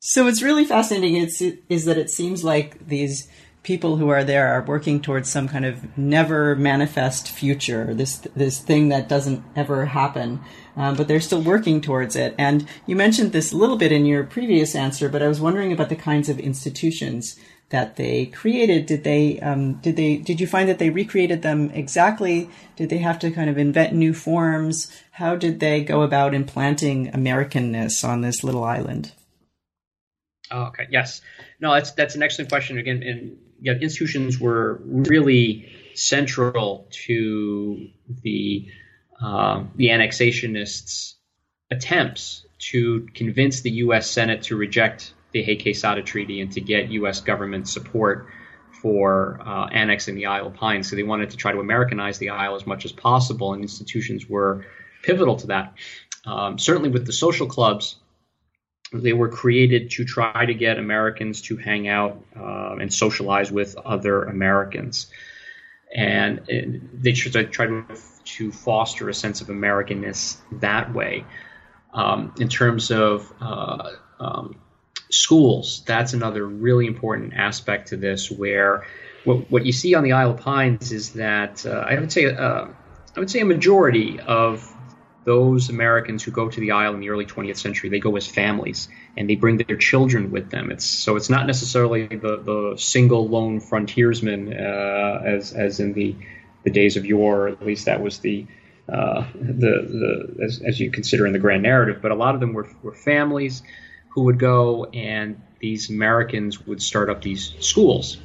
So 0.00 0.24
what's 0.24 0.42
really 0.42 0.64
fascinating 0.64 1.16
is, 1.16 1.40
is 1.68 1.84
that 1.84 1.98
it 1.98 2.10
seems 2.10 2.42
like 2.42 2.88
these 2.88 3.28
people 3.62 3.96
who 3.96 4.08
are 4.08 4.24
there 4.24 4.48
are 4.48 4.62
working 4.64 5.00
towards 5.00 5.30
some 5.30 5.48
kind 5.48 5.64
of 5.64 5.96
never 5.96 6.56
manifest 6.56 7.28
future, 7.28 7.94
this 7.94 8.18
this 8.34 8.58
thing 8.58 8.88
that 8.88 9.08
doesn't 9.08 9.44
ever 9.54 9.86
happen, 9.86 10.40
um, 10.76 10.96
but 10.96 11.06
they're 11.06 11.20
still 11.20 11.42
working 11.42 11.80
towards 11.80 12.16
it. 12.16 12.34
And 12.38 12.66
you 12.86 12.96
mentioned 12.96 13.32
this 13.32 13.52
a 13.52 13.56
little 13.56 13.76
bit 13.76 13.92
in 13.92 14.04
your 14.04 14.24
previous 14.24 14.74
answer, 14.74 15.08
but 15.08 15.22
I 15.22 15.28
was 15.28 15.40
wondering 15.40 15.72
about 15.72 15.88
the 15.88 15.96
kinds 15.96 16.28
of 16.28 16.40
institutions 16.40 17.38
that 17.72 17.96
they 17.96 18.26
created. 18.26 18.86
Did 18.86 19.02
they 19.02 19.40
um, 19.40 19.74
did 19.80 19.96
they 19.96 20.18
did 20.18 20.40
you 20.40 20.46
find 20.46 20.68
that 20.68 20.78
they 20.78 20.90
recreated 20.90 21.42
them 21.42 21.70
exactly? 21.70 22.48
Did 22.76 22.90
they 22.90 22.98
have 22.98 23.18
to 23.20 23.30
kind 23.30 23.50
of 23.50 23.58
invent 23.58 23.94
new 23.94 24.14
forms? 24.14 24.92
How 25.12 25.36
did 25.36 25.58
they 25.58 25.82
go 25.82 26.02
about 26.02 26.34
implanting 26.34 27.10
Americanness 27.10 28.06
on 28.06 28.20
this 28.20 28.44
little 28.44 28.62
island? 28.62 29.12
Oh, 30.50 30.64
okay. 30.64 30.86
Yes. 30.90 31.22
No, 31.60 31.72
that's 31.72 31.92
that's 31.92 32.14
an 32.14 32.22
excellent 32.22 32.50
question. 32.50 32.76
Again, 32.76 33.02
and 33.02 33.38
yeah, 33.60 33.72
institutions 33.72 34.38
were 34.38 34.80
really 34.84 35.72
central 35.94 36.86
to 37.06 37.88
the 38.22 38.68
uh, 39.20 39.64
the 39.76 39.88
annexationists' 39.88 41.14
attempts 41.70 42.44
to 42.58 43.08
convince 43.14 43.62
the 43.62 43.70
U.S. 43.70 44.10
Senate 44.10 44.42
to 44.44 44.56
reject 44.56 45.14
the 45.32 45.42
Hay-Quesada 45.42 46.02
Treaty 46.02 46.40
and 46.40 46.52
to 46.52 46.60
get 46.60 46.88
U.S. 46.90 47.20
government 47.20 47.68
support 47.68 48.26
for 48.82 49.40
uh, 49.44 49.66
annexing 49.66 50.16
the 50.16 50.26
Isle 50.26 50.48
of 50.48 50.54
Pines. 50.54 50.90
So 50.90 50.96
they 50.96 51.02
wanted 51.02 51.30
to 51.30 51.36
try 51.36 51.52
to 51.52 51.60
Americanize 51.60 52.18
the 52.18 52.30
Isle 52.30 52.56
as 52.56 52.66
much 52.66 52.84
as 52.84 52.92
possible, 52.92 53.52
and 53.52 53.62
institutions 53.62 54.28
were 54.28 54.66
pivotal 55.02 55.36
to 55.36 55.46
that. 55.48 55.74
Um, 56.24 56.58
certainly, 56.58 56.90
with 56.90 57.06
the 57.06 57.12
social 57.12 57.46
clubs, 57.46 57.96
they 58.92 59.12
were 59.12 59.28
created 59.28 59.90
to 59.92 60.04
try 60.04 60.44
to 60.44 60.54
get 60.54 60.78
Americans 60.78 61.42
to 61.42 61.56
hang 61.56 61.88
out 61.88 62.22
uh, 62.36 62.76
and 62.80 62.92
socialize 62.92 63.50
with 63.50 63.76
other 63.76 64.24
Americans. 64.24 65.06
And, 65.94 66.40
they 66.94 67.12
tried 67.12 67.66
to, 67.66 67.84
to 68.24 68.52
foster 68.52 69.08
a 69.08 69.14
sense 69.14 69.40
of 69.40 69.48
Americanness 69.48 70.38
that 70.60 70.92
way. 70.94 71.24
Um, 71.92 72.32
in 72.38 72.48
terms 72.48 72.90
of 72.90 73.30
uh, 73.40 73.90
um, 74.18 74.56
schools, 75.12 75.82
that's 75.86 76.14
another 76.14 76.46
really 76.46 76.86
important 76.86 77.34
aspect 77.34 77.88
to 77.88 77.96
this, 77.96 78.30
where 78.30 78.86
what, 79.24 79.50
what 79.50 79.66
you 79.66 79.72
see 79.72 79.94
on 79.94 80.02
the 80.02 80.12
Isle 80.12 80.32
of 80.32 80.40
Pines 80.40 80.90
is 80.92 81.12
that 81.12 81.64
uh, 81.64 81.70
I 81.70 81.98
would 81.98 82.10
say 82.10 82.34
uh, 82.34 82.66
I 83.14 83.20
would 83.20 83.30
say 83.30 83.40
a 83.40 83.44
majority 83.44 84.18
of 84.20 84.68
those 85.24 85.68
Americans 85.68 86.24
who 86.24 86.32
go 86.32 86.48
to 86.48 86.60
the 86.60 86.72
Isle 86.72 86.94
in 86.94 87.00
the 87.00 87.10
early 87.10 87.26
20th 87.26 87.58
century, 87.58 87.90
they 87.90 88.00
go 88.00 88.16
as 88.16 88.26
families 88.26 88.88
and 89.16 89.30
they 89.30 89.36
bring 89.36 89.58
their 89.58 89.76
children 89.76 90.32
with 90.32 90.50
them. 90.50 90.72
It's 90.72 90.84
so 90.84 91.16
it's 91.16 91.30
not 91.30 91.46
necessarily 91.46 92.06
the, 92.06 92.38
the 92.38 92.74
single 92.76 93.28
lone 93.28 93.60
frontiersman 93.60 94.52
uh, 94.52 95.22
as 95.24 95.52
as 95.52 95.78
in 95.78 95.92
the 95.92 96.16
the 96.64 96.70
days 96.70 96.96
of 96.96 97.04
yore. 97.04 97.48
At 97.48 97.64
least 97.64 97.84
that 97.84 98.02
was 98.02 98.18
the 98.18 98.46
uh, 98.88 99.24
the 99.34 100.34
the 100.36 100.44
as, 100.44 100.60
as, 100.66 100.80
you 100.80 100.90
consider 100.90 101.26
in 101.26 101.32
the 101.32 101.38
grand 101.38 101.62
narrative. 101.62 102.02
But 102.02 102.10
a 102.10 102.16
lot 102.16 102.34
of 102.34 102.40
them 102.40 102.52
were 102.52 102.68
were 102.82 102.94
families 102.94 103.62
who 104.14 104.24
would 104.24 104.38
go, 104.38 104.84
and 104.86 105.40
these 105.58 105.90
Americans 105.90 106.66
would 106.66 106.82
start 106.82 107.08
up 107.08 107.22
these 107.22 107.54
schools 107.60 108.18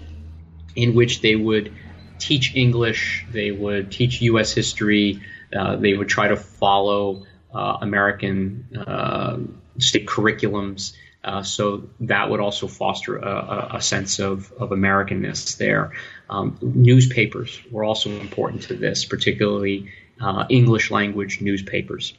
in 0.76 0.94
which 0.94 1.22
they 1.22 1.36
would 1.36 1.74
teach 2.20 2.56
English, 2.56 3.26
they 3.32 3.52
would 3.52 3.92
teach 3.92 4.22
U.S. 4.22 4.54
history 4.54 5.22
uh, 5.56 5.76
they 5.78 5.94
would 5.94 6.10
try 6.10 6.28
to 6.28 6.36
follow 6.36 7.26
uh, 7.54 7.78
American 7.82 8.68
uh, 8.76 9.38
state 9.80 10.06
curriculums. 10.06 10.94
Uh, 11.24 11.44
so 11.44 11.90
that 12.00 12.30
would 12.30 12.40
also 12.40 12.68
foster 12.68 13.18
a, 13.18 13.76
a 13.76 13.82
sense 13.82 14.20
of, 14.20 14.52
of 14.54 14.70
Americanness 14.70 15.58
there. 15.58 15.92
Um, 16.30 16.58
newspapers 16.62 17.60
were 17.72 17.84
also 17.84 18.10
important 18.12 18.64
to 18.64 18.76
this, 18.76 19.06
particularly 19.06 19.92
uh, 20.22 20.46
English 20.50 20.92
language 20.92 21.42
newspapers. 21.42 22.14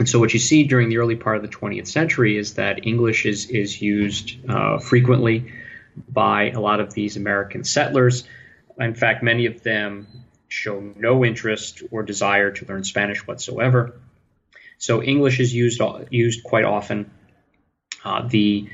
And 0.00 0.08
so 0.08 0.18
what 0.18 0.32
you 0.32 0.40
see 0.40 0.64
during 0.64 0.88
the 0.88 0.96
early 0.96 1.14
part 1.14 1.36
of 1.36 1.42
the 1.42 1.48
20th 1.48 1.86
century 1.86 2.38
is 2.38 2.54
that 2.54 2.86
English 2.86 3.26
is, 3.26 3.50
is 3.50 3.82
used 3.82 4.38
uh, 4.48 4.78
frequently 4.78 5.52
by 6.08 6.52
a 6.52 6.58
lot 6.58 6.80
of 6.80 6.94
these 6.94 7.18
American 7.18 7.64
settlers. 7.64 8.24
In 8.78 8.94
fact, 8.94 9.22
many 9.22 9.44
of 9.44 9.62
them 9.62 10.06
show 10.48 10.80
no 10.96 11.22
interest 11.22 11.82
or 11.90 12.02
desire 12.02 12.50
to 12.50 12.64
learn 12.64 12.82
Spanish 12.82 13.26
whatsoever. 13.26 14.00
So 14.78 15.02
English 15.02 15.38
is 15.38 15.52
used 15.52 15.82
used 16.08 16.44
quite 16.44 16.64
often. 16.64 17.10
Uh, 18.02 18.26
the 18.26 18.70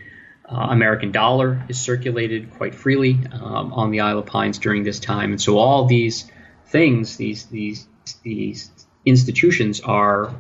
uh, 0.49 0.69
American 0.71 1.11
dollar 1.11 1.61
is 1.69 1.81
circulated 1.81 2.53
quite 2.53 2.77
freely 2.77 3.19
um, 3.33 3.73
on 3.73 3.91
the 3.91 3.99
Isle 3.99 4.21
of 4.21 4.27
Pines 4.27 4.61
during 4.61 4.85
this 4.85 5.01
time, 5.01 5.33
and 5.33 5.41
so 5.41 5.59
all 5.59 5.87
these 5.87 6.31
things, 6.67 7.17
these 7.17 7.47
these 7.47 7.89
these 8.23 8.71
institutions 9.05 9.81
are 9.81 10.33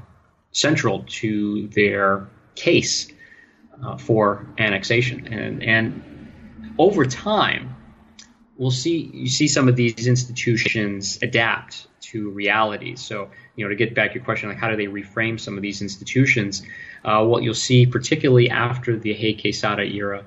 central 0.56 1.04
to 1.06 1.68
their 1.68 2.26
case 2.54 3.08
uh, 3.84 3.98
for 3.98 4.46
annexation, 4.58 5.26
and 5.30 5.62
and 5.62 6.02
over 6.78 7.04
time, 7.04 7.76
we'll 8.56 8.70
see 8.70 9.10
you 9.12 9.28
see 9.28 9.48
some 9.48 9.68
of 9.68 9.76
these 9.76 10.06
institutions 10.06 11.18
adapt 11.20 11.86
to 12.00 12.30
realities. 12.30 13.00
So, 13.00 13.30
you 13.56 13.64
know, 13.64 13.68
to 13.68 13.76
get 13.76 13.94
back 13.94 14.12
to 14.12 14.14
your 14.14 14.24
question, 14.24 14.48
like 14.48 14.58
how 14.58 14.70
do 14.70 14.76
they 14.76 14.86
reframe 14.86 15.38
some 15.38 15.56
of 15.56 15.62
these 15.62 15.82
institutions? 15.82 16.62
Uh, 17.04 17.24
what 17.24 17.42
you'll 17.42 17.54
see, 17.54 17.84
particularly 17.84 18.48
after 18.48 18.96
the 18.96 19.12
Hay-Quesada 19.12 19.82
era, 19.82 20.24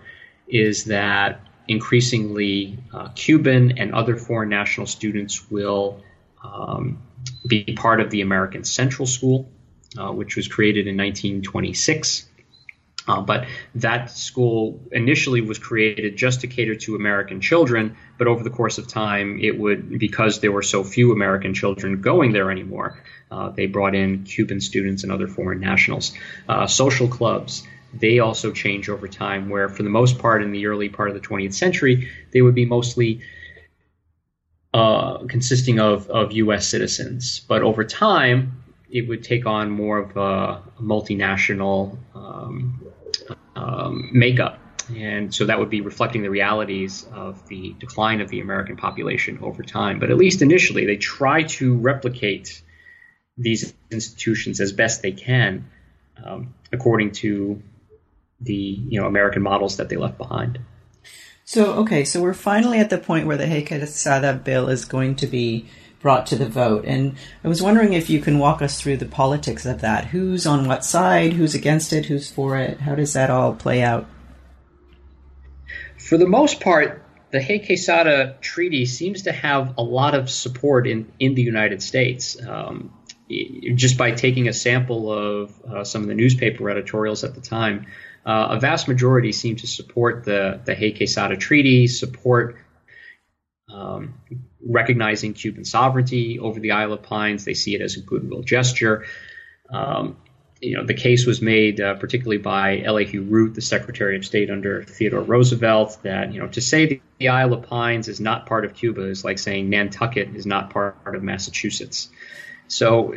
is 0.47 0.85
that 0.85 1.41
increasingly 1.67 2.77
uh, 2.93 3.09
Cuban 3.15 3.77
and 3.77 3.93
other 3.93 4.17
foreign 4.17 4.49
national 4.49 4.87
students 4.87 5.49
will 5.49 6.03
um, 6.43 7.01
be 7.47 7.63
part 7.63 8.01
of 8.01 8.09
the 8.09 8.21
American 8.21 8.63
Central 8.63 9.07
School, 9.07 9.49
uh, 9.99 10.11
which 10.11 10.35
was 10.35 10.47
created 10.47 10.87
in 10.87 10.95
1926. 10.97 12.25
Uh, 13.07 13.21
but 13.21 13.47
that 13.73 14.11
school 14.11 14.79
initially 14.91 15.41
was 15.41 15.57
created 15.57 16.15
just 16.15 16.41
to 16.41 16.47
cater 16.47 16.75
to 16.75 16.95
American 16.95 17.41
children, 17.41 17.97
but 18.19 18.27
over 18.27 18.43
the 18.43 18.51
course 18.51 18.77
of 18.77 18.87
time, 18.87 19.39
it 19.41 19.57
would, 19.57 19.97
because 19.97 20.41
there 20.41 20.51
were 20.51 20.61
so 20.61 20.83
few 20.83 21.11
American 21.11 21.53
children 21.53 22.01
going 22.01 22.33
there 22.33 22.51
anymore, 22.51 23.01
uh, 23.31 23.49
they 23.49 23.65
brought 23.65 23.95
in 23.95 24.23
Cuban 24.25 24.61
students 24.61 25.03
and 25.03 25.11
other 25.11 25.27
foreign 25.27 25.59
nationals. 25.59 26.13
Uh, 26.47 26.67
social 26.67 27.07
clubs, 27.07 27.63
they 27.93 28.19
also 28.19 28.51
change 28.51 28.89
over 28.89 29.07
time, 29.07 29.49
where 29.49 29.69
for 29.69 29.81
the 29.81 29.89
most 29.89 30.19
part 30.19 30.43
in 30.43 30.51
the 30.51 30.67
early 30.67 30.89
part 30.89 31.09
of 31.09 31.15
the 31.15 31.27
20th 31.27 31.55
century, 31.55 32.09
they 32.31 32.41
would 32.41 32.55
be 32.55 32.65
mostly 32.65 33.21
uh, 34.71 35.25
consisting 35.25 35.79
of, 35.79 36.07
of 36.11 36.31
U.S. 36.33 36.67
citizens. 36.67 37.41
But 37.47 37.63
over 37.63 37.83
time, 37.83 38.63
it 38.91 39.07
would 39.07 39.23
take 39.23 39.45
on 39.45 39.69
more 39.69 39.99
of 39.99 40.17
a 40.17 40.63
multinational 40.81 41.97
um, 42.15 42.85
um, 43.55 44.09
makeup. 44.13 44.59
And 44.95 45.33
so 45.33 45.45
that 45.45 45.59
would 45.59 45.69
be 45.69 45.81
reflecting 45.81 46.23
the 46.23 46.31
realities 46.31 47.05
of 47.13 47.47
the 47.47 47.75
decline 47.79 48.21
of 48.21 48.29
the 48.29 48.39
American 48.39 48.75
population 48.75 49.39
over 49.43 49.61
time. 49.61 49.99
But 49.99 50.09
at 50.09 50.17
least 50.17 50.41
initially, 50.41 50.87
they 50.87 50.97
try 50.97 51.43
to 51.43 51.77
replicate 51.77 52.63
these 53.37 53.73
institutions 53.91 54.59
as 54.59 54.71
best 54.71 55.01
they 55.03 55.11
can 55.11 55.69
um, 56.23 56.53
according 56.71 57.11
to 57.11 57.61
the 58.41 58.53
you 58.53 58.99
know 58.99 59.07
American 59.07 59.41
models 59.41 59.77
that 59.77 59.89
they 59.89 59.97
left 59.97 60.17
behind. 60.17 60.59
So 61.45 61.73
okay, 61.73 62.05
so 62.05 62.21
we're 62.21 62.33
finally 62.33 62.79
at 62.79 62.89
the 62.89 62.97
point 62.97 63.27
where 63.27 63.37
the 63.37 63.47
Hay-Quesada 63.47 64.33
bill 64.43 64.69
is 64.69 64.85
going 64.85 65.15
to 65.17 65.27
be 65.27 65.67
brought 65.99 66.25
to 66.27 66.35
the 66.35 66.47
vote. 66.47 66.85
And 66.85 67.15
I 67.43 67.47
was 67.47 67.61
wondering 67.61 67.93
if 67.93 68.09
you 68.09 68.19
can 68.19 68.39
walk 68.39 68.61
us 68.61 68.79
through 68.79 68.97
the 68.97 69.05
politics 69.05 69.65
of 69.65 69.81
that. 69.81 70.05
Who's 70.05 70.47
on 70.47 70.67
what 70.67 70.85
side? 70.85 71.33
Who's 71.33 71.55
against 71.55 71.93
it? 71.93 72.05
Who's 72.05 72.29
for 72.29 72.57
it? 72.57 72.79
How 72.79 72.95
does 72.95 73.13
that 73.13 73.29
all 73.29 73.53
play 73.53 73.81
out? 73.81 74.07
For 75.97 76.17
the 76.17 76.27
most 76.27 76.61
part, 76.61 77.03
the 77.31 77.41
Hay-Quesada 77.41 78.37
Treaty 78.41 78.85
seems 78.85 79.23
to 79.23 79.31
have 79.31 79.75
a 79.77 79.83
lot 79.83 80.15
of 80.15 80.29
support 80.29 80.87
in, 80.87 81.11
in 81.19 81.35
the 81.35 81.43
United 81.43 81.83
States. 81.83 82.37
Um, 82.41 82.93
just 83.75 83.97
by 83.97 84.11
taking 84.11 84.47
a 84.47 84.53
sample 84.53 85.13
of 85.13 85.53
uh, 85.63 85.83
some 85.83 86.01
of 86.01 86.07
the 86.07 86.15
newspaper 86.15 86.67
editorials 86.69 87.23
at 87.23 87.35
the 87.35 87.41
time, 87.41 87.85
uh, 88.25 88.47
a 88.51 88.59
vast 88.59 88.87
majority 88.87 89.31
seem 89.31 89.55
to 89.57 89.67
support 89.67 90.25
the 90.25 90.59
the 90.65 90.73
Hay 90.73 90.91
Quesada 90.91 91.37
Treaty, 91.37 91.87
support 91.87 92.57
um, 93.79 94.15
recognizing 94.65 95.33
Cuban 95.33 95.63
sovereignty 95.63 96.39
over 96.39 96.59
the 96.59 96.71
Isle 96.71 96.93
of 96.93 97.03
Pines. 97.03 97.45
They 97.45 97.53
see 97.53 97.75
it 97.75 97.81
as 97.81 97.95
a 97.95 98.01
goodwill 98.01 98.43
gesture. 98.43 99.05
Um, 99.69 100.17
you 100.61 100.75
know, 100.75 100.85
the 100.85 100.93
case 100.93 101.25
was 101.25 101.41
made 101.41 101.79
uh, 101.79 101.95
particularly 101.95 102.39
by 102.39 102.81
Elihu 102.81 103.23
Root, 103.23 103.55
the 103.55 103.61
Secretary 103.61 104.17
of 104.17 104.25
State 104.25 104.49
under 104.49 104.83
Theodore 104.83 105.21
Roosevelt, 105.21 105.99
that 106.03 106.33
you 106.33 106.41
know 106.41 106.47
to 106.49 106.61
say 106.61 106.85
the, 106.85 107.01
the 107.17 107.29
Isle 107.29 107.53
of 107.53 107.63
Pines 107.63 108.09
is 108.09 108.19
not 108.19 108.45
part 108.45 108.65
of 108.65 108.73
Cuba 108.73 109.03
is 109.03 109.23
like 109.23 109.39
saying 109.39 109.69
Nantucket 109.69 110.35
is 110.35 110.45
not 110.45 110.71
part 110.71 111.15
of 111.15 111.23
Massachusetts. 111.23 112.09
So 112.67 113.15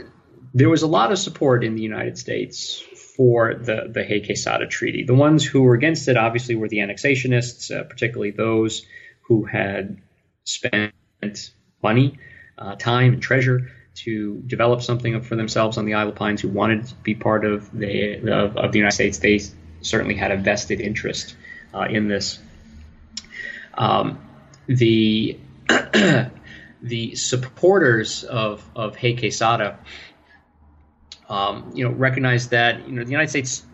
there 0.54 0.70
was 0.70 0.82
a 0.82 0.86
lot 0.86 1.10
of 1.10 1.18
support 1.18 1.64
in 1.64 1.74
the 1.74 1.82
United 1.82 2.16
States 2.16 2.80
for 3.16 3.54
the 3.54 3.88
the 3.90 4.04
Hay 4.04 4.24
Quesada 4.24 4.68
Treaty. 4.68 5.02
The 5.02 5.14
ones 5.14 5.44
who 5.44 5.62
were 5.62 5.74
against 5.74 6.06
it 6.06 6.16
obviously 6.16 6.54
were 6.54 6.68
the 6.68 6.78
annexationists, 6.78 7.76
uh, 7.76 7.82
particularly 7.82 8.30
those 8.30 8.86
who 9.22 9.44
had 9.44 10.00
spent 10.44 10.92
money, 11.82 12.18
uh, 12.58 12.76
time, 12.76 13.14
and 13.14 13.22
treasure 13.22 13.70
to 13.94 14.42
develop 14.46 14.82
something 14.82 15.20
for 15.22 15.36
themselves 15.36 15.76
on 15.76 15.84
the 15.84 15.94
Isle 15.94 16.08
of 16.08 16.14
Pines, 16.14 16.40
who 16.40 16.48
wanted 16.48 16.86
to 16.86 16.94
be 16.96 17.14
part 17.14 17.44
of 17.44 17.70
the 17.76 18.14
of, 18.32 18.56
of 18.56 18.72
the 18.72 18.78
United 18.78 18.94
States. 18.94 19.18
They 19.18 19.40
certainly 19.82 20.14
had 20.14 20.30
a 20.30 20.36
vested 20.36 20.80
interest 20.80 21.36
uh, 21.74 21.86
in 21.88 22.08
this. 22.08 22.38
Um, 23.74 24.18
the 24.66 25.38
the 26.82 27.14
supporters 27.14 28.24
of 28.24 28.64
of 28.74 28.96
Hay 28.96 29.14
Quesada, 29.16 29.78
um, 31.28 31.72
you 31.74 31.84
know, 31.84 31.94
recognize 31.94 32.48
that 32.48 32.88
you 32.88 32.94
know 32.94 33.04
the 33.04 33.10
United 33.10 33.30
States. 33.30 33.64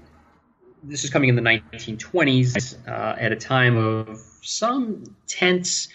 This 0.80 1.02
is 1.02 1.10
coming 1.10 1.28
in 1.28 1.34
the 1.34 1.42
1920s 1.42 2.76
uh, 2.86 3.16
at 3.18 3.32
a 3.32 3.36
time 3.36 3.76
of 3.76 4.20
some 4.42 5.16
tense 5.26 5.88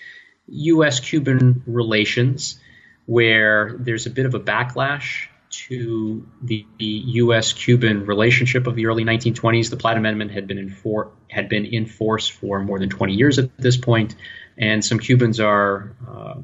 U.S. 0.47 0.99
Cuban 0.99 1.63
relations 1.65 2.60
where 3.06 3.75
there's 3.79 4.06
a 4.06 4.10
bit 4.10 4.25
of 4.25 4.34
a 4.34 4.39
backlash 4.39 5.27
to 5.49 6.25
the, 6.41 6.65
the 6.79 6.86
U.S. 6.86 7.53
Cuban 7.53 8.06
relationship 8.06 8.65
of 8.65 8.75
the 8.75 8.88
early 8.88 9.03
1920s. 9.03 9.69
The 9.69 9.77
Platt 9.77 9.97
Amendment 9.97 10.32
had 10.32 10.47
been 10.47 10.58
in 10.58 10.69
for, 10.69 11.12
had 11.29 11.47
been 11.47 11.65
in 11.65 11.86
force 11.86 12.27
for 12.27 12.60
more 12.60 12.79
than 12.79 12.89
20 12.89 13.13
years 13.13 13.39
at 13.39 13.56
this 13.58 13.77
point, 13.77 14.15
and 14.58 14.84
some 14.84 14.99
Cubans 14.99 15.39
are 15.39 15.95
uh, 16.08 16.36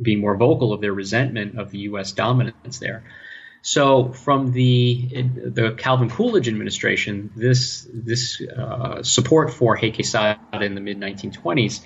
being 0.00 0.20
more 0.20 0.36
vocal 0.36 0.72
of 0.72 0.80
their 0.80 0.92
resentment 0.92 1.58
of 1.58 1.70
the 1.70 1.78
U.S. 1.78 2.12
dominance 2.12 2.78
there. 2.78 3.04
So, 3.62 4.12
from 4.12 4.52
the 4.52 5.08
the 5.46 5.74
Calvin 5.78 6.10
Coolidge 6.10 6.48
administration, 6.48 7.32
this 7.34 7.88
this 7.90 8.42
uh, 8.42 9.02
support 9.02 9.54
for 9.54 9.74
Quesada 9.78 10.38
in 10.60 10.74
the 10.74 10.82
mid 10.82 11.00
1920s 11.00 11.80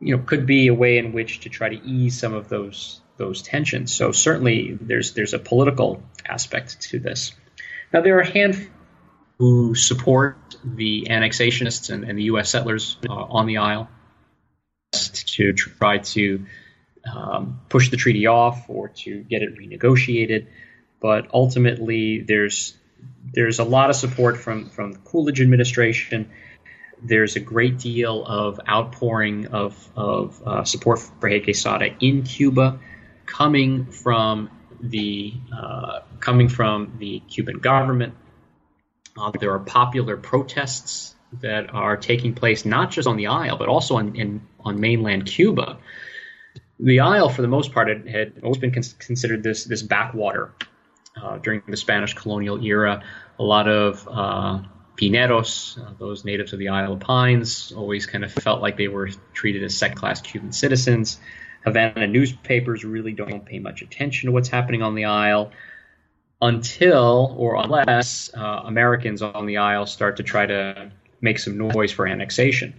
you 0.00 0.16
know 0.16 0.22
could 0.22 0.46
be 0.46 0.68
a 0.68 0.74
way 0.74 0.98
in 0.98 1.12
which 1.12 1.40
to 1.40 1.48
try 1.48 1.68
to 1.68 1.84
ease 1.84 2.18
some 2.18 2.34
of 2.34 2.48
those 2.48 3.00
those 3.16 3.42
tensions. 3.42 3.94
So 3.94 4.12
certainly 4.12 4.76
there's 4.80 5.12
there's 5.12 5.34
a 5.34 5.38
political 5.38 6.02
aspect 6.24 6.80
to 6.90 6.98
this. 6.98 7.32
Now 7.92 8.00
there 8.00 8.16
are 8.16 8.22
a 8.22 8.30
handful 8.30 8.66
who 9.38 9.74
support 9.74 10.36
the 10.62 11.06
annexationists 11.08 11.90
and, 11.90 12.04
and 12.04 12.18
the 12.18 12.24
U.S. 12.24 12.50
settlers 12.50 12.98
uh, 13.08 13.12
on 13.12 13.46
the 13.46 13.56
Isle 13.56 13.88
to 14.92 15.54
try 15.54 15.98
to 15.98 16.44
um, 17.10 17.60
push 17.70 17.90
the 17.90 17.96
treaty 17.96 18.26
off 18.26 18.68
or 18.68 18.88
to 18.88 19.22
get 19.22 19.42
it 19.42 19.56
renegotiated. 19.56 20.46
But 21.00 21.28
ultimately, 21.32 22.20
there's 22.20 22.76
there's 23.32 23.58
a 23.58 23.64
lot 23.64 23.90
of 23.90 23.96
support 23.96 24.36
from 24.36 24.68
from 24.68 24.92
the 24.92 24.98
Coolidge 24.98 25.40
administration 25.40 26.30
there's 27.02 27.36
a 27.36 27.40
great 27.40 27.78
deal 27.78 28.24
of 28.24 28.60
outpouring 28.68 29.46
of, 29.48 29.88
of 29.96 30.42
uh, 30.46 30.64
support 30.64 30.98
for 30.98 31.28
Hay 31.28 31.40
Quesada 31.40 31.94
in 32.00 32.22
Cuba, 32.22 32.78
coming 33.26 33.86
from 33.86 34.50
the 34.80 35.34
uh, 35.56 36.00
coming 36.20 36.48
from 36.48 36.94
the 36.98 37.20
Cuban 37.20 37.58
government. 37.58 38.14
Uh, 39.16 39.30
there 39.38 39.52
are 39.52 39.58
popular 39.58 40.16
protests 40.16 41.14
that 41.40 41.72
are 41.72 41.96
taking 41.96 42.34
place 42.34 42.64
not 42.64 42.90
just 42.90 43.06
on 43.06 43.16
the 43.16 43.28
Isle 43.28 43.56
but 43.56 43.68
also 43.68 43.96
on 43.96 44.16
in, 44.16 44.42
on 44.60 44.80
mainland 44.80 45.26
Cuba. 45.26 45.78
The 46.78 47.00
Isle, 47.00 47.28
for 47.28 47.42
the 47.42 47.48
most 47.48 47.72
part, 47.72 47.88
had, 47.88 48.08
had 48.08 48.32
always 48.42 48.58
been 48.58 48.72
con- 48.72 48.82
considered 48.98 49.42
this 49.42 49.64
this 49.64 49.82
backwater 49.82 50.52
uh, 51.20 51.38
during 51.38 51.62
the 51.68 51.76
Spanish 51.76 52.14
colonial 52.14 52.62
era. 52.64 53.02
A 53.38 53.42
lot 53.42 53.68
of 53.68 54.08
uh, 54.10 54.62
Pineros, 55.00 55.78
uh, 55.78 55.92
those 55.98 56.26
natives 56.26 56.52
of 56.52 56.58
the 56.58 56.68
Isle 56.68 56.92
of 56.92 57.00
Pines, 57.00 57.72
always 57.74 58.04
kind 58.04 58.22
of 58.22 58.32
felt 58.32 58.60
like 58.60 58.76
they 58.76 58.88
were 58.88 59.08
treated 59.32 59.62
as 59.62 59.74
second 59.76 59.96
class 59.96 60.20
Cuban 60.20 60.52
citizens. 60.52 61.18
Havana 61.64 62.06
newspapers 62.06 62.84
really 62.84 63.12
don't 63.12 63.46
pay 63.46 63.58
much 63.58 63.80
attention 63.80 64.26
to 64.26 64.32
what's 64.32 64.50
happening 64.50 64.82
on 64.82 64.94
the 64.94 65.06
Isle 65.06 65.52
until 66.42 67.34
or 67.38 67.56
unless 67.56 68.30
uh, 68.34 68.62
Americans 68.64 69.22
on 69.22 69.46
the 69.46 69.56
Isle 69.56 69.86
start 69.86 70.18
to 70.18 70.22
try 70.22 70.44
to 70.44 70.92
make 71.22 71.38
some 71.38 71.56
noise 71.56 71.92
for 71.92 72.06
annexation. 72.06 72.78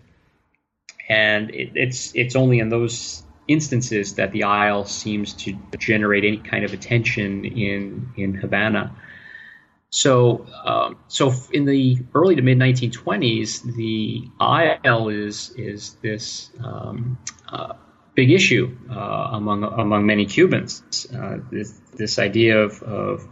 And 1.10 1.50
it, 1.50 1.72
it's 1.74 2.14
it's 2.16 2.36
only 2.36 2.60
in 2.60 2.70
those 2.70 3.24
instances 3.48 4.16
that 4.16 4.32
the 4.32 4.44
Isle 4.44 4.86
seems 4.86 5.34
to 5.34 5.58
generate 5.80 6.24
any 6.24 6.38
kind 6.38 6.66
of 6.66 6.74
attention 6.74 7.46
in 7.46 8.14
in 8.16 8.36
Havana. 8.36 8.96
So, 9.92 10.48
um, 10.64 10.98
so 11.10 11.34
in 11.52 11.66
the 11.66 11.98
early 12.16 12.36
to 12.36 12.42
mid 12.42 12.58
1920s, 12.58 13.76
the 13.76 14.24
Isle 14.40 15.10
is 15.10 15.52
is 15.58 15.96
this 16.02 16.50
um, 16.64 17.18
uh, 17.50 17.74
big 18.16 18.32
issue 18.32 18.78
uh, 18.90 19.30
among 19.34 19.64
among 19.66 20.06
many 20.06 20.26
Cubans. 20.26 21.08
Uh, 21.14 21.40
this 21.52 21.78
this 21.94 22.20
idea 22.20 22.64
of, 22.64 22.82
of 22.84 23.28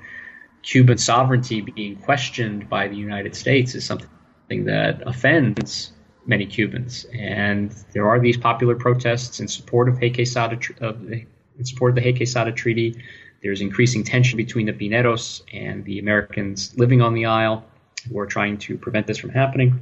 Cuban 0.62 0.98
sovereignty 0.98 1.62
being 1.62 1.96
questioned 1.96 2.70
by 2.70 2.90
the 2.90 2.96
United 2.98 3.36
States 3.36 3.74
is 3.74 3.86
something 3.86 4.66
that 4.66 5.08
offends 5.08 5.94
many 6.26 6.46
Cubans, 6.46 7.06
and 7.06 7.74
there 7.94 8.10
are 8.10 8.20
these 8.20 8.36
popular 8.36 8.76
protests 8.76 9.40
in 9.40 9.48
support 9.48 9.88
of 9.88 9.98
Quesada, 9.98 10.60
of, 10.82 11.10
in 11.10 11.26
support 11.64 11.92
of 11.92 11.96
the 11.96 12.02
Hay 12.02 12.14
Quesada 12.14 12.52
Treaty. 12.52 13.02
There's 13.42 13.62
increasing 13.62 14.04
tension 14.04 14.38
between 14.38 14.66
the 14.66 14.74
Pineros 14.74 15.42
and 15.54 15.86
the 15.86 16.00
Americans 16.00 16.78
living 16.78 17.02
on 17.02 17.14
the 17.14 17.26
Isle 17.26 17.64
who 18.08 18.20
are 18.20 18.26
trying 18.26 18.58
to 18.60 18.78
prevent 18.78 19.08
this 19.08 19.18
from 19.18 19.30
happening. 19.30 19.82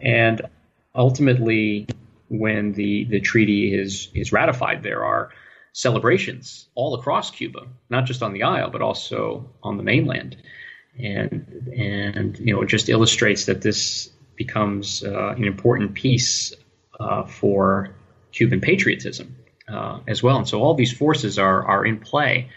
And 0.00 0.42
ultimately, 0.94 1.86
when 2.28 2.72
the, 2.72 3.04
the 3.04 3.20
treaty 3.20 3.74
is, 3.74 4.08
is 4.14 4.32
ratified, 4.32 4.82
there 4.82 5.04
are 5.04 5.30
celebrations 5.72 6.68
all 6.74 6.94
across 6.94 7.30
Cuba, 7.30 7.66
not 7.90 8.06
just 8.06 8.22
on 8.22 8.32
the 8.32 8.42
Isle, 8.42 8.70
but 8.70 8.80
also 8.80 9.50
on 9.62 9.76
the 9.76 9.82
mainland. 9.82 10.36
And, 10.98 11.70
and 11.76 12.38
you 12.38 12.54
know, 12.54 12.62
it 12.62 12.68
just 12.68 12.88
illustrates 12.88 13.44
that 13.44 13.60
this 13.60 14.10
becomes 14.36 15.04
uh, 15.04 15.34
an 15.36 15.44
important 15.44 15.94
piece 15.94 16.54
uh, 16.98 17.24
for 17.24 17.90
Cuban 18.32 18.60
patriotism 18.60 19.36
uh, 19.68 20.00
as 20.06 20.22
well. 20.22 20.38
And 20.38 20.48
so 20.48 20.62
all 20.62 20.74
these 20.74 20.92
forces 20.92 21.38
are 21.38 21.64
are 21.64 21.84
in 21.84 21.98
play. 21.98 22.50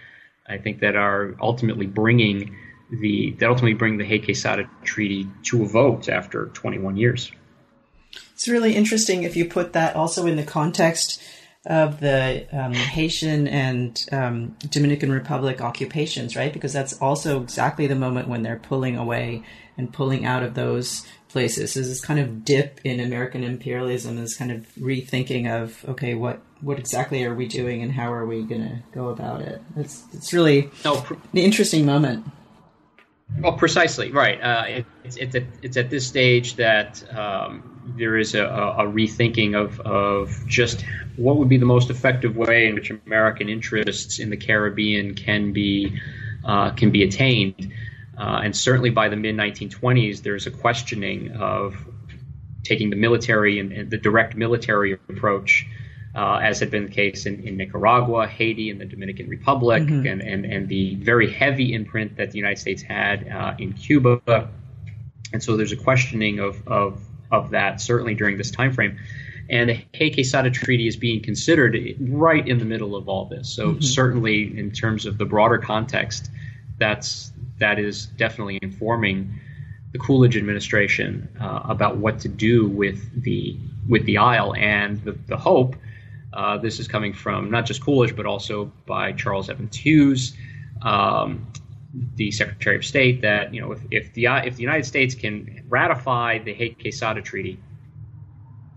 I 0.48 0.58
think 0.58 0.80
that 0.80 0.96
are 0.96 1.36
ultimately 1.42 1.86
bringing 1.86 2.56
the 2.90 3.32
that 3.40 3.50
ultimately 3.50 3.74
bring 3.74 3.98
the 3.98 4.06
Hay 4.06 4.20
Quesada 4.20 4.70
Treaty 4.84 5.28
to 5.44 5.64
a 5.64 5.68
vote 5.68 6.10
after 6.10 6.48
21 6.48 6.98
years. 6.98 7.32
It's 8.34 8.48
really 8.48 8.76
interesting 8.76 9.24
if 9.24 9.36
you 9.36 9.46
put 9.46 9.74
that 9.74 9.96
also 9.96 10.26
in 10.26 10.36
the 10.36 10.44
context 10.44 11.22
of 11.66 12.00
the 12.00 12.48
um, 12.52 12.74
Haitian 12.74 13.48
and 13.48 14.06
um, 14.12 14.56
Dominican 14.70 15.12
Republic 15.12 15.62
occupations, 15.62 16.36
right? 16.36 16.52
Because 16.52 16.74
that's 16.74 17.00
also 17.02 17.42
exactly 17.44 17.86
the 17.86 17.96
moment 17.96 18.30
when 18.30 18.44
they're 18.44 18.60
pulling 18.60 18.96
away 18.96 19.44
and 19.80 19.94
pulling 19.94 20.26
out 20.26 20.44
of 20.44 20.56
those 20.56 21.08
places. 21.30 21.72
So 21.74 21.80
this 21.80 22.02
kind 22.02 22.20
of 22.20 22.44
dip 22.44 22.82
in 22.84 23.00
American 23.00 23.44
imperialism 23.44 24.18
is 24.18 24.36
kind 24.36 24.52
of 24.52 24.68
rethinking 24.76 25.50
of 25.50 25.84
okay, 25.88 26.14
what 26.14 26.42
what 26.62 26.78
exactly 26.78 27.24
are 27.24 27.34
we 27.34 27.48
doing 27.48 27.82
and 27.82 27.92
how 27.94 28.12
are 28.12 28.26
we 28.26 28.44
going 28.44 28.62
to 28.62 28.84
go 28.94 29.08
about 29.08 29.42
it? 29.42 29.62
It's 29.78 30.04
it's 30.14 30.34
really 30.34 30.70
oh, 30.84 31.02
pr- 31.06 31.14
an 31.14 31.38
interesting 31.38 31.86
moment. 31.86 32.26
Well, 33.40 33.54
precisely 33.54 34.12
right. 34.12 34.42
Uh, 34.42 34.64
it, 34.68 34.86
it's 35.06 35.16
it's 35.16 35.36
at, 35.36 35.44
it's 35.62 35.78
at 35.78 35.90
this 35.90 36.06
stage 36.06 36.58
that 36.58 37.02
um, 37.16 37.96
there 37.98 38.18
is 38.18 38.36
a, 38.36 38.44
a, 38.44 38.86
rethinking 38.86 39.56
of 39.56 39.80
of 39.82 40.46
just 40.48 40.84
what 41.16 41.38
would 41.38 41.48
be 41.48 41.58
the 41.58 41.66
most 41.66 41.90
effective 41.90 42.36
way 42.36 42.68
in 42.68 42.76
which 42.76 42.92
American 43.06 43.48
interests 43.48 44.20
in 44.20 44.30
the 44.30 44.38
Caribbean 44.38 45.16
can 45.16 45.54
be 45.54 45.98
uh, 46.44 46.72
can 46.72 46.92
be 46.92 47.04
attained. 47.04 47.72
Uh, 48.20 48.42
and 48.44 48.56
certainly 48.56 48.90
by 48.90 49.08
the 49.08 49.16
mid 49.16 49.36
1920s, 49.36 50.22
there's 50.22 50.46
a 50.46 50.52
questioning 50.52 51.32
of 51.32 51.76
taking 52.64 52.90
the 52.90 52.96
military 52.96 53.60
and, 53.60 53.72
and 53.72 53.90
the 53.90 53.98
direct 53.98 54.36
military 54.36 54.94
approach 54.94 55.66
uh, 56.16 56.40
as 56.42 56.60
had 56.60 56.72
been 56.72 56.86
the 56.86 56.92
case 56.92 57.26
in, 57.26 57.48
in, 57.48 57.56
Nicaragua, 57.56 58.28
Haiti, 58.28 58.72
and 58.72 58.82
the 58.82 58.86
Dominican 58.86 59.30
Republic, 59.30 59.84
mm-hmm. 59.84 60.08
and, 60.08 60.22
and, 60.22 60.46
and 60.46 60.68
the 60.68 60.96
very 60.96 61.32
heavy 61.32 61.74
imprint 61.74 62.18
that 62.18 62.32
the 62.32 62.38
United 62.38 62.60
States 62.60 62.82
had 62.82 63.28
uh, 63.28 63.54
in 63.60 63.74
Cuba. 63.74 64.50
And 65.32 65.42
so 65.42 65.56
there's 65.56 65.72
a 65.72 65.78
questioning 65.78 66.40
of, 66.40 66.68
of, 66.68 67.00
of 67.32 67.52
that 67.52 67.80
certainly 67.80 68.16
during 68.16 68.38
this 68.38 68.50
time 68.50 68.74
frame. 68.74 68.98
And 69.50 69.70
the 69.70 69.86
Hay 69.94 70.12
Quesada 70.12 70.50
Treaty 70.50 70.88
is 70.88 70.96
being 70.96 71.22
considered 71.22 71.78
right 72.00 72.48
in 72.48 72.58
the 72.58 72.66
middle 72.66 72.96
of 72.96 73.08
all 73.08 73.26
this. 73.26 73.50
So 73.50 73.70
mm-hmm. 73.70 73.82
certainly, 73.82 74.58
in 74.58 74.72
terms 74.72 75.06
of 75.06 75.18
the 75.18 75.26
broader 75.26 75.58
context, 75.58 76.30
that's 76.78 77.32
that 77.60 77.80
is 77.80 78.06
definitely 78.06 78.60
informing 78.62 79.40
the 79.92 80.00
Coolidge 80.00 80.38
administration 80.38 81.28
uh, 81.40 81.62
about 81.66 81.98
what 81.98 82.20
to 82.20 82.28
do 82.28 82.68
with 82.68 83.24
the 83.24 83.58
with 83.88 84.06
the 84.06 84.18
Isle 84.18 84.54
and 84.56 85.04
the, 85.04 85.14
the 85.28 85.38
hope. 85.38 85.76
Uh, 86.32 86.58
this 86.58 86.80
is 86.80 86.88
coming 86.88 87.14
from 87.14 87.50
not 87.50 87.66
just 87.66 87.84
Coolidge, 87.84 88.16
but 88.16 88.26
also 88.26 88.72
by 88.86 89.14
Charles 89.14 89.50
Evans 89.50 89.76
Hughes, 89.76 90.38
um, 90.84 91.48
the 92.16 92.30
Secretary 92.32 92.76
of 92.76 92.86
State, 92.86 93.22
that 93.22 93.54
you 93.54 93.62
know 93.62 93.72
if, 93.72 93.82
if 93.90 94.14
the 94.14 94.28
if 94.28 94.56
the 94.56 94.62
United 94.62 94.86
States 94.86 95.16
can 95.16 95.66
ratify 95.70 96.38
the 96.40 96.54
Hay 96.54 96.70
Quesada 96.70 97.22
Treaty, 97.22 97.60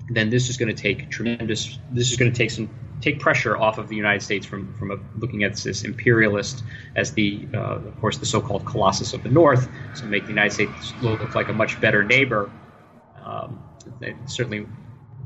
then 0.08 0.30
this 0.30 0.48
is 0.48 0.56
going 0.56 0.74
to 0.74 0.82
take 0.82 1.10
tremendous. 1.10 1.78
This 1.90 2.10
is 2.10 2.16
going 2.16 2.32
to 2.32 2.36
take 2.36 2.50
some 2.50 2.70
take 3.02 3.20
pressure 3.20 3.56
off 3.56 3.78
of 3.78 3.88
the 3.88 3.96
United 3.96 4.22
States 4.22 4.46
from 4.46 4.72
from 4.74 4.90
a, 4.92 4.96
looking 5.18 5.42
at 5.42 5.56
this 5.56 5.84
imperialist 5.84 6.62
as 6.96 7.12
the 7.12 7.46
uh, 7.52 7.58
of 7.58 8.00
course 8.00 8.18
the 8.18 8.26
so-called 8.26 8.64
Colossus 8.64 9.12
of 9.12 9.22
the 9.22 9.28
North, 9.28 9.68
so 9.94 10.06
make 10.06 10.22
the 10.22 10.30
United 10.30 10.52
States 10.52 10.94
look 11.02 11.34
like 11.34 11.48
a 11.48 11.52
much 11.52 11.80
better 11.80 12.04
neighbor. 12.04 12.50
Um, 13.22 13.62
certainly, 14.26 14.66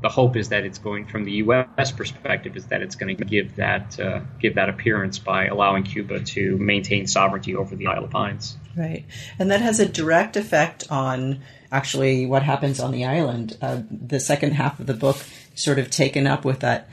the 0.01 0.09
hope 0.09 0.35
is 0.35 0.49
that 0.49 0.63
it's 0.63 0.77
going 0.77 1.05
from 1.05 1.23
the 1.23 1.31
U.S. 1.33 1.91
perspective 1.91 2.55
is 2.55 2.67
that 2.67 2.81
it's 2.81 2.95
going 2.95 3.15
to 3.17 3.25
give 3.25 3.55
that 3.55 3.99
uh, 3.99 4.21
give 4.39 4.55
that 4.55 4.69
appearance 4.69 5.19
by 5.19 5.45
allowing 5.45 5.83
Cuba 5.83 6.19
to 6.19 6.57
maintain 6.57 7.07
sovereignty 7.07 7.55
over 7.55 7.75
the 7.75 7.87
Isle 7.87 8.05
of 8.05 8.11
Pines. 8.11 8.57
Right, 8.75 9.05
and 9.39 9.49
that 9.51 9.61
has 9.61 9.79
a 9.79 9.87
direct 9.87 10.35
effect 10.35 10.85
on 10.91 11.41
actually 11.71 12.25
what 12.25 12.43
happens 12.43 12.79
on 12.79 12.91
the 12.91 13.05
island. 13.05 13.57
Uh, 13.61 13.81
the 13.91 14.19
second 14.19 14.53
half 14.53 14.79
of 14.79 14.87
the 14.87 14.93
book 14.93 15.17
sort 15.55 15.79
of 15.79 15.89
taken 15.89 16.27
up 16.27 16.45
with 16.45 16.59
that 16.59 16.87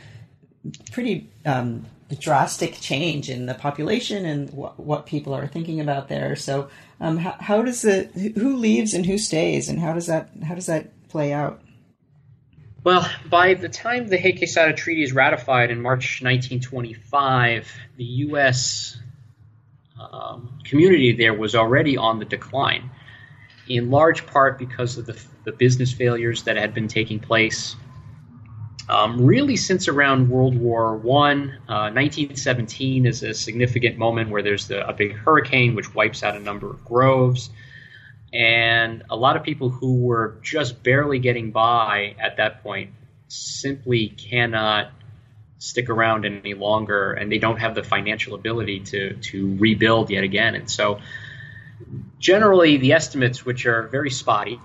pretty 0.92 1.28
um, 1.44 1.86
drastic 2.18 2.80
change 2.80 3.30
in 3.30 3.46
the 3.46 3.54
population 3.54 4.24
and 4.24 4.50
wh- 4.50 4.78
what 4.78 5.06
people 5.06 5.34
are 5.34 5.46
thinking 5.46 5.80
about 5.80 6.08
there. 6.08 6.36
So, 6.36 6.68
um, 7.00 7.18
how, 7.18 7.36
how, 7.40 7.62
does 7.62 7.84
it? 7.84 8.12
Who 8.12 8.56
leaves 8.56 8.94
and 8.94 9.04
who 9.04 9.18
stays, 9.18 9.68
and 9.68 9.78
how 9.78 9.92
does 9.92 10.06
that 10.06 10.30
how 10.46 10.54
does 10.54 10.66
that 10.66 11.08
play 11.08 11.32
out? 11.32 11.60
Well, 12.82 13.08
by 13.30 13.54
the 13.54 13.68
time 13.68 14.08
the 14.08 14.18
Hay 14.18 14.32
Quesada 14.32 14.74
Treaty 14.74 15.02
is 15.02 15.12
ratified 15.12 15.70
in 15.70 15.80
March 15.80 16.20
1925, 16.22 17.72
the 17.96 18.04
U.S. 18.04 18.98
Um, 19.98 20.58
community 20.64 21.12
there 21.12 21.32
was 21.32 21.54
already 21.54 21.96
on 21.96 22.18
the 22.18 22.26
decline 22.26 22.90
in 23.68 23.90
large 23.90 24.26
part 24.26 24.58
because 24.58 24.98
of 24.98 25.06
the, 25.06 25.18
the 25.44 25.52
business 25.52 25.92
failures 25.92 26.42
that 26.42 26.56
had 26.56 26.74
been 26.74 26.88
taking 26.88 27.18
place. 27.18 27.76
Um, 28.88 29.24
really, 29.24 29.56
since 29.56 29.88
around 29.88 30.28
World 30.28 30.56
War 30.58 30.96
One, 30.96 31.58
uh, 31.68 31.90
1917 31.90 33.06
is 33.06 33.22
a 33.22 33.32
significant 33.32 33.96
moment 33.96 34.30
where 34.30 34.42
there's 34.42 34.68
the, 34.68 34.86
a 34.86 34.92
big 34.92 35.14
hurricane 35.14 35.74
which 35.74 35.94
wipes 35.94 36.22
out 36.22 36.36
a 36.36 36.40
number 36.40 36.68
of 36.68 36.84
groves, 36.84 37.48
and 38.32 39.02
a 39.08 39.16
lot 39.16 39.36
of 39.36 39.42
people 39.42 39.70
who 39.70 40.02
were 40.02 40.38
just 40.42 40.82
barely 40.82 41.18
getting 41.18 41.50
by 41.50 42.14
at 42.20 42.36
that 42.36 42.62
point 42.62 42.90
simply 43.28 44.08
cannot 44.08 44.90
stick 45.58 45.88
around 45.88 46.26
any 46.26 46.52
longer, 46.52 47.12
and 47.12 47.32
they 47.32 47.38
don't 47.38 47.58
have 47.58 47.74
the 47.74 47.82
financial 47.82 48.34
ability 48.34 48.80
to 48.80 49.14
to 49.14 49.56
rebuild 49.56 50.10
yet 50.10 50.24
again, 50.24 50.54
and 50.54 50.70
so 50.70 51.00
generally 52.18 52.76
the 52.76 52.92
estimates, 52.92 53.46
which 53.46 53.64
are 53.64 53.88
very 53.88 54.10
spotty, 54.10 54.60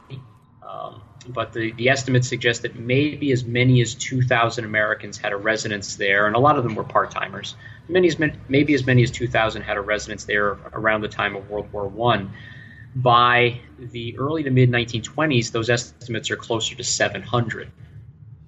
um, 0.68 1.02
but 1.28 1.54
the, 1.54 1.72
the 1.74 1.90
estimates 1.90 2.28
suggest 2.28 2.62
that 2.62 2.76
maybe 2.76 3.32
as 3.32 3.44
many 3.44 3.82
as 3.82 3.96
2,000 3.96 4.64
Americans 4.64 5.18
had 5.18 5.32
a 5.32 5.38
residence 5.38 5.96
there, 5.96 6.28
and 6.28 6.36
a 6.36 6.40
lot 6.40 6.58
of 6.58 6.64
them 6.64 6.76
were 6.76 6.84
part 6.84 7.12
timers. 7.12 7.56
Many 7.88 8.08
as 8.08 8.18
maybe 8.48 8.74
as 8.74 8.86
many 8.86 9.04
as 9.04 9.12
2,000 9.12 9.62
had 9.62 9.78
a 9.78 9.82
residence 9.82 10.26
there 10.26 10.58
around 10.74 11.02
the 11.02 11.08
time 11.08 11.36
of 11.36 11.50
World 11.50 11.72
War 11.72 11.88
One. 11.88 12.34
By 12.96 13.62
the 13.78 14.18
early 14.18 14.44
to 14.44 14.50
mid 14.50 14.72
1920s, 14.72 15.52
those 15.52 15.70
estimates 15.70 16.32
are 16.32 16.36
closer 16.36 16.76
to 16.76 16.84
700. 16.84 17.72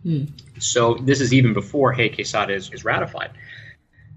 Hmm. 0.04 0.26
So 0.60 0.96
this 0.96 1.22
is 1.22 1.34
even 1.34 1.54
before 1.54 1.92
Hay 1.94 2.10
Quesada 2.10 2.54
is, 2.54 2.72
is 2.72 2.84
ratified. 2.84 3.32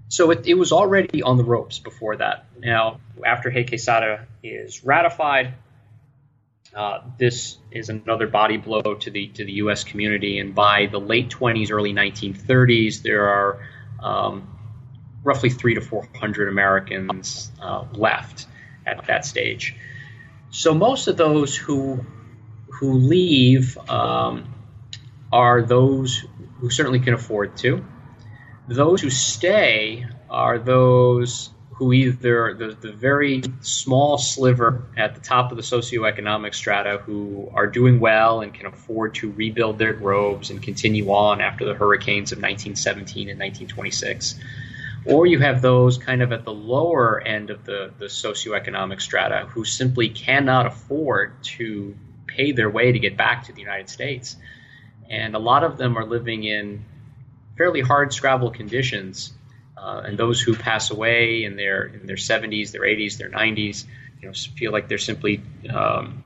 So 0.07 0.31
it, 0.31 0.47
it, 0.47 0.53
was 0.53 0.71
already 0.71 1.21
on 1.23 1.37
the 1.37 1.43
ropes 1.43 1.79
before 1.79 2.15
that. 2.17 2.45
Now, 2.59 2.99
after 3.23 3.49
Hay 3.49 3.65
Quesada 3.65 4.27
is 4.43 4.83
ratified, 4.83 5.53
uh, 6.75 6.99
this 7.17 7.57
is 7.71 7.87
another 7.89 8.27
body 8.27 8.57
blow 8.57 8.81
to 8.81 9.09
the 9.09 9.27
to 9.29 9.45
the 9.45 9.53
U.S. 9.53 9.85
community. 9.85 10.39
And 10.39 10.53
by 10.53 10.87
the 10.87 10.99
late 10.99 11.29
20s, 11.29 11.71
early 11.71 11.93
1930s, 11.93 13.01
there 13.01 13.29
are 13.29 13.59
um, 14.03 14.55
roughly 15.23 15.49
three 15.49 15.75
to 15.75 15.81
four 15.81 16.07
hundred 16.19 16.49
Americans 16.49 17.49
uh, 17.61 17.85
left 17.93 18.47
at 18.85 19.07
that 19.07 19.25
stage. 19.25 19.75
So 20.51 20.73
most 20.73 21.07
of 21.07 21.15
those 21.15 21.55
who 21.55 22.05
who 22.67 22.93
leave 22.93 23.77
um, 23.89 24.53
are 25.31 25.61
those 25.61 26.25
who 26.59 26.69
certainly 26.69 26.99
can 26.99 27.13
afford 27.13 27.55
to. 27.57 27.85
Those 28.67 29.01
who 29.01 29.09
stay 29.09 30.05
are 30.29 30.59
those 30.59 31.51
who 31.75 31.91
either 31.91 32.53
the, 32.53 32.67
the 32.79 32.93
very 32.93 33.43
small 33.59 34.17
sliver 34.17 34.83
at 34.95 35.13
the 35.13 35.21
top 35.21 35.51
of 35.51 35.57
the 35.57 35.63
socioeconomic 35.63 36.55
strata 36.55 37.01
who 37.05 37.51
are 37.53 37.67
doing 37.67 37.99
well 37.99 38.39
and 38.41 38.53
can 38.53 38.65
afford 38.65 39.13
to 39.13 39.31
rebuild 39.31 39.77
their 39.77 39.93
groves 39.93 40.49
and 40.49 40.63
continue 40.63 41.09
on 41.11 41.41
after 41.41 41.65
the 41.65 41.73
hurricanes 41.73 42.31
of 42.31 42.37
1917 42.37 43.29
and 43.29 43.37
1926. 43.37 44.39
Or 45.05 45.27
you 45.27 45.39
have 45.39 45.61
those 45.61 45.97
kind 45.97 46.21
of 46.23 46.31
at 46.31 46.45
the 46.45 46.53
lower 46.53 47.21
end 47.21 47.49
of 47.49 47.65
the, 47.65 47.91
the 47.99 48.05
socioeconomic 48.05 49.01
strata 49.01 49.45
who 49.49 49.65
simply 49.65 50.09
cannot 50.09 50.65
afford 50.65 51.43
to 51.43 51.93
pay 52.25 52.53
their 52.53 52.69
way 52.69 52.93
to 52.93 52.99
get 52.99 53.17
back 53.17 53.45
to 53.45 53.53
the 53.53 53.59
United 53.59 53.89
States. 53.89 54.37
And 55.09 55.35
a 55.35 55.39
lot 55.39 55.63
of 55.63 55.77
them 55.77 55.97
are 55.97 56.05
living 56.05 56.43
in 56.43 56.85
fairly 57.57 57.81
hard 57.81 58.13
scrabble 58.13 58.49
conditions. 58.49 59.33
Uh, 59.85 60.01
and 60.03 60.17
those 60.17 60.41
who 60.41 60.55
pass 60.55 60.89
away 60.89 61.43
in 61.43 61.55
their 61.55 61.83
in 61.83 62.07
their 62.07 62.15
70s, 62.15 62.71
their 62.71 62.81
80s, 62.81 63.17
their 63.17 63.29
90s, 63.29 63.85
you 64.19 64.27
know, 64.27 64.33
feel 64.33 64.71
like 64.71 64.87
they're 64.87 64.97
simply 64.97 65.43
um, 65.69 66.25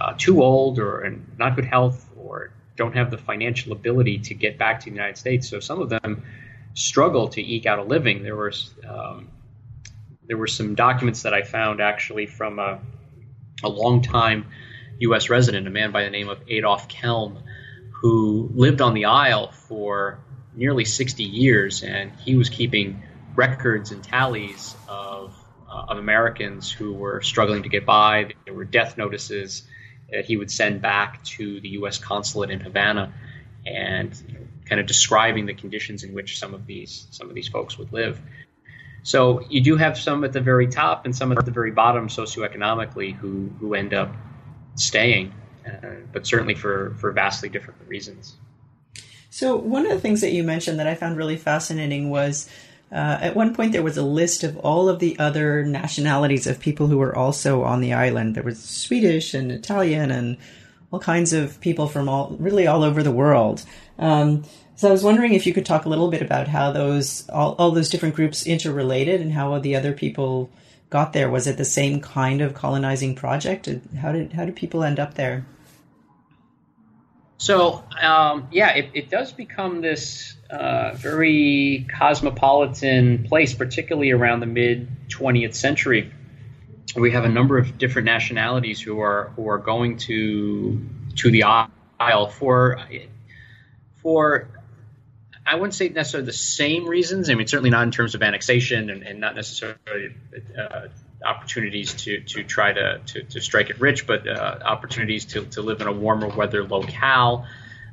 uh, 0.00 0.14
too 0.16 0.44
old 0.44 0.78
or 0.78 1.04
in 1.04 1.26
not 1.36 1.56
good 1.56 1.64
health 1.64 2.08
or 2.16 2.52
don't 2.76 2.94
have 2.94 3.10
the 3.10 3.18
financial 3.18 3.72
ability 3.72 4.18
to 4.18 4.34
get 4.34 4.58
back 4.58 4.78
to 4.78 4.84
the 4.84 4.92
United 4.92 5.18
States. 5.18 5.48
So 5.48 5.58
some 5.58 5.82
of 5.82 5.88
them 5.88 6.24
struggle 6.74 7.26
to 7.30 7.42
eke 7.42 7.66
out 7.66 7.80
a 7.80 7.82
living. 7.82 8.22
There 8.22 8.36
was 8.36 8.72
um, 8.88 9.28
there 10.28 10.36
were 10.36 10.46
some 10.46 10.76
documents 10.76 11.22
that 11.22 11.34
I 11.34 11.42
found 11.42 11.80
actually 11.80 12.26
from 12.26 12.60
a, 12.60 12.78
a 13.64 13.68
long-time 13.68 14.46
U.S. 15.00 15.28
resident, 15.30 15.66
a 15.66 15.70
man 15.70 15.90
by 15.90 16.04
the 16.04 16.10
name 16.10 16.28
of 16.28 16.38
Adolf 16.46 16.88
Kelm, 16.88 17.42
who 17.90 18.50
lived 18.54 18.80
on 18.80 18.94
the 18.94 19.06
Isle 19.06 19.50
for 19.50 20.20
nearly 20.54 20.84
60 20.84 21.22
years, 21.24 21.82
and 21.82 22.12
he 22.20 22.36
was 22.36 22.48
keeping 22.48 23.02
records 23.34 23.90
and 23.90 24.02
tallies 24.02 24.74
of, 24.88 25.34
uh, 25.68 25.86
of 25.88 25.98
Americans 25.98 26.70
who 26.70 26.92
were 26.92 27.20
struggling 27.20 27.64
to 27.64 27.68
get 27.68 27.84
by. 27.84 28.32
There 28.44 28.54
were 28.54 28.64
death 28.64 28.96
notices 28.96 29.64
that 30.10 30.24
he 30.24 30.36
would 30.36 30.50
send 30.50 30.80
back 30.80 31.24
to 31.24 31.60
the 31.60 31.70
U.S. 31.70 31.98
consulate 31.98 32.50
in 32.50 32.60
Havana, 32.60 33.12
and 33.66 34.48
kind 34.66 34.80
of 34.80 34.86
describing 34.86 35.46
the 35.46 35.54
conditions 35.54 36.04
in 36.04 36.12
which 36.12 36.38
some 36.38 36.54
of 36.54 36.66
these 36.66 37.06
some 37.10 37.28
of 37.28 37.34
these 37.34 37.48
folks 37.48 37.78
would 37.78 37.92
live. 37.92 38.20
So 39.02 39.42
you 39.50 39.60
do 39.60 39.76
have 39.76 39.98
some 39.98 40.24
at 40.24 40.32
the 40.32 40.40
very 40.40 40.68
top 40.68 41.04
and 41.04 41.14
some 41.14 41.32
at 41.32 41.44
the 41.44 41.50
very 41.50 41.70
bottom 41.70 42.08
socioeconomically 42.08 43.14
who 43.14 43.50
who 43.60 43.74
end 43.74 43.92
up 43.92 44.14
staying, 44.76 45.34
uh, 45.66 45.88
but 46.12 46.26
certainly 46.26 46.54
for 46.54 46.94
for 46.98 47.12
vastly 47.12 47.48
different 47.48 47.80
reasons. 47.86 48.36
So, 49.34 49.56
one 49.56 49.84
of 49.84 49.90
the 49.90 49.98
things 49.98 50.20
that 50.20 50.30
you 50.30 50.44
mentioned 50.44 50.78
that 50.78 50.86
I 50.86 50.94
found 50.94 51.16
really 51.16 51.36
fascinating 51.36 52.08
was 52.08 52.48
uh, 52.92 53.18
at 53.20 53.34
one 53.34 53.52
point 53.52 53.72
there 53.72 53.82
was 53.82 53.96
a 53.96 54.04
list 54.04 54.44
of 54.44 54.56
all 54.58 54.88
of 54.88 55.00
the 55.00 55.18
other 55.18 55.64
nationalities 55.64 56.46
of 56.46 56.60
people 56.60 56.86
who 56.86 56.98
were 56.98 57.16
also 57.16 57.64
on 57.64 57.80
the 57.80 57.94
island. 57.94 58.36
There 58.36 58.44
was 58.44 58.62
Swedish 58.62 59.34
and 59.34 59.50
Italian 59.50 60.12
and 60.12 60.36
all 60.92 61.00
kinds 61.00 61.32
of 61.32 61.60
people 61.60 61.88
from 61.88 62.08
all 62.08 62.36
really 62.38 62.68
all 62.68 62.84
over 62.84 63.02
the 63.02 63.10
world. 63.10 63.64
Um, 63.98 64.44
so 64.76 64.86
I 64.86 64.92
was 64.92 65.02
wondering 65.02 65.34
if 65.34 65.48
you 65.48 65.52
could 65.52 65.66
talk 65.66 65.84
a 65.84 65.88
little 65.88 66.12
bit 66.12 66.22
about 66.22 66.46
how 66.46 66.70
those 66.70 67.28
all, 67.30 67.56
all 67.58 67.72
those 67.72 67.90
different 67.90 68.14
groups 68.14 68.46
interrelated 68.46 69.20
and 69.20 69.32
how 69.32 69.58
the 69.58 69.74
other 69.74 69.94
people 69.94 70.48
got 70.90 71.12
there. 71.12 71.28
Was 71.28 71.48
it 71.48 71.56
the 71.56 71.64
same 71.64 72.00
kind 72.00 72.40
of 72.40 72.54
colonizing 72.54 73.16
project? 73.16 73.68
How 74.00 74.12
did 74.12 74.34
how 74.34 74.44
did 74.44 74.54
people 74.54 74.84
end 74.84 75.00
up 75.00 75.14
there? 75.14 75.44
So 77.38 77.84
um, 78.00 78.48
yeah, 78.52 78.74
it, 78.74 78.90
it, 78.94 79.10
does 79.10 79.32
become 79.32 79.80
this 79.80 80.34
uh, 80.50 80.92
very 80.94 81.86
cosmopolitan 81.98 83.24
place, 83.24 83.54
particularly 83.54 84.12
around 84.12 84.40
the 84.40 84.46
mid 84.46 84.88
20th 85.08 85.54
century. 85.54 86.12
We 86.96 87.10
have 87.10 87.24
a 87.24 87.28
number 87.28 87.58
of 87.58 87.76
different 87.76 88.06
nationalities 88.06 88.80
who 88.80 89.00
are 89.00 89.32
who 89.36 89.48
are 89.48 89.58
going 89.58 89.98
to 89.98 90.80
to 91.16 91.30
the 91.30 91.42
Isle 91.98 92.28
for 92.28 92.80
for 93.96 94.48
I 95.46 95.56
wouldn't 95.56 95.74
say 95.74 95.88
necessarily 95.88 96.26
the 96.26 96.32
same 96.32 96.86
reasons. 96.86 97.28
I 97.28 97.34
mean, 97.34 97.46
certainly 97.46 97.70
not 97.70 97.82
in 97.82 97.90
terms 97.90 98.14
of 98.14 98.22
annexation 98.22 98.90
and, 98.90 99.02
and 99.02 99.20
not 99.20 99.34
necessarily 99.34 100.14
uh, 100.58 100.88
opportunities 101.24 101.94
to, 102.04 102.20
to 102.20 102.44
try 102.44 102.72
to, 102.72 103.00
to, 103.06 103.22
to 103.22 103.40
strike 103.40 103.70
it 103.70 103.80
rich, 103.80 104.06
but 104.06 104.28
uh, 104.28 104.58
opportunities 104.64 105.24
to, 105.26 105.44
to 105.46 105.62
live 105.62 105.80
in 105.80 105.86
a 105.86 105.92
warmer 105.92 106.28
weather 106.28 106.64
locale 106.64 107.46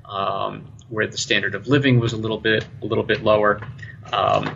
um, 0.05 0.71
where 0.89 1.07
the 1.07 1.17
standard 1.17 1.55
of 1.55 1.67
living 1.67 1.99
was 1.99 2.13
a 2.13 2.17
little 2.17 2.39
bit 2.39 2.65
a 2.81 2.85
little 2.85 3.03
bit 3.03 3.23
lower. 3.23 3.61
Um, 4.11 4.53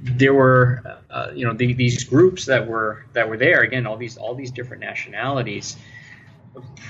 there 0.00 0.32
were 0.32 0.82
uh, 1.10 1.30
you 1.34 1.46
know 1.46 1.52
the, 1.52 1.74
these 1.74 2.04
groups 2.04 2.46
that 2.46 2.66
were 2.66 3.04
that 3.12 3.28
were 3.28 3.36
there 3.36 3.60
again 3.60 3.86
all 3.86 3.96
these 3.96 4.16
all 4.16 4.34
these 4.34 4.50
different 4.50 4.82
nationalities 4.82 5.76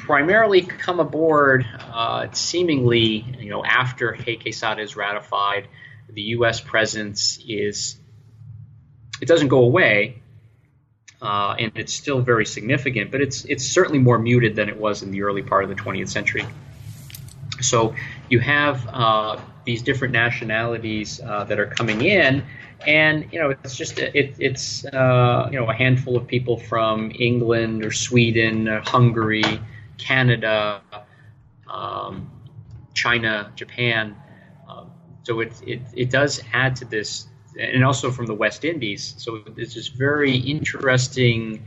primarily 0.05 0.63
come 0.63 1.01
aboard 1.01 1.67
uh, 1.93 2.29
seemingly 2.33 3.25
you 3.41 3.51
know 3.51 3.65
after 3.65 4.13
Hay 4.13 4.37
Quesada 4.37 4.83
is 4.83 4.95
ratified 4.95 5.67
the 6.09 6.23
U.S. 6.23 6.61
presence 6.61 7.41
is 7.47 7.99
it 9.21 9.27
doesn't 9.27 9.49
go 9.49 9.65
away 9.65 10.23
uh, 11.23 11.57
and 11.59 11.73
it's 11.77 11.95
still 11.95 12.21
very 12.21 12.45
significant, 12.45 13.11
but 13.11 13.21
it's 13.21 13.45
it's 13.47 13.64
certainly 13.64 13.99
more 13.99 14.19
muted 14.19 14.57
than 14.57 14.69
it 14.69 14.77
was 14.77 15.03
in 15.03 15.11
the 15.11 15.23
early 15.23 15.43
part 15.43 15.64
of 15.64 15.71
the 15.71 15.77
20th 15.77 16.09
century. 16.09 16.45
So 17.61 17.95
you 18.29 18.39
have 18.41 18.87
uh, 18.87 19.39
these 19.64 19.83
different 19.83 20.12
nationalities 20.12 21.21
uh, 21.21 21.45
that 21.45 21.59
are 21.59 21.67
coming 21.67 22.03
in, 22.03 22.45
and 22.87 23.33
you 23.33 23.41
know 23.41 23.51
it's 23.51 23.77
just 23.77 23.99
it, 23.99 24.37
it's 24.39 24.85
uh, 24.85 25.49
you 25.51 25.59
know 25.59 25.71
a 25.71 25.75
handful 25.75 26.17
of 26.17 26.27
people 26.27 26.59
from 26.59 27.12
England 27.19 27.85
or 27.85 27.93
Sweden, 27.93 28.69
or 28.69 28.81
Hungary, 28.81 29.61
Canada, 29.97 30.83
um, 31.71 32.31
China, 32.93 33.53
Japan. 33.57 34.17
Um, 34.69 34.91
so 35.23 35.41
it, 35.41 35.53
it 35.67 35.81
it 35.95 36.11
does 36.11 36.43
add 36.53 36.77
to 36.77 36.85
this 36.85 37.27
and 37.59 37.85
also 37.85 38.11
from 38.11 38.27
the 38.27 38.35
West 38.35 38.65
Indies. 38.65 39.15
So 39.19 39.43
it's 39.57 39.75
this 39.75 39.89
very 39.89 40.37
interesting 40.37 41.65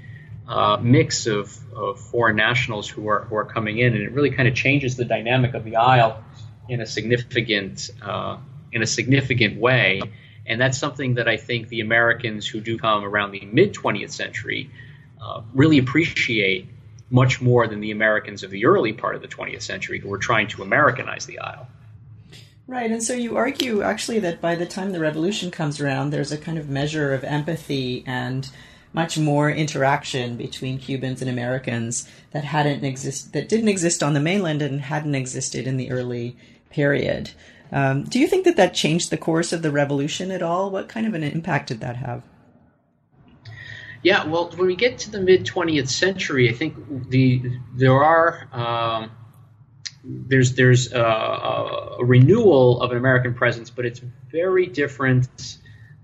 uh, 0.47 0.77
mix 0.81 1.27
of, 1.27 1.55
of 1.75 1.99
foreign 1.99 2.35
nationals 2.35 2.89
who 2.89 3.07
are 3.09 3.21
who 3.25 3.35
are 3.35 3.45
coming 3.45 3.77
in, 3.77 3.93
and 3.93 4.03
it 4.03 4.11
really 4.11 4.31
kind 4.31 4.47
of 4.47 4.55
changes 4.55 4.95
the 4.95 5.05
dynamic 5.05 5.53
of 5.53 5.63
the 5.63 5.75
Isle 5.75 6.23
in 6.67 6.81
a 6.81 6.85
significant 6.85 7.89
uh, 8.01 8.37
in 8.71 8.81
a 8.81 8.87
significant 8.87 9.59
way. 9.59 10.01
And 10.45 10.59
that's 10.59 10.79
something 10.79 11.15
that 11.15 11.27
I 11.27 11.37
think 11.37 11.67
the 11.67 11.81
Americans 11.81 12.47
who 12.47 12.59
do 12.59 12.79
come 12.79 13.05
around 13.05 13.31
the 13.31 13.45
mid 13.45 13.73
20th 13.73 14.11
century 14.11 14.71
uh, 15.21 15.41
really 15.53 15.77
appreciate 15.77 16.67
much 17.11 17.41
more 17.41 17.67
than 17.67 17.79
the 17.81 17.91
Americans 17.91 18.43
of 18.43 18.51
the 18.51 18.65
early 18.65 18.93
part 18.93 19.15
of 19.15 19.21
the 19.21 19.27
20th 19.27 19.61
century 19.61 19.99
who 19.99 20.09
were 20.09 20.17
trying 20.17 20.47
to 20.47 20.63
Americanize 20.63 21.25
the 21.25 21.39
Isle. 21.39 21.67
Right, 22.69 22.91
and 22.91 23.01
so 23.01 23.13
you 23.13 23.35
argue 23.35 23.81
actually 23.81 24.19
that 24.19 24.41
by 24.41 24.53
the 24.53 24.67
time 24.67 24.91
the 24.91 24.99
revolution 24.99 25.49
comes 25.49 25.81
around, 25.81 26.11
there's 26.11 26.31
a 26.31 26.37
kind 26.37 26.59
of 26.59 26.69
measure 26.69 27.15
of 27.15 27.23
empathy 27.23 28.03
and 28.05 28.47
much 28.93 29.17
more 29.17 29.49
interaction 29.49 30.37
between 30.37 30.77
Cubans 30.77 31.19
and 31.19 31.31
Americans 31.31 32.07
that 32.29 32.43
hadn't 32.43 32.83
exist 32.85 33.33
that 33.33 33.49
didn't 33.49 33.69
exist 33.69 34.03
on 34.03 34.13
the 34.13 34.19
mainland 34.19 34.61
and 34.61 34.81
hadn't 34.81 35.15
existed 35.15 35.65
in 35.65 35.77
the 35.77 35.89
early 35.89 36.37
period. 36.69 37.31
Um, 37.71 38.03
do 38.03 38.19
you 38.19 38.27
think 38.27 38.45
that 38.45 38.57
that 38.57 38.75
changed 38.75 39.09
the 39.09 39.17
course 39.17 39.51
of 39.51 39.63
the 39.63 39.71
revolution 39.71 40.29
at 40.29 40.43
all? 40.43 40.69
What 40.69 40.87
kind 40.87 41.07
of 41.07 41.15
an 41.15 41.23
impact 41.23 41.69
did 41.69 41.79
that 41.79 41.95
have? 41.95 42.21
Yeah, 44.03 44.25
well, 44.27 44.51
when 44.51 44.67
we 44.67 44.75
get 44.75 44.99
to 44.99 45.09
the 45.09 45.19
mid 45.19 45.43
20th 45.43 45.89
century, 45.89 46.47
I 46.47 46.53
think 46.53 46.75
the 47.09 47.41
there 47.75 48.03
are 48.03 48.47
um, 48.53 49.09
there's 50.03 50.55
there's 50.55 50.93
a, 50.93 51.01
a, 51.01 52.05
renewal 52.05 52.81
of 52.81 52.91
an 52.91 52.97
American 52.97 53.33
presence, 53.33 53.69
but 53.69 53.85
it's 53.85 54.01
very 54.31 54.65
different, 54.65 55.57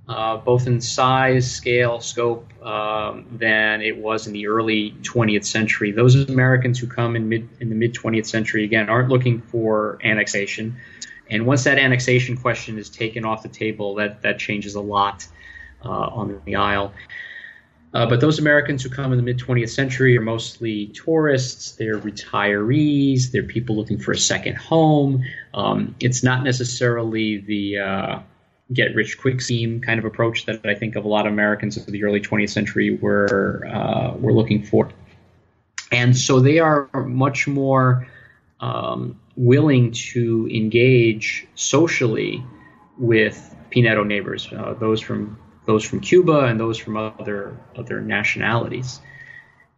uh, 0.07 0.37
both 0.37 0.67
in 0.67 0.81
size, 0.81 1.49
scale, 1.49 2.01
scope, 2.01 2.51
um, 2.65 3.25
than 3.31 3.81
it 3.81 3.97
was 3.97 4.27
in 4.27 4.33
the 4.33 4.47
early 4.47 4.91
20th 5.01 5.45
century. 5.45 5.91
Those 5.91 6.15
Americans 6.29 6.79
who 6.79 6.87
come 6.87 7.15
in 7.15 7.29
mid 7.29 7.47
in 7.59 7.69
the 7.69 7.75
mid 7.75 7.93
20th 7.93 8.25
century 8.25 8.63
again 8.65 8.89
aren't 8.89 9.09
looking 9.09 9.41
for 9.41 9.97
annexation, 10.03 10.75
and 11.29 11.45
once 11.45 11.63
that 11.63 11.77
annexation 11.77 12.35
question 12.37 12.77
is 12.77 12.89
taken 12.89 13.23
off 13.23 13.43
the 13.43 13.49
table, 13.49 13.95
that 13.95 14.21
that 14.23 14.39
changes 14.39 14.75
a 14.75 14.81
lot 14.81 15.25
uh, 15.85 15.89
on 15.89 16.41
the 16.45 16.55
Isle. 16.55 16.93
Uh, 17.93 18.05
but 18.05 18.19
those 18.19 18.39
Americans 18.39 18.83
who 18.83 18.89
come 18.89 19.11
in 19.13 19.17
the 19.17 19.23
mid 19.23 19.39
20th 19.39 19.69
century 19.69 20.17
are 20.17 20.21
mostly 20.21 20.87
tourists, 20.87 21.73
they're 21.73 21.97
retirees, 21.97 23.31
they're 23.31 23.43
people 23.43 23.75
looking 23.75 23.99
for 23.99 24.11
a 24.11 24.17
second 24.17 24.55
home. 24.57 25.23
Um, 25.53 25.95
it's 26.01 26.21
not 26.21 26.43
necessarily 26.43 27.37
the 27.37 27.77
uh, 27.79 28.19
get 28.73 28.95
rich 28.95 29.17
quick 29.17 29.41
scheme 29.41 29.79
kind 29.79 29.99
of 29.99 30.05
approach 30.05 30.45
that 30.45 30.65
I 30.65 30.75
think 30.75 30.95
of 30.95 31.05
a 31.05 31.07
lot 31.07 31.25
of 31.25 31.33
Americans 31.33 31.77
of 31.77 31.85
the 31.85 32.03
early 32.03 32.19
20th 32.19 32.49
century 32.49 32.97
were, 32.97 33.65
uh, 33.65 34.13
were 34.17 34.33
looking 34.33 34.63
for. 34.63 34.89
And 35.91 36.17
so 36.17 36.39
they 36.39 36.59
are 36.59 36.89
much 36.93 37.47
more 37.47 38.07
um, 38.59 39.19
willing 39.35 39.91
to 39.91 40.49
engage 40.51 41.47
socially 41.55 42.43
with 42.97 43.55
Pinero 43.69 44.03
neighbors, 44.03 44.49
uh, 44.51 44.73
those 44.73 45.01
from 45.01 45.37
those 45.65 45.83
from 45.83 45.99
Cuba 45.99 46.45
and 46.45 46.59
those 46.59 46.77
from 46.77 46.97
other 46.97 47.57
other 47.75 48.01
nationalities. 48.01 48.99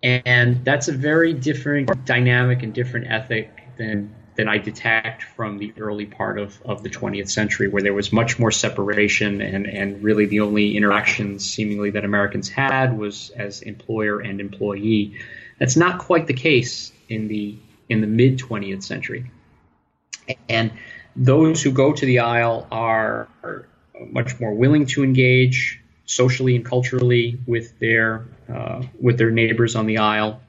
And 0.04 0.64
that's 0.64 0.88
a 0.88 0.94
very 0.94 1.34
different 1.34 2.06
dynamic 2.06 2.62
and 2.64 2.74
different 2.74 3.08
ethic 3.10 3.50
than 3.78 4.14
than 4.38 4.48
I 4.48 4.60
detect 4.60 5.24
from 5.24 5.58
the 5.58 5.74
early 5.80 6.06
part 6.06 6.38
of, 6.38 6.62
of 6.64 6.84
the 6.84 6.90
20th 6.90 7.30
century, 7.30 7.68
where 7.68 7.82
there 7.82 7.94
was 7.94 8.14
much 8.14 8.38
more 8.38 8.52
separation 8.52 9.42
and, 9.42 9.66
and 9.66 10.04
really 10.04 10.28
the 10.28 10.42
only 10.42 10.78
interactions 10.78 11.44
seemingly 11.44 11.90
that 11.92 12.06
Americans 12.06 12.48
had 12.48 12.96
was 12.96 13.32
as 13.32 13.64
employer 13.64 14.20
and 14.20 14.40
employee. 14.40 15.18
That's 15.58 15.76
not 15.76 15.98
quite 16.00 16.28
the 16.28 16.36
case 16.36 16.92
in 17.10 17.28
the 17.28 17.58
in 17.90 18.02
the 18.02 18.08
mid 18.08 18.38
20th 18.38 18.84
century. 18.84 19.32
And 20.48 20.72
those 21.16 21.64
who 21.64 21.72
go 21.72 21.94
to 21.94 22.06
the 22.06 22.20
Isle 22.20 22.68
are, 22.72 23.28
are 23.44 23.66
much 24.06 24.40
more 24.40 24.54
willing 24.54 24.86
to 24.88 25.04
engage 25.04 25.82
socially 26.06 26.56
and 26.56 26.66
culturally 26.66 27.40
with 27.46 27.78
their 27.80 28.26
uh, 28.54 28.82
with 29.00 29.18
their 29.18 29.32
neighbors 29.32 29.76
on 29.76 29.86
the 29.86 29.98
Isle, 29.98 30.42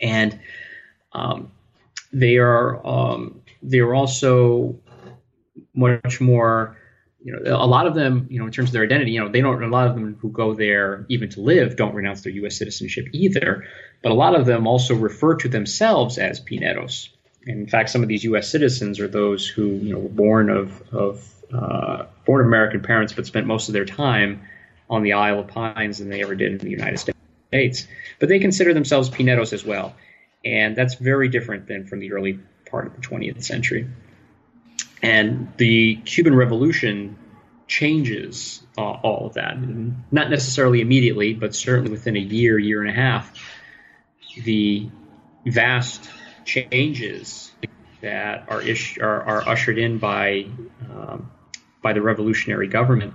and 0.00 0.38
um, 1.12 1.50
they 2.12 2.36
are 2.36 2.84
um, 2.86 3.40
they 3.62 3.78
are 3.78 3.94
also 3.94 4.76
much 5.74 6.20
more. 6.20 6.76
You 7.22 7.34
know, 7.34 7.54
a 7.54 7.66
lot 7.66 7.86
of 7.86 7.94
them, 7.94 8.26
you 8.30 8.38
know, 8.38 8.46
in 8.46 8.50
terms 8.50 8.70
of 8.70 8.72
their 8.72 8.82
identity, 8.82 9.10
you 9.10 9.20
know, 9.20 9.28
they 9.28 9.42
don't. 9.42 9.62
A 9.62 9.68
lot 9.68 9.86
of 9.86 9.94
them 9.94 10.16
who 10.20 10.30
go 10.30 10.54
there 10.54 11.04
even 11.10 11.28
to 11.30 11.42
live 11.42 11.76
don't 11.76 11.94
renounce 11.94 12.22
their 12.22 12.32
U.S. 12.32 12.56
citizenship 12.56 13.08
either. 13.12 13.64
But 14.02 14.12
a 14.12 14.14
lot 14.14 14.34
of 14.34 14.46
them 14.46 14.66
also 14.66 14.94
refer 14.94 15.34
to 15.36 15.48
themselves 15.48 16.16
as 16.16 16.40
Pineros. 16.40 17.10
And 17.46 17.60
in 17.60 17.66
fact, 17.66 17.90
some 17.90 18.02
of 18.02 18.08
these 18.08 18.24
U.S. 18.24 18.48
citizens 18.48 19.00
are 19.00 19.08
those 19.08 19.46
who, 19.46 19.66
you 19.66 19.92
know, 19.92 19.98
were 19.98 20.08
born 20.08 20.48
of 20.48 20.82
of 20.94 21.28
uh, 21.52 22.06
born 22.24 22.44
American 22.44 22.82
parents, 22.82 23.12
but 23.12 23.26
spent 23.26 23.46
most 23.46 23.68
of 23.68 23.72
their 23.72 23.84
time 23.84 24.42
on 24.88 25.02
the 25.02 25.12
Isle 25.14 25.40
of 25.40 25.48
Pines 25.48 25.98
than 25.98 26.10
they 26.10 26.22
ever 26.22 26.34
did 26.34 26.52
in 26.52 26.58
the 26.58 26.70
United 26.70 26.98
States. 26.98 27.86
But 28.18 28.28
they 28.28 28.38
consider 28.38 28.74
themselves 28.74 29.08
Pineros 29.08 29.52
as 29.52 29.64
well, 29.64 29.94
and 30.44 30.76
that's 30.76 30.94
very 30.94 31.28
different 31.28 31.66
than 31.66 31.86
from 31.86 32.00
the 32.00 32.12
early 32.12 32.38
part 32.70 32.86
of 32.86 32.94
the 32.94 33.02
20th 33.02 33.42
century. 33.42 33.88
And 35.02 35.52
the 35.56 35.96
Cuban 35.96 36.34
Revolution 36.34 37.16
changes 37.66 38.62
uh, 38.76 38.82
all 38.82 39.26
of 39.26 39.34
that. 39.34 39.56
Not 40.10 40.28
necessarily 40.28 40.80
immediately, 40.80 41.34
but 41.34 41.54
certainly 41.54 41.90
within 41.90 42.16
a 42.16 42.20
year, 42.20 42.58
year 42.58 42.82
and 42.82 42.90
a 42.90 42.92
half, 42.92 43.32
the 44.44 44.90
vast 45.46 46.10
changes 46.44 47.52
that 48.02 48.46
are, 48.48 48.60
ish- 48.60 48.98
are, 48.98 49.22
are 49.22 49.48
ushered 49.48 49.78
in 49.78 49.98
by 49.98 50.46
um, 50.90 51.30
by 51.82 51.92
the 51.92 52.02
revolutionary 52.02 52.68
government, 52.68 53.14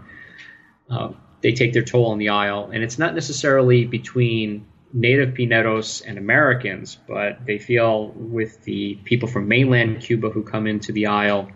uh, 0.90 1.12
they 1.42 1.54
take 1.54 1.74
their 1.74 1.84
toll 1.84 2.08
on 2.08 2.18
the 2.18 2.30
Isle. 2.30 2.72
And 2.74 2.84
it's 2.84 2.98
not 2.98 3.14
necessarily 3.14 3.86
between 3.86 4.66
native 4.94 5.34
Pineros 5.34 6.02
and 6.06 6.18
Americans, 6.18 6.98
but 7.08 7.46
they 7.46 7.60
feel 7.60 8.08
with 8.16 8.64
the 8.64 8.96
people 9.04 9.28
from 9.28 9.48
mainland 9.48 10.02
Cuba 10.02 10.30
who 10.30 10.44
come 10.44 10.68
into 10.68 10.92
the 10.92 11.08
Isle 11.08 11.52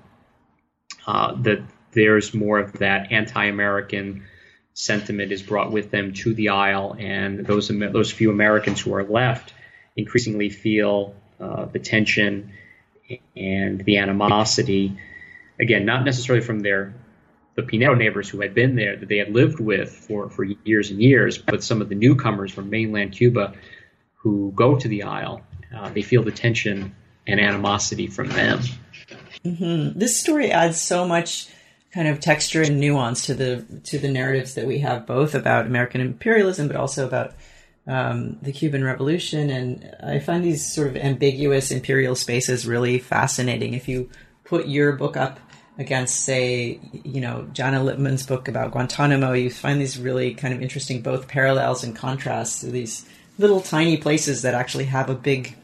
uh, 1.08 1.36
that 1.42 1.62
there's 1.92 2.34
more 2.34 2.60
of 2.60 2.74
that 2.74 3.12
anti-American 3.12 4.26
sentiment 4.74 5.32
is 5.32 5.42
brought 5.42 5.72
with 5.72 5.92
them 5.92 6.14
to 6.14 6.34
the 6.34 6.50
Isle, 6.50 6.96
and 7.00 7.46
those 7.46 7.70
those 7.70 8.12
few 8.12 8.30
Americans 8.32 8.80
who 8.82 8.94
are 8.94 9.04
left 9.04 9.54
increasingly 9.96 10.50
feel 10.50 11.16
uh, 11.40 11.66
the 11.66 11.80
tension 11.80 12.52
and 13.36 13.84
the 13.84 13.98
animosity. 13.98 14.98
Again, 15.60 15.86
not 15.86 16.06
necessarily 16.06 16.44
from 16.44 16.60
their 16.62 16.94
the 17.56 17.64
Pinero 17.64 17.94
neighbors 17.94 18.30
who 18.30 18.42
had 18.42 18.54
been 18.54 18.76
there 18.76 18.96
that 18.96 19.10
they 19.10 19.18
had 19.18 19.34
lived 19.34 19.60
with 19.60 19.92
for, 19.92 20.30
for 20.30 20.44
years 20.44 20.92
and 20.92 21.02
years, 21.02 21.38
but 21.38 21.64
some 21.64 21.82
of 21.82 21.90
the 21.90 21.96
newcomers 21.96 22.52
from 22.52 22.70
mainland 22.70 23.12
Cuba 23.12 23.54
who 24.16 24.52
go 24.56 24.78
to 24.78 24.88
the 24.88 25.04
Isle, 25.04 25.42
uh, 25.76 25.90
they 25.90 26.02
feel 26.02 26.24
the 26.24 26.32
tension 26.32 26.96
and 27.28 27.40
animosity 27.40 28.08
from 28.08 28.30
them. 28.30 28.60
Mm-hmm. 29.46 29.98
This 29.98 30.20
story 30.20 30.52
adds 30.52 30.80
so 30.82 31.08
much 31.08 31.50
kind 31.92 32.08
of 32.08 32.20
texture 32.20 32.62
and 32.62 32.80
nuance 32.80 33.26
to 33.26 33.34
the 33.34 33.66
to 33.86 33.98
the 33.98 34.10
narratives 34.10 34.54
that 34.56 34.66
we 34.66 34.80
have, 34.80 35.06
both 35.06 35.36
about 35.36 35.66
American 35.66 36.02
imperialism, 36.02 36.68
but 36.68 36.76
also 36.76 37.06
about 37.06 37.34
um, 37.88 38.38
the 38.42 38.52
Cuban 38.52 38.84
Revolution. 38.84 39.50
And 39.50 39.96
I 40.04 40.20
find 40.20 40.44
these 40.44 40.72
sort 40.72 40.88
of 40.88 40.98
ambiguous 40.98 41.72
imperial 41.72 42.16
spaces 42.16 42.68
really 42.68 43.00
fascinating. 43.00 43.74
If 43.74 43.88
you 43.88 44.10
put 44.44 44.68
your 44.68 44.94
book 44.94 45.16
up 45.16 45.40
against, 45.80 46.26
say, 46.26 46.80
you 47.04 47.22
know, 47.22 47.48
Jana 47.54 47.80
Lipman's 47.80 48.26
book 48.26 48.48
about 48.48 48.72
Guantanamo, 48.72 49.32
you 49.32 49.50
find 49.50 49.80
these 49.80 49.98
really 49.98 50.34
kind 50.34 50.54
of 50.54 50.62
interesting 50.62 51.02
both 51.02 51.30
parallels 51.30 51.84
and 51.84 51.96
contrasts 51.96 52.60
to 52.60 52.68
these 52.68 53.08
little 53.40 53.62
tiny 53.62 53.96
places 53.96 54.42
that 54.42 54.54
actually 54.54 54.86
have 54.86 55.10
a 55.10 55.16
big 55.16 55.56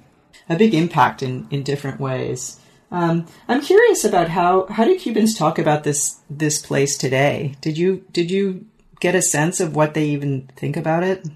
a 0.48 0.56
big 0.56 0.74
impact 0.74 1.24
in, 1.24 1.48
in 1.50 1.64
different 1.64 2.00
ways. 2.00 2.60
Um, 2.92 3.26
I'm 3.48 3.62
curious 3.62 4.06
about 4.06 4.30
how 4.30 4.68
how 4.68 4.86
do 4.86 4.98
Cubans 4.98 5.38
talk 5.38 5.60
about 5.60 5.84
this 5.84 6.22
this 6.30 6.66
place 6.66 6.98
today? 6.98 7.56
Did 7.62 7.78
you 7.78 8.06
did 8.12 8.32
you 8.32 8.66
get 9.02 9.16
a 9.16 9.22
sense 9.22 9.60
of 9.60 9.76
what 9.76 9.94
they 9.94 10.06
even 10.06 10.50
think 10.56 10.78
about 10.78 11.04
it? 11.04 11.28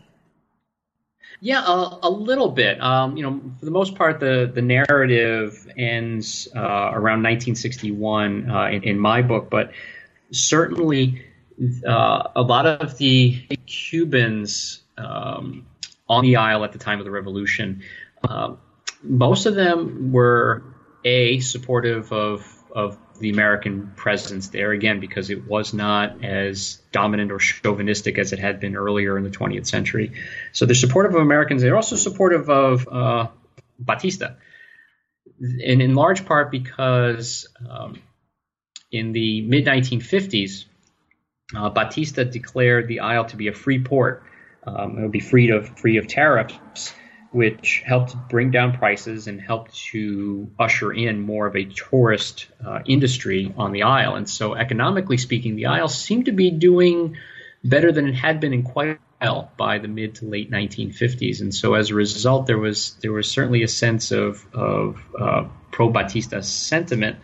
Yeah, 1.42 1.64
a, 1.66 2.00
a 2.04 2.10
little 2.10 2.50
bit. 2.50 2.82
Um, 2.82 3.16
you 3.16 3.24
know, 3.24 3.42
for 3.60 3.66
the 3.66 3.72
most 3.72 3.96
part, 3.96 4.20
the 4.20 4.52
the 4.54 4.62
narrative 4.62 5.68
ends 5.78 6.50
uh, 6.54 6.60
around 6.60 7.24
1961 7.24 8.50
uh, 8.50 8.66
in, 8.66 8.84
in, 8.84 9.00
my 9.00 9.22
book, 9.22 9.50
but 9.50 9.72
certainly 10.32 11.26
uh, 11.88 12.30
a 12.36 12.42
lot 12.42 12.66
of 12.66 12.98
the 12.98 13.42
Cubans 13.66 14.82
um, 14.98 15.66
on 16.10 16.24
the 16.24 16.36
Isle 16.36 16.66
at 16.66 16.74
the 16.74 16.80
time 16.80 17.00
of 17.00 17.06
the 17.06 17.12
revolution, 17.12 17.84
uh, 18.24 18.56
most 19.02 19.46
of 19.46 19.56
them 19.56 20.12
were 20.12 20.64
a 21.06 21.40
supportive 21.40 22.12
of 22.12 22.54
of 22.76 22.98
the 23.20 23.30
American 23.30 23.92
presence 23.96 24.48
there 24.48 24.72
again 24.72 25.00
because 25.00 25.30
it 25.30 25.48
was 25.48 25.74
not 25.74 26.24
as 26.24 26.82
dominant 26.92 27.32
or 27.32 27.40
chauvinistic 27.40 28.18
as 28.18 28.34
it 28.34 28.40
had 28.40 28.60
been 28.60 28.76
earlier 28.76 29.18
in 29.18 29.24
the 29.24 29.30
20th 29.30 29.68
century. 29.68 30.12
So 30.52 30.66
they're 30.66 30.76
supportive 30.76 31.16
of 31.16 31.22
Americans. 31.22 31.62
They're 31.62 31.76
also 31.76 31.96
supportive 31.96 32.50
of 32.50 32.88
uh, 32.88 33.28
Batista, 33.78 34.36
and 35.40 35.82
in 35.82 35.96
large 35.96 36.26
part 36.26 36.52
because 36.52 37.48
um, 37.70 38.02
in 38.92 39.12
the 39.12 39.42
mid 39.42 39.66
1950s, 39.66 40.66
uh, 41.56 41.70
Batista 41.70 42.24
declared 42.24 42.88
the 42.88 43.02
Isle 43.02 43.26
to 43.26 43.38
be 43.38 43.48
a 43.48 43.54
free 43.54 43.84
port. 43.84 44.24
Um, 44.66 44.98
it 44.98 45.02
would 45.02 45.12
be 45.12 45.20
free 45.20 45.50
of 45.52 45.80
free 45.80 45.98
of 45.98 46.08
tariffs 46.08 46.94
which 47.32 47.84
helped 47.86 48.16
bring 48.30 48.50
down 48.50 48.78
prices 48.78 49.28
and 49.28 49.40
helped 49.40 49.76
to 49.76 50.50
usher 50.58 50.92
in 50.92 51.22
more 51.22 51.46
of 51.46 51.56
a 51.56 51.66
tourist 51.66 52.48
uh, 52.66 52.80
industry 52.86 53.54
on 53.56 53.72
the 53.72 53.84
Isle. 53.84 54.16
And 54.16 54.28
so, 54.28 54.56
economically 54.56 55.18
speaking, 55.18 55.56
the 55.56 55.68
Isle 55.68 55.90
seemed 55.90 56.26
to 56.26 56.32
be 56.32 56.50
doing 56.50 57.18
better 57.64 57.92
than 57.92 58.08
it 58.08 58.16
had 58.16 58.40
been 58.40 58.54
in 58.54 58.64
quite 58.64 58.90
a 58.90 58.98
while 59.20 59.52
by 59.58 59.78
the 59.78 59.88
mid 59.88 60.16
to 60.16 60.26
late 60.26 60.50
1950s. 60.50 61.42
And 61.42 61.54
so, 61.54 61.76
as 61.76 61.92
a 61.92 61.96
result, 61.96 62.48
there 62.48 62.58
was 62.58 62.96
there 63.02 63.12
was 63.12 63.30
certainly 63.30 63.62
a 63.62 63.68
sense 63.68 64.12
of 64.12 64.44
of 64.54 65.04
uh, 65.20 65.46
pro 65.72 65.90
Batista 65.90 66.42
sentiment. 66.42 67.18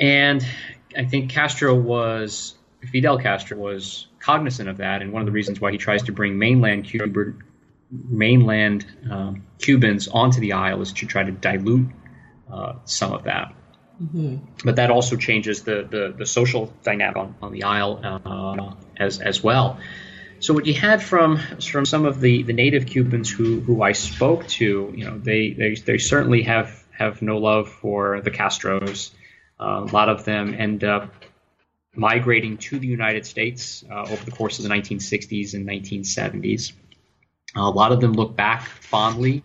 And 0.00 0.44
I 0.96 1.04
think 1.04 1.30
Castro 1.30 1.74
was 1.74 2.54
Fidel 2.90 3.18
Castro 3.18 3.58
was 3.58 4.08
cognizant 4.18 4.68
of 4.68 4.78
that, 4.78 5.02
and 5.02 5.12
one 5.12 5.22
of 5.22 5.26
the 5.26 5.32
reasons 5.32 5.60
why 5.60 5.70
he 5.70 5.78
tries 5.78 6.02
to 6.04 6.12
bring 6.12 6.36
mainland 6.36 6.84
Cuba 6.84 7.32
mainland 7.90 8.86
um, 9.10 9.46
Cubans 9.58 10.08
onto 10.08 10.40
the 10.40 10.52
Isle 10.52 10.82
is 10.82 10.92
to 10.94 11.06
try 11.06 11.22
to 11.22 11.32
dilute 11.32 11.88
uh, 12.52 12.74
some 12.84 13.12
of 13.12 13.24
that. 13.24 13.54
Mm-hmm. 14.02 14.36
But 14.64 14.76
that 14.76 14.90
also 14.90 15.16
changes 15.16 15.62
the, 15.62 15.86
the, 15.88 16.14
the 16.16 16.26
social 16.26 16.72
dynamic 16.82 17.16
on, 17.16 17.34
on 17.40 17.52
the 17.52 17.62
Isle 17.62 18.00
uh, 18.02 18.74
as, 18.98 19.20
as 19.20 19.42
well. 19.42 19.78
So 20.38 20.52
what 20.52 20.66
you 20.66 20.74
had 20.74 21.02
from 21.02 21.38
from 21.38 21.86
some 21.86 22.04
of 22.04 22.20
the, 22.20 22.42
the 22.42 22.52
native 22.52 22.86
Cubans 22.86 23.30
who, 23.30 23.60
who 23.60 23.80
I 23.82 23.92
spoke 23.92 24.46
to, 24.48 24.92
you 24.94 25.04
know, 25.04 25.18
they, 25.18 25.52
they, 25.52 25.74
they 25.76 25.98
certainly 25.98 26.42
have, 26.42 26.84
have 26.90 27.22
no 27.22 27.38
love 27.38 27.70
for 27.70 28.20
the 28.20 28.30
Castros. 28.30 29.12
Uh, 29.58 29.86
a 29.88 29.92
lot 29.92 30.10
of 30.10 30.26
them 30.26 30.54
end 30.54 30.84
up 30.84 31.10
migrating 31.94 32.58
to 32.58 32.78
the 32.78 32.86
United 32.86 33.24
States 33.24 33.82
uh, 33.90 34.02
over 34.02 34.22
the 34.24 34.30
course 34.30 34.58
of 34.58 34.64
the 34.64 34.68
1960s 34.68 35.54
and 35.54 35.66
1970s. 35.66 36.72
A 37.56 37.70
lot 37.70 37.92
of 37.92 38.00
them 38.00 38.12
look 38.12 38.36
back 38.36 38.62
fondly 38.62 39.42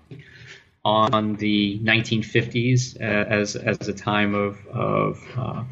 on 0.83 1.35
the 1.35 1.79
1950s 1.79 2.99
uh, 2.99 3.03
as 3.03 3.55
as 3.55 3.87
a 3.87 3.93
time 3.93 4.35
of 4.35 4.65
of 4.67 5.23
uh, 5.37 5.63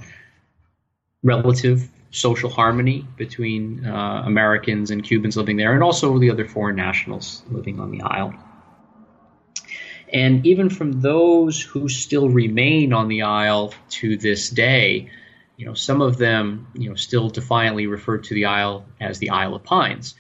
relative 1.24 1.90
social 2.12 2.50
harmony 2.50 3.06
between 3.18 3.86
uh, 3.86 4.24
Americans 4.26 4.92
and 4.92 5.04
Cubans 5.04 5.38
living 5.38 5.58
there, 5.58 5.74
and 5.74 5.84
also 5.84 6.18
the 6.18 6.32
other 6.32 6.46
foreign 6.46 6.76
nationals 6.76 7.44
living 7.50 7.80
on 7.80 7.92
the 7.92 8.02
Isle. 8.02 8.34
And 10.12 10.46
even 10.46 10.70
from 10.70 11.02
those 11.02 11.62
who 11.62 11.88
still 11.88 12.30
remain 12.30 12.94
on 12.94 13.10
the 13.10 13.22
Isle 13.24 13.74
to 13.90 14.18
this 14.18 14.50
day, 14.50 15.12
you 15.58 15.66
know, 15.66 15.76
some 15.76 16.02
of 16.02 16.18
them, 16.18 16.68
you 16.74 16.90
know, 16.90 16.96
still 16.96 17.30
defiantly 17.30 17.86
refer 17.86 18.18
to 18.18 18.34
the 18.34 18.46
Isle 18.46 18.86
as 19.00 19.20
the 19.20 19.30
Isle 19.30 19.56
of 19.56 19.64
Pines. 19.64 20.16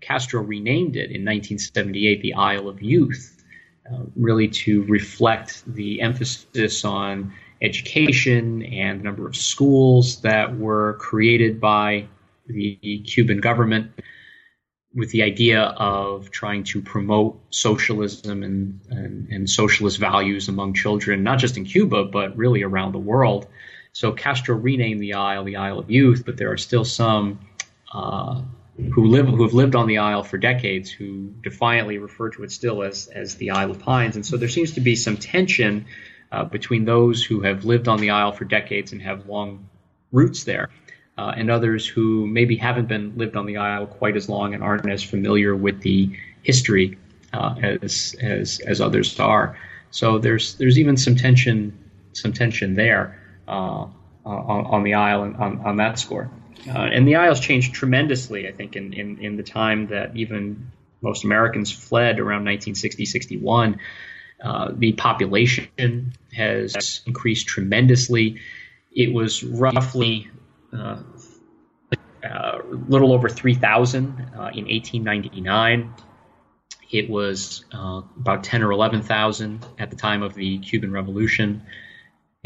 Castro 0.00 0.42
renamed 0.42 0.96
it 0.96 1.10
in 1.10 1.24
1978 1.24 2.20
the 2.22 2.34
Isle 2.34 2.68
of 2.68 2.82
Youth, 2.82 3.44
uh, 3.90 4.00
really 4.16 4.48
to 4.48 4.82
reflect 4.84 5.62
the 5.66 6.00
emphasis 6.00 6.84
on 6.84 7.32
education 7.62 8.62
and 8.64 9.00
the 9.00 9.04
number 9.04 9.26
of 9.26 9.36
schools 9.36 10.20
that 10.22 10.56
were 10.56 10.94
created 10.94 11.60
by 11.60 12.08
the 12.46 13.02
Cuban 13.06 13.40
government 13.40 13.92
with 14.94 15.10
the 15.10 15.22
idea 15.22 15.62
of 15.62 16.30
trying 16.30 16.64
to 16.64 16.80
promote 16.80 17.38
socialism 17.50 18.42
and, 18.42 18.80
and, 18.90 19.28
and, 19.28 19.50
socialist 19.50 19.98
values 19.98 20.48
among 20.48 20.72
children, 20.72 21.22
not 21.22 21.38
just 21.38 21.58
in 21.58 21.64
Cuba, 21.64 22.04
but 22.04 22.36
really 22.36 22.62
around 22.62 22.92
the 22.92 22.98
world. 22.98 23.46
So 23.92 24.12
Castro 24.12 24.56
renamed 24.56 25.00
the 25.00 25.14
Isle 25.14 25.44
the 25.44 25.56
Isle 25.56 25.78
of 25.78 25.90
Youth, 25.90 26.24
but 26.24 26.38
there 26.38 26.50
are 26.50 26.56
still 26.56 26.84
some 26.84 27.40
uh, 27.92 28.40
who 28.92 29.06
live 29.06 29.26
who 29.26 29.42
have 29.42 29.54
lived 29.54 29.74
on 29.74 29.86
the 29.86 29.98
Isle 29.98 30.22
for 30.22 30.38
decades 30.38 30.90
who 30.90 31.32
defiantly 31.42 31.98
refer 31.98 32.30
to 32.30 32.42
it 32.42 32.52
still 32.52 32.82
as 32.82 33.06
as 33.08 33.36
the 33.36 33.50
Isle 33.50 33.70
of 33.70 33.78
Pines, 33.78 34.16
and 34.16 34.26
so 34.26 34.36
there 34.36 34.48
seems 34.48 34.72
to 34.72 34.80
be 34.80 34.96
some 34.96 35.16
tension 35.16 35.86
uh, 36.30 36.44
between 36.44 36.84
those 36.84 37.24
who 37.24 37.40
have 37.40 37.64
lived 37.64 37.88
on 37.88 38.00
the 38.00 38.10
Isle 38.10 38.32
for 38.32 38.44
decades 38.44 38.92
and 38.92 39.00
have 39.02 39.26
long 39.26 39.68
roots 40.12 40.44
there, 40.44 40.68
uh, 41.16 41.32
and 41.36 41.50
others 41.50 41.86
who 41.86 42.26
maybe 42.26 42.56
haven't 42.56 42.88
been 42.88 43.16
lived 43.16 43.36
on 43.36 43.46
the 43.46 43.56
Isle 43.56 43.86
quite 43.86 44.16
as 44.16 44.28
long 44.28 44.54
and 44.54 44.62
aren't 44.62 44.88
as 44.88 45.02
familiar 45.02 45.56
with 45.56 45.80
the 45.80 46.10
history 46.42 46.98
uh, 47.32 47.54
as 47.82 48.14
as 48.20 48.60
as 48.60 48.80
others 48.80 49.18
are. 49.18 49.58
So 49.90 50.18
there's 50.18 50.54
there's 50.56 50.78
even 50.78 50.96
some 50.96 51.16
tension 51.16 51.78
some 52.12 52.32
tension 52.32 52.74
there 52.74 53.18
uh, 53.48 53.86
on, 54.26 54.66
on 54.66 54.82
the 54.82 54.94
Isle 54.94 55.22
and 55.22 55.36
on, 55.36 55.60
on 55.60 55.76
that 55.76 55.98
score. 55.98 56.30
Uh, 56.68 56.78
and 56.78 57.06
the 57.06 57.16
Isles 57.16 57.40
changed 57.40 57.74
tremendously, 57.74 58.48
I 58.48 58.52
think, 58.52 58.76
in, 58.76 58.92
in, 58.92 59.18
in, 59.18 59.36
the 59.36 59.42
time 59.42 59.88
that 59.88 60.16
even 60.16 60.72
most 61.00 61.24
Americans 61.24 61.70
fled 61.70 62.18
around 62.18 62.44
1960, 62.44 63.04
61. 63.04 63.80
Uh, 64.42 64.72
the 64.74 64.92
population 64.92 66.12
has 66.34 67.00
increased 67.06 67.46
tremendously. 67.46 68.40
It 68.92 69.12
was 69.12 69.42
roughly 69.42 70.28
uh, 70.72 70.98
a 72.22 72.28
uh, 72.28 72.62
little 72.88 73.12
over 73.12 73.28
3,000 73.28 74.04
uh, 74.06 74.50
in 74.54 74.66
1899. 74.66 75.94
It 76.90 77.10
was 77.10 77.64
uh, 77.72 78.02
about 78.16 78.44
10 78.44 78.62
or 78.62 78.72
11,000 78.72 79.64
at 79.78 79.90
the 79.90 79.96
time 79.96 80.22
of 80.22 80.34
the 80.34 80.58
Cuban 80.58 80.92
Revolution 80.92 81.62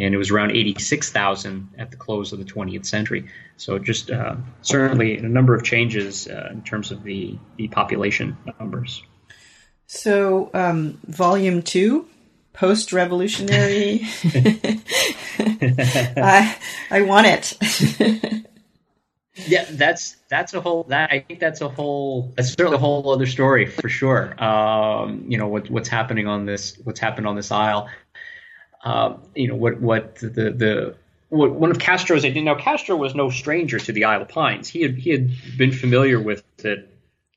and 0.01 0.15
it 0.15 0.19
was 0.19 0.31
around 0.31 0.53
86,000 0.53 1.69
at 1.79 1.91
the 1.91 1.97
close 1.97 2.33
of 2.33 2.39
the 2.39 2.45
20th 2.45 2.87
century. 2.87 3.29
So 3.57 3.79
just 3.79 4.11
uh, 4.11 4.37
certainly 4.63 5.19
a 5.19 5.23
number 5.23 5.55
of 5.55 5.63
changes 5.63 6.27
uh, 6.27 6.49
in 6.51 6.63
terms 6.63 6.91
of 6.91 7.03
the, 7.03 7.39
the 7.57 7.69
population 7.69 8.37
numbers. 8.59 9.03
So 9.87 10.51
um, 10.55 10.99
volume 11.05 11.63
two, 11.63 12.07
post-revolutionary. 12.53 14.01
I, 16.17 16.57
I 16.91 17.03
want 17.03 17.27
it. 17.27 18.47
yeah, 19.49 19.67
that's 19.71 20.17
that's 20.29 20.55
a 20.55 20.61
whole. 20.61 20.85
That 20.85 21.11
I 21.13 21.21
think 21.21 21.41
that's 21.41 21.61
a 21.61 21.69
whole. 21.69 22.33
That's 22.37 22.53
certainly 22.53 22.77
a 22.77 22.79
whole 22.79 23.11
other 23.13 23.27
story 23.27 23.67
for 23.67 23.89
sure. 23.89 24.43
Um, 24.43 25.25
you 25.27 25.39
know 25.39 25.49
what, 25.49 25.69
what's 25.71 25.89
happening 25.89 26.29
on 26.29 26.47
this. 26.47 26.79
What's 26.85 27.01
happened 27.01 27.27
on 27.27 27.35
this 27.35 27.51
isle 27.51 27.89
uh, 28.85 29.15
you 29.35 29.49
know 29.49 29.57
what 29.57 29.81
what 29.81 30.17
the 30.17 30.29
the 30.29 30.95
what, 31.29 31.53
one 31.53 31.71
of 31.71 31.79
Castro's 31.79 32.23
they 32.23 32.31
did. 32.31 32.45
now 32.45 32.55
Castro 32.55 32.97
was 32.97 33.15
no 33.15 33.31
stranger 33.31 33.79
to 33.79 33.93
the 33.93 34.05
Isle 34.05 34.23
of 34.23 34.29
Pines. 34.29 34.69
He 34.69 34.83
had 34.83 34.97
he 34.97 35.11
had 35.11 35.31
been 35.57 35.73
familiar 35.73 36.21
with 36.21 36.43
it 36.65 36.89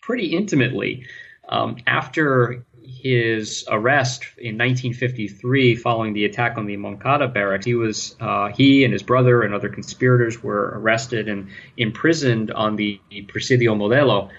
pretty 0.01 0.35
intimately. 0.35 1.05
Um, 1.49 1.77
after 1.85 2.63
his 2.85 3.65
arrest 3.69 4.23
in 4.37 4.57
1953, 4.57 5.75
following 5.75 6.13
the 6.13 6.25
attack 6.25 6.57
on 6.57 6.65
the 6.65 6.77
Moncada 6.77 7.27
barracks, 7.27 7.65
he 7.65 7.75
was 7.75 8.15
uh, 8.19 8.49
he 8.49 8.83
and 8.83 8.93
his 8.93 9.03
brother 9.03 9.41
and 9.41 9.53
other 9.53 9.69
conspirators 9.69 10.41
were 10.41 10.73
arrested 10.75 11.27
and 11.27 11.49
imprisoned 11.77 12.51
on 12.51 12.75
the 12.77 12.99
Presidio 13.27 13.75
Modelo, 13.75 14.29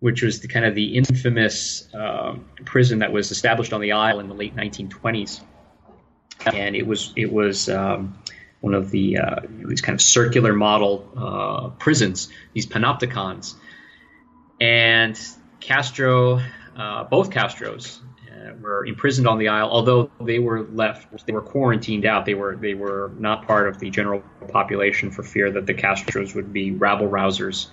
which 0.00 0.22
was 0.22 0.40
the 0.40 0.48
kind 0.48 0.64
of 0.64 0.74
the 0.74 0.96
infamous 0.96 1.92
uh, 1.94 2.36
prison 2.64 3.00
that 3.00 3.12
was 3.12 3.30
established 3.30 3.72
on 3.72 3.80
the 3.80 3.92
isle 3.92 4.20
in 4.20 4.28
the 4.28 4.34
late 4.34 4.56
1920s, 4.56 5.40
and 6.54 6.76
it 6.76 6.86
was 6.86 7.12
it 7.16 7.32
was. 7.32 7.68
Um, 7.68 8.18
one 8.60 8.74
of 8.74 8.90
the 8.90 9.18
uh, 9.18 9.40
these 9.66 9.80
kind 9.80 9.94
of 9.94 10.02
circular 10.02 10.52
model 10.52 11.08
uh, 11.16 11.68
prisons, 11.78 12.30
these 12.52 12.66
panopticons, 12.66 13.54
and 14.60 15.16
Castro 15.60 16.40
uh, 16.76 17.04
both 17.04 17.30
Castros 17.30 18.00
uh, 18.30 18.54
were 18.60 18.84
imprisoned 18.84 19.26
on 19.26 19.38
the 19.38 19.48
Isle, 19.48 19.68
although 19.70 20.10
they 20.20 20.38
were 20.38 20.62
left, 20.62 21.26
they 21.26 21.32
were 21.32 21.42
quarantined 21.42 22.04
out. 22.04 22.26
They 22.26 22.34
were 22.34 22.56
they 22.56 22.74
were 22.74 23.12
not 23.18 23.46
part 23.46 23.68
of 23.68 23.78
the 23.78 23.90
general 23.90 24.22
population 24.48 25.10
for 25.10 25.22
fear 25.22 25.50
that 25.52 25.66
the 25.66 25.74
Castros 25.74 26.34
would 26.34 26.52
be 26.52 26.72
rabble 26.72 27.08
rousers 27.08 27.68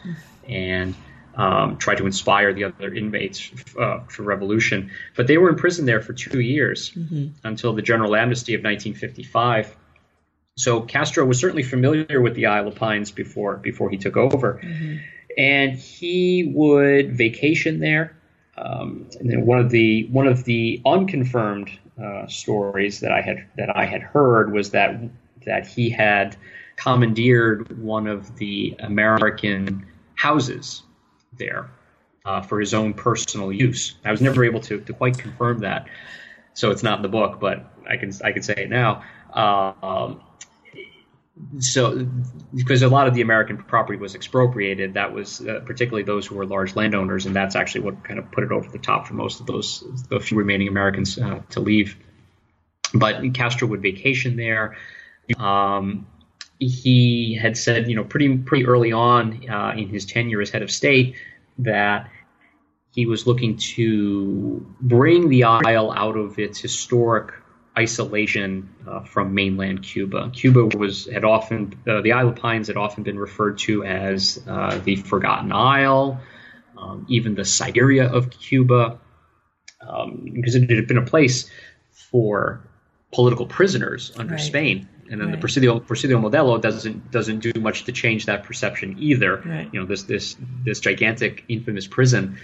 and 0.47 0.95
um, 1.35 1.77
try 1.77 1.95
to 1.95 2.05
inspire 2.05 2.53
the 2.53 2.65
other 2.65 2.93
inmates 2.93 3.51
uh, 3.79 3.99
for 4.07 4.23
revolution. 4.23 4.91
But 5.15 5.27
they 5.27 5.37
were 5.37 5.49
imprisoned 5.49 5.87
there 5.87 6.01
for 6.01 6.13
two 6.13 6.39
years 6.39 6.91
mm-hmm. 6.91 7.27
until 7.43 7.73
the 7.73 7.81
general 7.81 8.15
amnesty 8.15 8.53
of 8.53 8.59
1955. 8.59 9.75
So 10.55 10.81
Castro 10.81 11.25
was 11.25 11.39
certainly 11.39 11.63
familiar 11.63 12.21
with 12.21 12.35
the 12.35 12.45
Isle 12.45 12.67
of 12.67 12.75
Pines 12.75 13.11
before 13.11 13.57
before 13.57 13.89
he 13.89 13.97
took 13.97 14.17
over, 14.17 14.61
mm-hmm. 14.63 14.97
and 15.37 15.73
he 15.73 16.51
would 16.53 17.17
vacation 17.17 17.79
there. 17.79 18.15
Um, 18.55 19.07
and 19.19 19.29
then 19.31 19.47
one 19.47 19.57
of 19.57 19.71
the 19.71 20.05
one 20.11 20.27
of 20.27 20.43
the 20.43 20.79
unconfirmed 20.85 21.71
uh, 22.01 22.27
stories 22.27 22.99
that 22.99 23.11
I 23.11 23.21
had 23.21 23.47
that 23.57 23.75
I 23.75 23.85
had 23.85 24.03
heard 24.03 24.53
was 24.53 24.71
that 24.71 25.01
that 25.45 25.65
he 25.65 25.89
had 25.89 26.37
commandeered 26.75 27.81
one 27.81 28.05
of 28.05 28.37
the 28.37 28.75
American 28.79 29.87
houses 30.15 30.83
there 31.37 31.69
uh, 32.25 32.41
for 32.41 32.59
his 32.59 32.73
own 32.73 32.93
personal 32.93 33.51
use. 33.51 33.95
I 34.05 34.11
was 34.11 34.21
never 34.21 34.43
able 34.43 34.61
to, 34.61 34.79
to 34.81 34.93
quite 34.93 35.17
confirm 35.17 35.59
that, 35.59 35.87
so 36.53 36.71
it's 36.71 36.83
not 36.83 36.97
in 36.97 37.01
the 37.01 37.09
book, 37.09 37.39
but 37.39 37.65
I 37.89 37.97
can 37.97 38.11
I 38.23 38.31
can 38.31 38.43
say 38.43 38.53
it 38.57 38.69
now. 38.69 39.03
Um, 39.33 40.21
so 41.59 42.07
because 42.53 42.83
a 42.83 42.87
lot 42.87 43.07
of 43.07 43.15
the 43.15 43.21
American 43.21 43.57
property 43.57 43.97
was 43.97 44.13
expropriated, 44.15 44.93
that 44.93 45.13
was 45.13 45.41
uh, 45.41 45.61
particularly 45.65 46.03
those 46.03 46.27
who 46.27 46.35
were 46.35 46.45
large 46.45 46.75
landowners, 46.75 47.25
and 47.25 47.35
that's 47.35 47.55
actually 47.55 47.81
what 47.81 48.03
kind 48.03 48.19
of 48.19 48.31
put 48.31 48.43
it 48.43 48.51
over 48.51 48.69
the 48.69 48.77
top 48.77 49.07
for 49.07 49.15
most 49.15 49.39
of 49.39 49.47
those 49.47 49.83
the 50.09 50.19
few 50.19 50.37
remaining 50.37 50.67
Americans 50.67 51.17
uh, 51.17 51.41
to 51.49 51.59
leave. 51.59 51.97
But 52.93 53.33
Castro 53.33 53.67
would 53.69 53.81
vacation 53.81 54.35
there. 54.35 54.77
Um, 55.37 56.05
he 56.67 57.35
had 57.35 57.57
said, 57.57 57.89
you 57.89 57.95
know, 57.95 58.03
pretty 58.03 58.37
pretty 58.37 58.65
early 58.65 58.91
on 58.91 59.49
uh, 59.49 59.73
in 59.77 59.89
his 59.89 60.05
tenure 60.05 60.41
as 60.41 60.49
head 60.49 60.61
of 60.61 60.71
state 60.71 61.15
that 61.59 62.09
he 62.93 63.05
was 63.05 63.25
looking 63.25 63.57
to 63.57 64.65
bring 64.79 65.29
the 65.29 65.43
isle 65.45 65.91
out 65.91 66.15
of 66.15 66.37
its 66.37 66.59
historic 66.59 67.33
isolation 67.77 68.69
uh, 68.87 69.01
from 69.01 69.33
mainland 69.33 69.81
Cuba. 69.81 70.29
Cuba 70.31 70.65
was 70.77 71.07
had 71.07 71.23
often 71.23 71.73
uh, 71.87 72.01
the 72.01 72.11
Isle 72.11 72.29
of 72.29 72.35
Pines 72.35 72.67
had 72.67 72.77
often 72.77 73.03
been 73.03 73.17
referred 73.17 73.57
to 73.59 73.83
as 73.83 74.43
uh, 74.47 74.79
the 74.83 74.95
Forgotten 74.95 75.51
Isle, 75.51 76.19
um, 76.77 77.05
even 77.09 77.33
the 77.33 77.45
Siberia 77.45 78.07
of 78.07 78.29
Cuba, 78.29 78.99
um, 79.81 80.29
because 80.33 80.55
it 80.55 80.69
had 80.69 80.87
been 80.87 80.97
a 80.97 81.05
place 81.05 81.49
for 82.11 82.61
political 83.11 83.47
prisoners 83.47 84.11
under 84.17 84.35
right. 84.35 84.41
Spain. 84.41 84.87
And 85.13 85.21
then 85.21 85.27
right. 85.27 85.35
the 85.35 85.41
Presidio, 85.41 85.79
Presidio 85.79 86.19
Modelo 86.19 86.59
doesn't 86.59 87.11
doesn't 87.11 87.39
do 87.39 87.53
much 87.59 87.83
to 87.85 87.91
change 87.91 88.25
that 88.25 88.43
perception 88.43 88.95
either. 88.97 89.43
Right. 89.45 89.69
You 89.71 89.79
know 89.79 89.85
this 89.85 90.03
this 90.03 90.35
this 90.65 90.79
gigantic 90.79 91.45
infamous 91.47 91.85
prison. 91.85 92.39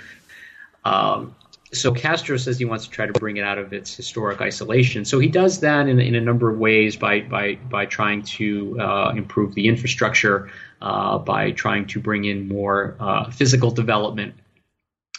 Um, 0.86 1.36
so 1.74 1.92
Castro 1.92 2.38
says 2.38 2.60
he 2.60 2.66
wants 2.66 2.86
to 2.86 2.92
try 2.92 3.08
to 3.08 3.14
bring 3.14 3.38
it 3.38 3.44
out 3.44 3.58
of 3.58 3.74
its 3.74 3.96
historic 3.96 4.40
isolation. 4.40 5.04
So 5.04 5.18
he 5.18 5.30
does 5.30 5.62
that 5.62 5.88
in, 5.88 6.00
in 6.00 6.14
a 6.14 6.22
number 6.22 6.48
of 6.52 6.60
ways 6.60 6.96
by 6.96 7.22
by 7.22 7.56
by 7.56 7.88
trying 7.88 8.22
to 8.38 8.80
uh, 8.80 9.14
improve 9.16 9.56
the 9.56 9.68
infrastructure, 9.68 10.52
uh, 10.80 11.18
by 11.18 11.50
trying 11.50 11.88
to 11.88 12.00
bring 12.00 12.26
in 12.26 12.48
more 12.48 12.96
uh, 13.00 13.32
physical 13.32 13.72
development, 13.72 14.36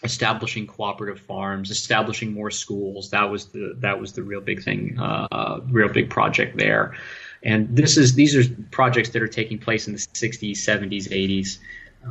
establishing 0.05 0.69
cooperative 0.69 1.19
farms, 1.19 1.73
establishing 1.73 2.33
more 2.33 2.53
schools. 2.53 3.11
That 3.11 3.29
was 3.29 3.47
the 3.47 3.75
that 3.79 4.01
was 4.01 4.13
the 4.13 4.23
real 4.23 4.41
big 4.41 4.63
thing, 4.63 5.01
uh, 5.01 5.59
real 5.69 5.89
big 5.89 6.11
project 6.11 6.57
there. 6.57 6.95
And 7.43 7.75
this 7.75 7.97
is 7.97 8.15
these 8.15 8.37
are 8.37 8.55
projects 8.71 9.11
that 9.11 9.23
are 9.23 9.29
taking 9.29 9.59
place 9.59 9.87
in 9.87 9.95
the 9.95 9.99
60s, 9.99 10.53
70s, 10.53 11.09
80s 11.09 11.59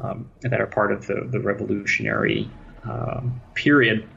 um, 0.01 0.29
that 0.41 0.59
are 0.59 0.67
part 0.67 0.91
of 0.91 1.07
the 1.07 1.27
the 1.29 1.39
revolutionary 1.39 2.49
um, 2.83 3.41
period 3.53 4.07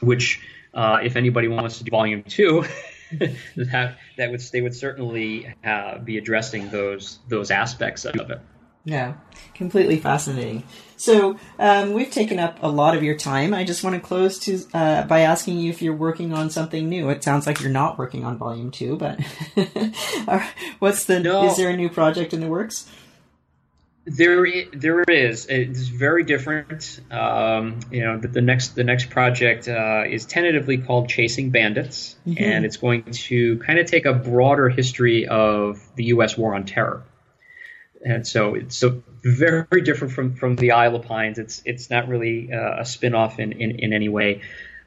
which 0.00 0.40
uh, 0.74 0.98
if 1.02 1.16
anybody 1.16 1.48
wants 1.48 1.78
to 1.78 1.84
do 1.84 1.90
volume 1.90 2.22
two, 2.22 2.64
that 3.56 3.96
that 4.16 4.30
would 4.30 4.40
they 4.52 4.60
would 4.60 4.74
certainly 4.74 5.54
uh, 5.64 5.98
be 5.98 6.18
addressing 6.18 6.68
those 6.70 7.18
those 7.28 7.50
aspects 7.50 8.04
of 8.04 8.30
it. 8.30 8.40
Yeah, 8.86 9.14
completely 9.54 9.98
fascinating. 9.98 10.62
So 10.96 11.36
um, 11.58 11.92
we've 11.92 12.10
taken 12.10 12.38
up 12.38 12.62
a 12.62 12.68
lot 12.68 12.96
of 12.96 13.02
your 13.02 13.16
time. 13.16 13.52
I 13.52 13.64
just 13.64 13.82
want 13.82 13.96
to 13.96 14.00
close 14.00 14.38
to 14.40 14.60
uh, 14.72 15.02
by 15.02 15.20
asking 15.20 15.58
you 15.58 15.70
if 15.70 15.82
you're 15.82 15.92
working 15.92 16.32
on 16.32 16.50
something 16.50 16.88
new. 16.88 17.10
It 17.10 17.24
sounds 17.24 17.48
like 17.48 17.60
you're 17.60 17.68
not 17.68 17.98
working 17.98 18.24
on 18.24 18.38
volume 18.38 18.70
two, 18.70 18.96
but 18.96 19.20
what's 20.78 21.04
the? 21.06 21.18
No. 21.18 21.46
Is 21.46 21.56
there 21.56 21.68
a 21.68 21.76
new 21.76 21.88
project 21.90 22.32
in 22.32 22.40
the 22.40 22.46
works? 22.46 22.88
There, 24.04 24.46
there 24.72 25.02
is. 25.02 25.46
It's 25.46 25.88
very 25.88 26.22
different. 26.22 27.00
Um, 27.10 27.80
you 27.90 28.04
know, 28.04 28.18
the, 28.18 28.28
the, 28.28 28.40
next 28.40 28.76
the 28.76 28.84
next 28.84 29.10
project 29.10 29.66
uh, 29.66 30.04
is 30.08 30.26
tentatively 30.26 30.78
called 30.78 31.08
Chasing 31.08 31.50
Bandits, 31.50 32.14
mm-hmm. 32.24 32.40
and 32.40 32.64
it's 32.64 32.76
going 32.76 33.02
to 33.02 33.58
kind 33.58 33.80
of 33.80 33.86
take 33.86 34.06
a 34.06 34.12
broader 34.12 34.68
history 34.68 35.26
of 35.26 35.82
the 35.96 36.04
U.S. 36.04 36.38
war 36.38 36.54
on 36.54 36.66
terror. 36.66 37.02
And 38.04 38.26
so 38.26 38.54
it's 38.54 38.76
so 38.76 39.02
very 39.22 39.82
different 39.82 40.14
from, 40.14 40.34
from 40.34 40.56
the 40.56 40.72
Isle 40.72 40.96
of 40.96 41.06
Pines. 41.06 41.38
It's 41.38 41.62
it's 41.64 41.90
not 41.90 42.08
really 42.08 42.52
uh, 42.52 42.80
a 42.80 42.84
spin-off 42.84 43.38
in, 43.38 43.52
in, 43.52 43.78
in 43.78 43.92
any 43.92 44.08
way. 44.08 44.42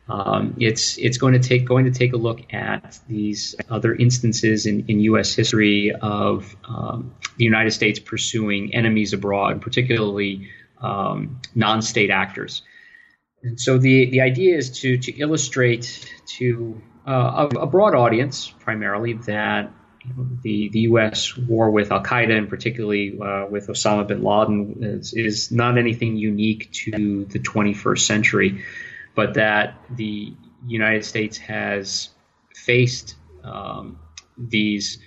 Um, 0.07 0.55
it's 0.59 0.97
it's 0.97 1.17
going 1.17 1.33
to 1.33 1.39
take 1.39 1.65
going 1.65 1.85
to 1.85 1.91
take 1.91 2.13
a 2.13 2.17
look 2.17 2.53
at 2.53 2.99
these 3.07 3.55
other 3.69 3.93
instances 3.93 4.65
in, 4.65 4.85
in 4.87 4.99
U.S. 5.01 5.35
history 5.35 5.91
of 5.91 6.55
um, 6.67 7.13
the 7.37 7.43
United 7.43 7.71
States 7.71 7.99
pursuing 7.99 8.73
enemies 8.73 9.13
abroad, 9.13 9.61
particularly 9.61 10.49
um, 10.81 11.41
non-state 11.53 12.09
actors. 12.09 12.63
And 13.43 13.59
so 13.59 13.77
the 13.77 14.09
the 14.09 14.21
idea 14.21 14.57
is 14.57 14.79
to 14.81 14.97
to 14.97 15.11
illustrate 15.11 16.09
to 16.37 16.81
uh, 17.07 17.47
a, 17.55 17.59
a, 17.59 17.67
broad 17.67 17.95
audience, 17.95 18.49
primarily 18.59 19.13
that 19.13 19.71
the 20.41 20.69
the 20.69 20.79
U.S. 20.81 21.37
war 21.37 21.69
with 21.69 21.91
Al 21.91 22.03
Qaeda 22.03 22.37
and 22.37 22.49
particularly 22.49 23.19
uh, 23.19 23.45
with 23.47 23.67
Osama 23.67 24.07
bin 24.07 24.23
Laden 24.23 24.77
is, 24.81 25.13
is 25.13 25.51
not 25.51 25.77
anything 25.77 26.15
unique 26.15 26.71
to 26.71 27.25
the 27.25 27.39
21st 27.39 27.99
century 27.99 28.63
but 29.19 29.33
that 29.33 29.75
the 29.97 30.33
United 30.65 31.03
States 31.03 31.37
has 31.37 32.09
faced 32.55 33.15
um, 33.43 33.99
these 34.37 34.99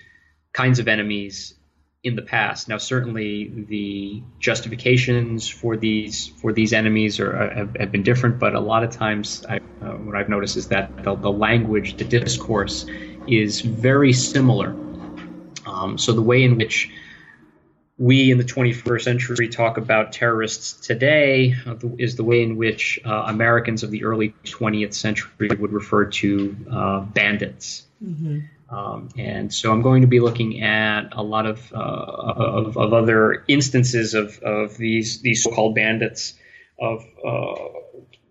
kinds 0.53 0.79
of 0.79 0.87
enemies 0.87 1.55
in 2.03 2.17
the 2.17 2.23
past. 2.23 2.69
Now, 2.69 2.79
certainly 2.79 3.51
the 3.69 4.23
justifications 4.41 5.49
for 5.49 5.77
these 5.77 6.27
for 6.27 6.53
these 6.53 6.73
enemies 6.73 7.21
are, 7.21 7.55
have, 7.55 7.77
have, 7.77 7.93
been 7.93 8.03
different, 8.03 8.39
but 8.39 8.55
a 8.55 8.61
lot 8.61 8.83
of 8.83 8.91
times 8.91 9.47
I, 9.49 9.61
uh, 9.81 9.93
what 9.93 10.17
I've 10.17 10.29
noticed 10.29 10.57
is 10.57 10.69
that 10.69 11.05
the, 11.05 11.15
the, 11.15 11.31
language, 11.31 11.97
the 11.97 12.05
discourse, 12.05 12.85
is 13.27 13.61
very 13.61 14.13
similar. 14.13 14.77
Um, 15.73 15.99
so 15.99 16.12
the 16.12 16.23
way 16.23 16.43
in 16.43 16.57
which 16.57 16.91
we 17.99 18.31
in 18.31 18.39
the 18.39 18.45
21st 18.45 19.03
century 19.03 19.49
talk 19.49 19.77
about 19.77 20.12
terrorists 20.12 20.87
today 20.87 21.55
uh, 21.66 21.77
is 21.99 22.16
the 22.16 22.25
way 22.25 22.43
in 22.43 22.57
which 22.57 23.01
uh, 23.05 23.25
Americans 23.27 23.83
of 23.83 23.91
the 23.91 24.05
early 24.05 24.35
20th 24.45 24.95
century 24.95 25.49
would 25.59 25.73
refer 25.73 26.07
to 26.07 26.57
uh, 26.70 27.01
bandits. 27.01 27.85
Mm-hmm. 28.03 28.41
Um, 28.75 29.11
and 29.18 29.53
so 29.53 29.70
I'm 29.70 29.83
going 29.83 30.01
to 30.01 30.09
be 30.09 30.20
looking 30.20 30.62
at 30.62 31.12
a 31.12 31.23
lot 31.23 31.45
of, 31.45 31.73
uh, 31.75 31.77
of, 31.77 32.79
of, 32.79 32.95
other 32.95 33.45
instances 33.47 34.14
of, 34.14 34.39
of 34.39 34.79
these, 34.79 35.20
these 35.20 35.45
so 35.45 35.51
called 35.51 35.75
bandits 35.75 36.35
of 36.81 37.05
uh, 37.25 37.55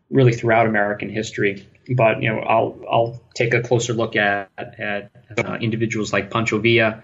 really 0.10 0.34
throughout 0.34 0.68
American 0.68 1.10
history. 1.10 1.68
but 1.96 2.22
you 2.22 2.30
know, 2.30 2.40
I'll 2.40 2.80
I'll 2.90 3.22
take 3.34 3.54
a 3.54 3.62
closer 3.62 3.94
look 3.94 4.16
at 4.16 4.50
at 4.58 5.12
uh, 5.38 5.58
individuals 5.62 6.14
like 6.14 6.30
Pancho 6.30 6.60
Villa, 6.60 7.04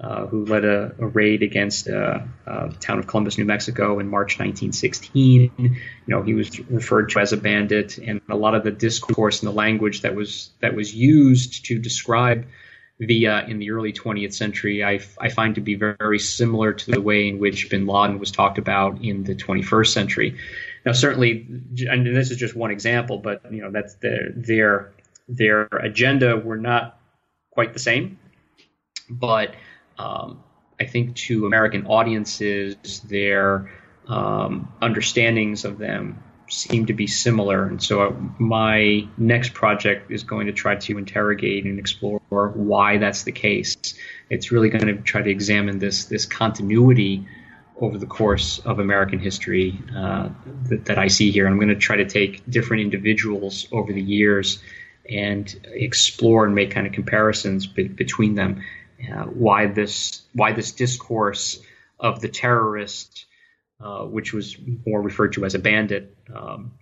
uh, 0.00 0.26
who 0.26 0.44
led 0.44 0.64
a, 0.64 0.94
a 0.98 1.06
raid 1.06 1.42
against 1.42 1.88
uh, 1.88 2.20
uh, 2.46 2.68
the 2.68 2.76
town 2.76 2.98
of 2.98 3.06
Columbus, 3.06 3.36
New 3.36 3.44
Mexico, 3.44 3.98
in 3.98 4.08
March 4.08 4.38
1916. 4.38 5.52
You 5.58 5.76
know, 6.06 6.22
he 6.22 6.34
was 6.34 6.60
referred 6.70 7.10
to 7.10 7.18
as 7.18 7.32
a 7.32 7.36
bandit, 7.36 7.98
and 7.98 8.20
a 8.28 8.36
lot 8.36 8.54
of 8.54 8.62
the 8.62 8.70
discourse 8.70 9.42
and 9.42 9.48
the 9.48 9.54
language 9.54 10.02
that 10.02 10.14
was 10.14 10.50
that 10.60 10.74
was 10.74 10.94
used 10.94 11.66
to 11.66 11.78
describe 11.78 12.46
Villa 13.00 13.44
in 13.46 13.58
the 13.58 13.70
early 13.70 13.92
20th 13.92 14.34
century, 14.34 14.82
I, 14.82 15.00
I 15.20 15.28
find 15.28 15.54
to 15.54 15.60
be 15.60 15.76
very, 15.76 15.94
very 15.98 16.18
similar 16.18 16.72
to 16.72 16.90
the 16.90 17.00
way 17.00 17.28
in 17.28 17.38
which 17.38 17.70
Bin 17.70 17.86
Laden 17.86 18.18
was 18.18 18.32
talked 18.32 18.58
about 18.58 19.02
in 19.04 19.22
the 19.22 19.36
21st 19.36 19.92
century. 19.92 20.38
Now, 20.84 20.92
certainly, 20.92 21.46
and 21.88 22.06
this 22.06 22.30
is 22.30 22.36
just 22.36 22.56
one 22.56 22.70
example, 22.70 23.18
but 23.18 23.52
you 23.52 23.62
know 23.62 23.70
that's 23.70 23.94
their 23.94 24.30
their 24.34 24.92
their 25.28 25.62
agenda 25.64 26.36
were 26.36 26.56
not 26.56 26.98
quite 27.50 27.72
the 27.72 27.78
same, 27.78 28.18
but 29.08 29.54
um, 29.98 30.42
I 30.80 30.84
think 30.84 31.16
to 31.16 31.46
American 31.46 31.86
audiences, 31.86 33.00
their 33.00 33.70
um, 34.06 34.72
understandings 34.80 35.64
of 35.64 35.78
them 35.78 36.22
seem 36.48 36.86
to 36.86 36.94
be 36.94 37.06
similar. 37.06 37.66
And 37.66 37.82
so 37.82 38.02
uh, 38.02 38.14
my 38.38 39.06
next 39.18 39.54
project 39.54 40.10
is 40.10 40.22
going 40.22 40.46
to 40.46 40.52
try 40.52 40.76
to 40.76 40.98
interrogate 40.98 41.64
and 41.64 41.78
explore 41.78 42.20
why 42.30 42.98
that's 42.98 43.24
the 43.24 43.32
case. 43.32 43.76
It's 44.30 44.50
really 44.50 44.70
going 44.70 44.86
to 44.86 45.02
try 45.02 45.22
to 45.22 45.30
examine 45.30 45.78
this 45.78 46.06
this 46.06 46.26
continuity 46.26 47.26
over 47.80 47.98
the 47.98 48.06
course 48.06 48.58
of 48.60 48.80
American 48.80 49.18
history 49.18 49.80
uh, 49.94 50.30
that, 50.64 50.86
that, 50.86 50.98
I 50.98 51.06
see 51.06 51.30
here. 51.30 51.46
I'm 51.46 51.56
going 51.56 51.68
to 51.68 51.76
try 51.76 51.96
to 51.96 52.06
take 52.06 52.42
different 52.50 52.82
individuals 52.82 53.68
over 53.70 53.92
the 53.92 54.02
years 54.02 54.60
and 55.08 55.48
explore 55.64 56.44
and 56.44 56.56
make 56.56 56.72
kind 56.72 56.88
of 56.88 56.92
comparisons 56.92 57.66
be- 57.68 57.86
between 57.86 58.34
them. 58.34 58.64
Uh, 59.00 59.24
why 59.24 59.66
this 59.66 60.22
why 60.34 60.52
this 60.52 60.72
discourse 60.72 61.60
of 62.00 62.20
the 62.20 62.28
terrorist, 62.28 63.26
uh, 63.80 64.02
which 64.04 64.32
was 64.32 64.56
more 64.86 65.00
referred 65.00 65.32
to 65.34 65.44
as 65.44 65.54
a 65.54 65.58
bandit 65.58 66.16
um, 66.34 66.72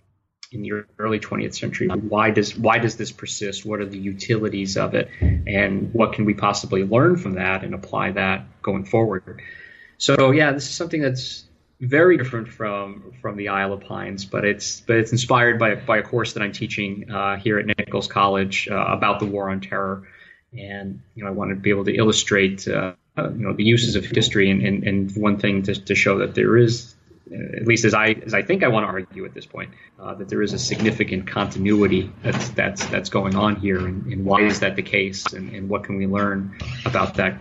in 0.51 0.61
the 0.61 0.71
early 0.97 1.19
20th 1.19 1.55
century, 1.55 1.87
why 1.87 2.31
does 2.31 2.57
why 2.57 2.79
does 2.79 2.97
this 2.97 3.11
persist? 3.11 3.65
What 3.65 3.81
are 3.81 3.85
the 3.85 3.99
utilities 3.99 4.77
of 4.77 4.95
it, 4.95 5.09
and 5.21 5.93
what 5.93 6.13
can 6.13 6.25
we 6.25 6.33
possibly 6.33 6.83
learn 6.83 7.17
from 7.17 7.33
that 7.33 7.63
and 7.63 7.73
apply 7.73 8.11
that 8.11 8.61
going 8.61 8.85
forward? 8.85 9.41
So 9.97 10.31
yeah, 10.31 10.51
this 10.51 10.63
is 10.63 10.75
something 10.75 11.01
that's 11.01 11.43
very 11.79 12.17
different 12.17 12.47
from 12.47 13.13
from 13.21 13.37
the 13.37 13.49
Isle 13.49 13.73
of 13.73 13.81
Pines, 13.81 14.25
but 14.25 14.45
it's 14.45 14.81
but 14.81 14.97
it's 14.97 15.11
inspired 15.11 15.59
by 15.59 15.75
by 15.75 15.99
a 15.99 16.03
course 16.03 16.33
that 16.33 16.41
I'm 16.41 16.51
teaching 16.51 17.11
uh, 17.11 17.37
here 17.37 17.59
at 17.59 17.65
Nichols 17.65 18.07
College 18.07 18.67
uh, 18.69 18.75
about 18.75 19.19
the 19.19 19.25
War 19.25 19.49
on 19.49 19.61
Terror, 19.61 20.07
and 20.57 21.01
you 21.15 21.23
know 21.23 21.29
I 21.29 21.33
want 21.33 21.51
to 21.51 21.55
be 21.55 21.69
able 21.69 21.85
to 21.85 21.95
illustrate 21.95 22.67
uh, 22.67 22.93
you 23.17 23.45
know 23.47 23.53
the 23.53 23.63
uses 23.63 23.95
of 23.95 24.05
history 24.05 24.49
and, 24.49 24.61
and, 24.61 24.83
and 24.83 25.15
one 25.15 25.37
thing 25.37 25.63
to, 25.63 25.75
to 25.75 25.95
show 25.95 26.19
that 26.19 26.35
there 26.35 26.57
is 26.57 26.95
at 27.31 27.67
least 27.67 27.85
as 27.85 27.93
I 27.93 28.09
as 28.25 28.33
I 28.33 28.41
think 28.41 28.63
I 28.63 28.69
want 28.69 28.85
to 28.85 28.87
argue 28.87 29.25
at 29.25 29.33
this 29.33 29.45
point, 29.45 29.71
uh, 29.99 30.13
that 30.15 30.29
there 30.29 30.41
is 30.41 30.53
a 30.53 30.59
significant 30.59 31.27
continuity 31.27 32.11
that's 32.23 32.49
that's 32.49 32.85
that's 32.85 33.09
going 33.09 33.35
on 33.35 33.57
here, 33.57 33.85
and, 33.85 34.05
and 34.05 34.25
why 34.25 34.43
is 34.43 34.61
that 34.61 34.75
the 34.75 34.81
case, 34.81 35.33
and, 35.33 35.53
and, 35.53 35.69
what 35.69 35.83
can 35.83 35.97
we 35.97 36.07
learn 36.07 36.57
about 36.85 37.15
that 37.15 37.37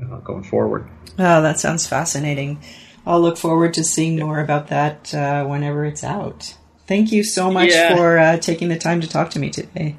uh, 0.00 0.18
going 0.18 0.42
forward. 0.42 0.88
Oh, 1.18 1.42
that 1.42 1.60
sounds 1.60 1.86
fascinating. 1.86 2.62
I'll 3.06 3.20
look 3.20 3.36
forward 3.36 3.74
to 3.74 3.84
seeing 3.84 4.18
more 4.18 4.40
about 4.40 4.68
that 4.68 5.14
uh, 5.14 5.44
whenever 5.44 5.84
it's 5.84 6.04
out. 6.04 6.56
Thank 6.86 7.12
you 7.12 7.22
so 7.22 7.50
much 7.50 7.70
yeah. 7.70 7.96
for 7.96 8.18
uh, 8.18 8.36
taking 8.38 8.68
the 8.68 8.78
time 8.78 9.00
to 9.00 9.08
talk 9.08 9.30
to 9.30 9.38
me 9.38 9.50
today. 9.50 9.96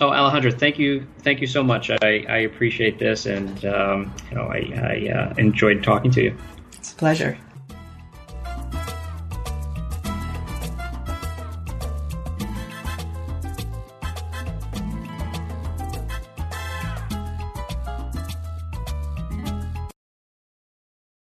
Oh, 0.00 0.10
Alejandro, 0.10 0.50
thank 0.50 0.78
you, 0.78 1.06
thank 1.20 1.40
you 1.40 1.46
so 1.46 1.62
much. 1.62 1.90
I, 1.90 2.24
I 2.28 2.38
appreciate 2.38 2.98
this, 2.98 3.26
and 3.26 3.64
um, 3.64 4.12
you 4.30 4.36
know, 4.36 4.42
I, 4.42 5.08
I 5.08 5.12
uh, 5.12 5.34
enjoyed 5.38 5.84
talking 5.84 6.10
to 6.12 6.22
you. 6.22 6.36
It's 6.72 6.92
a 6.92 6.96
pleasure. 6.96 7.38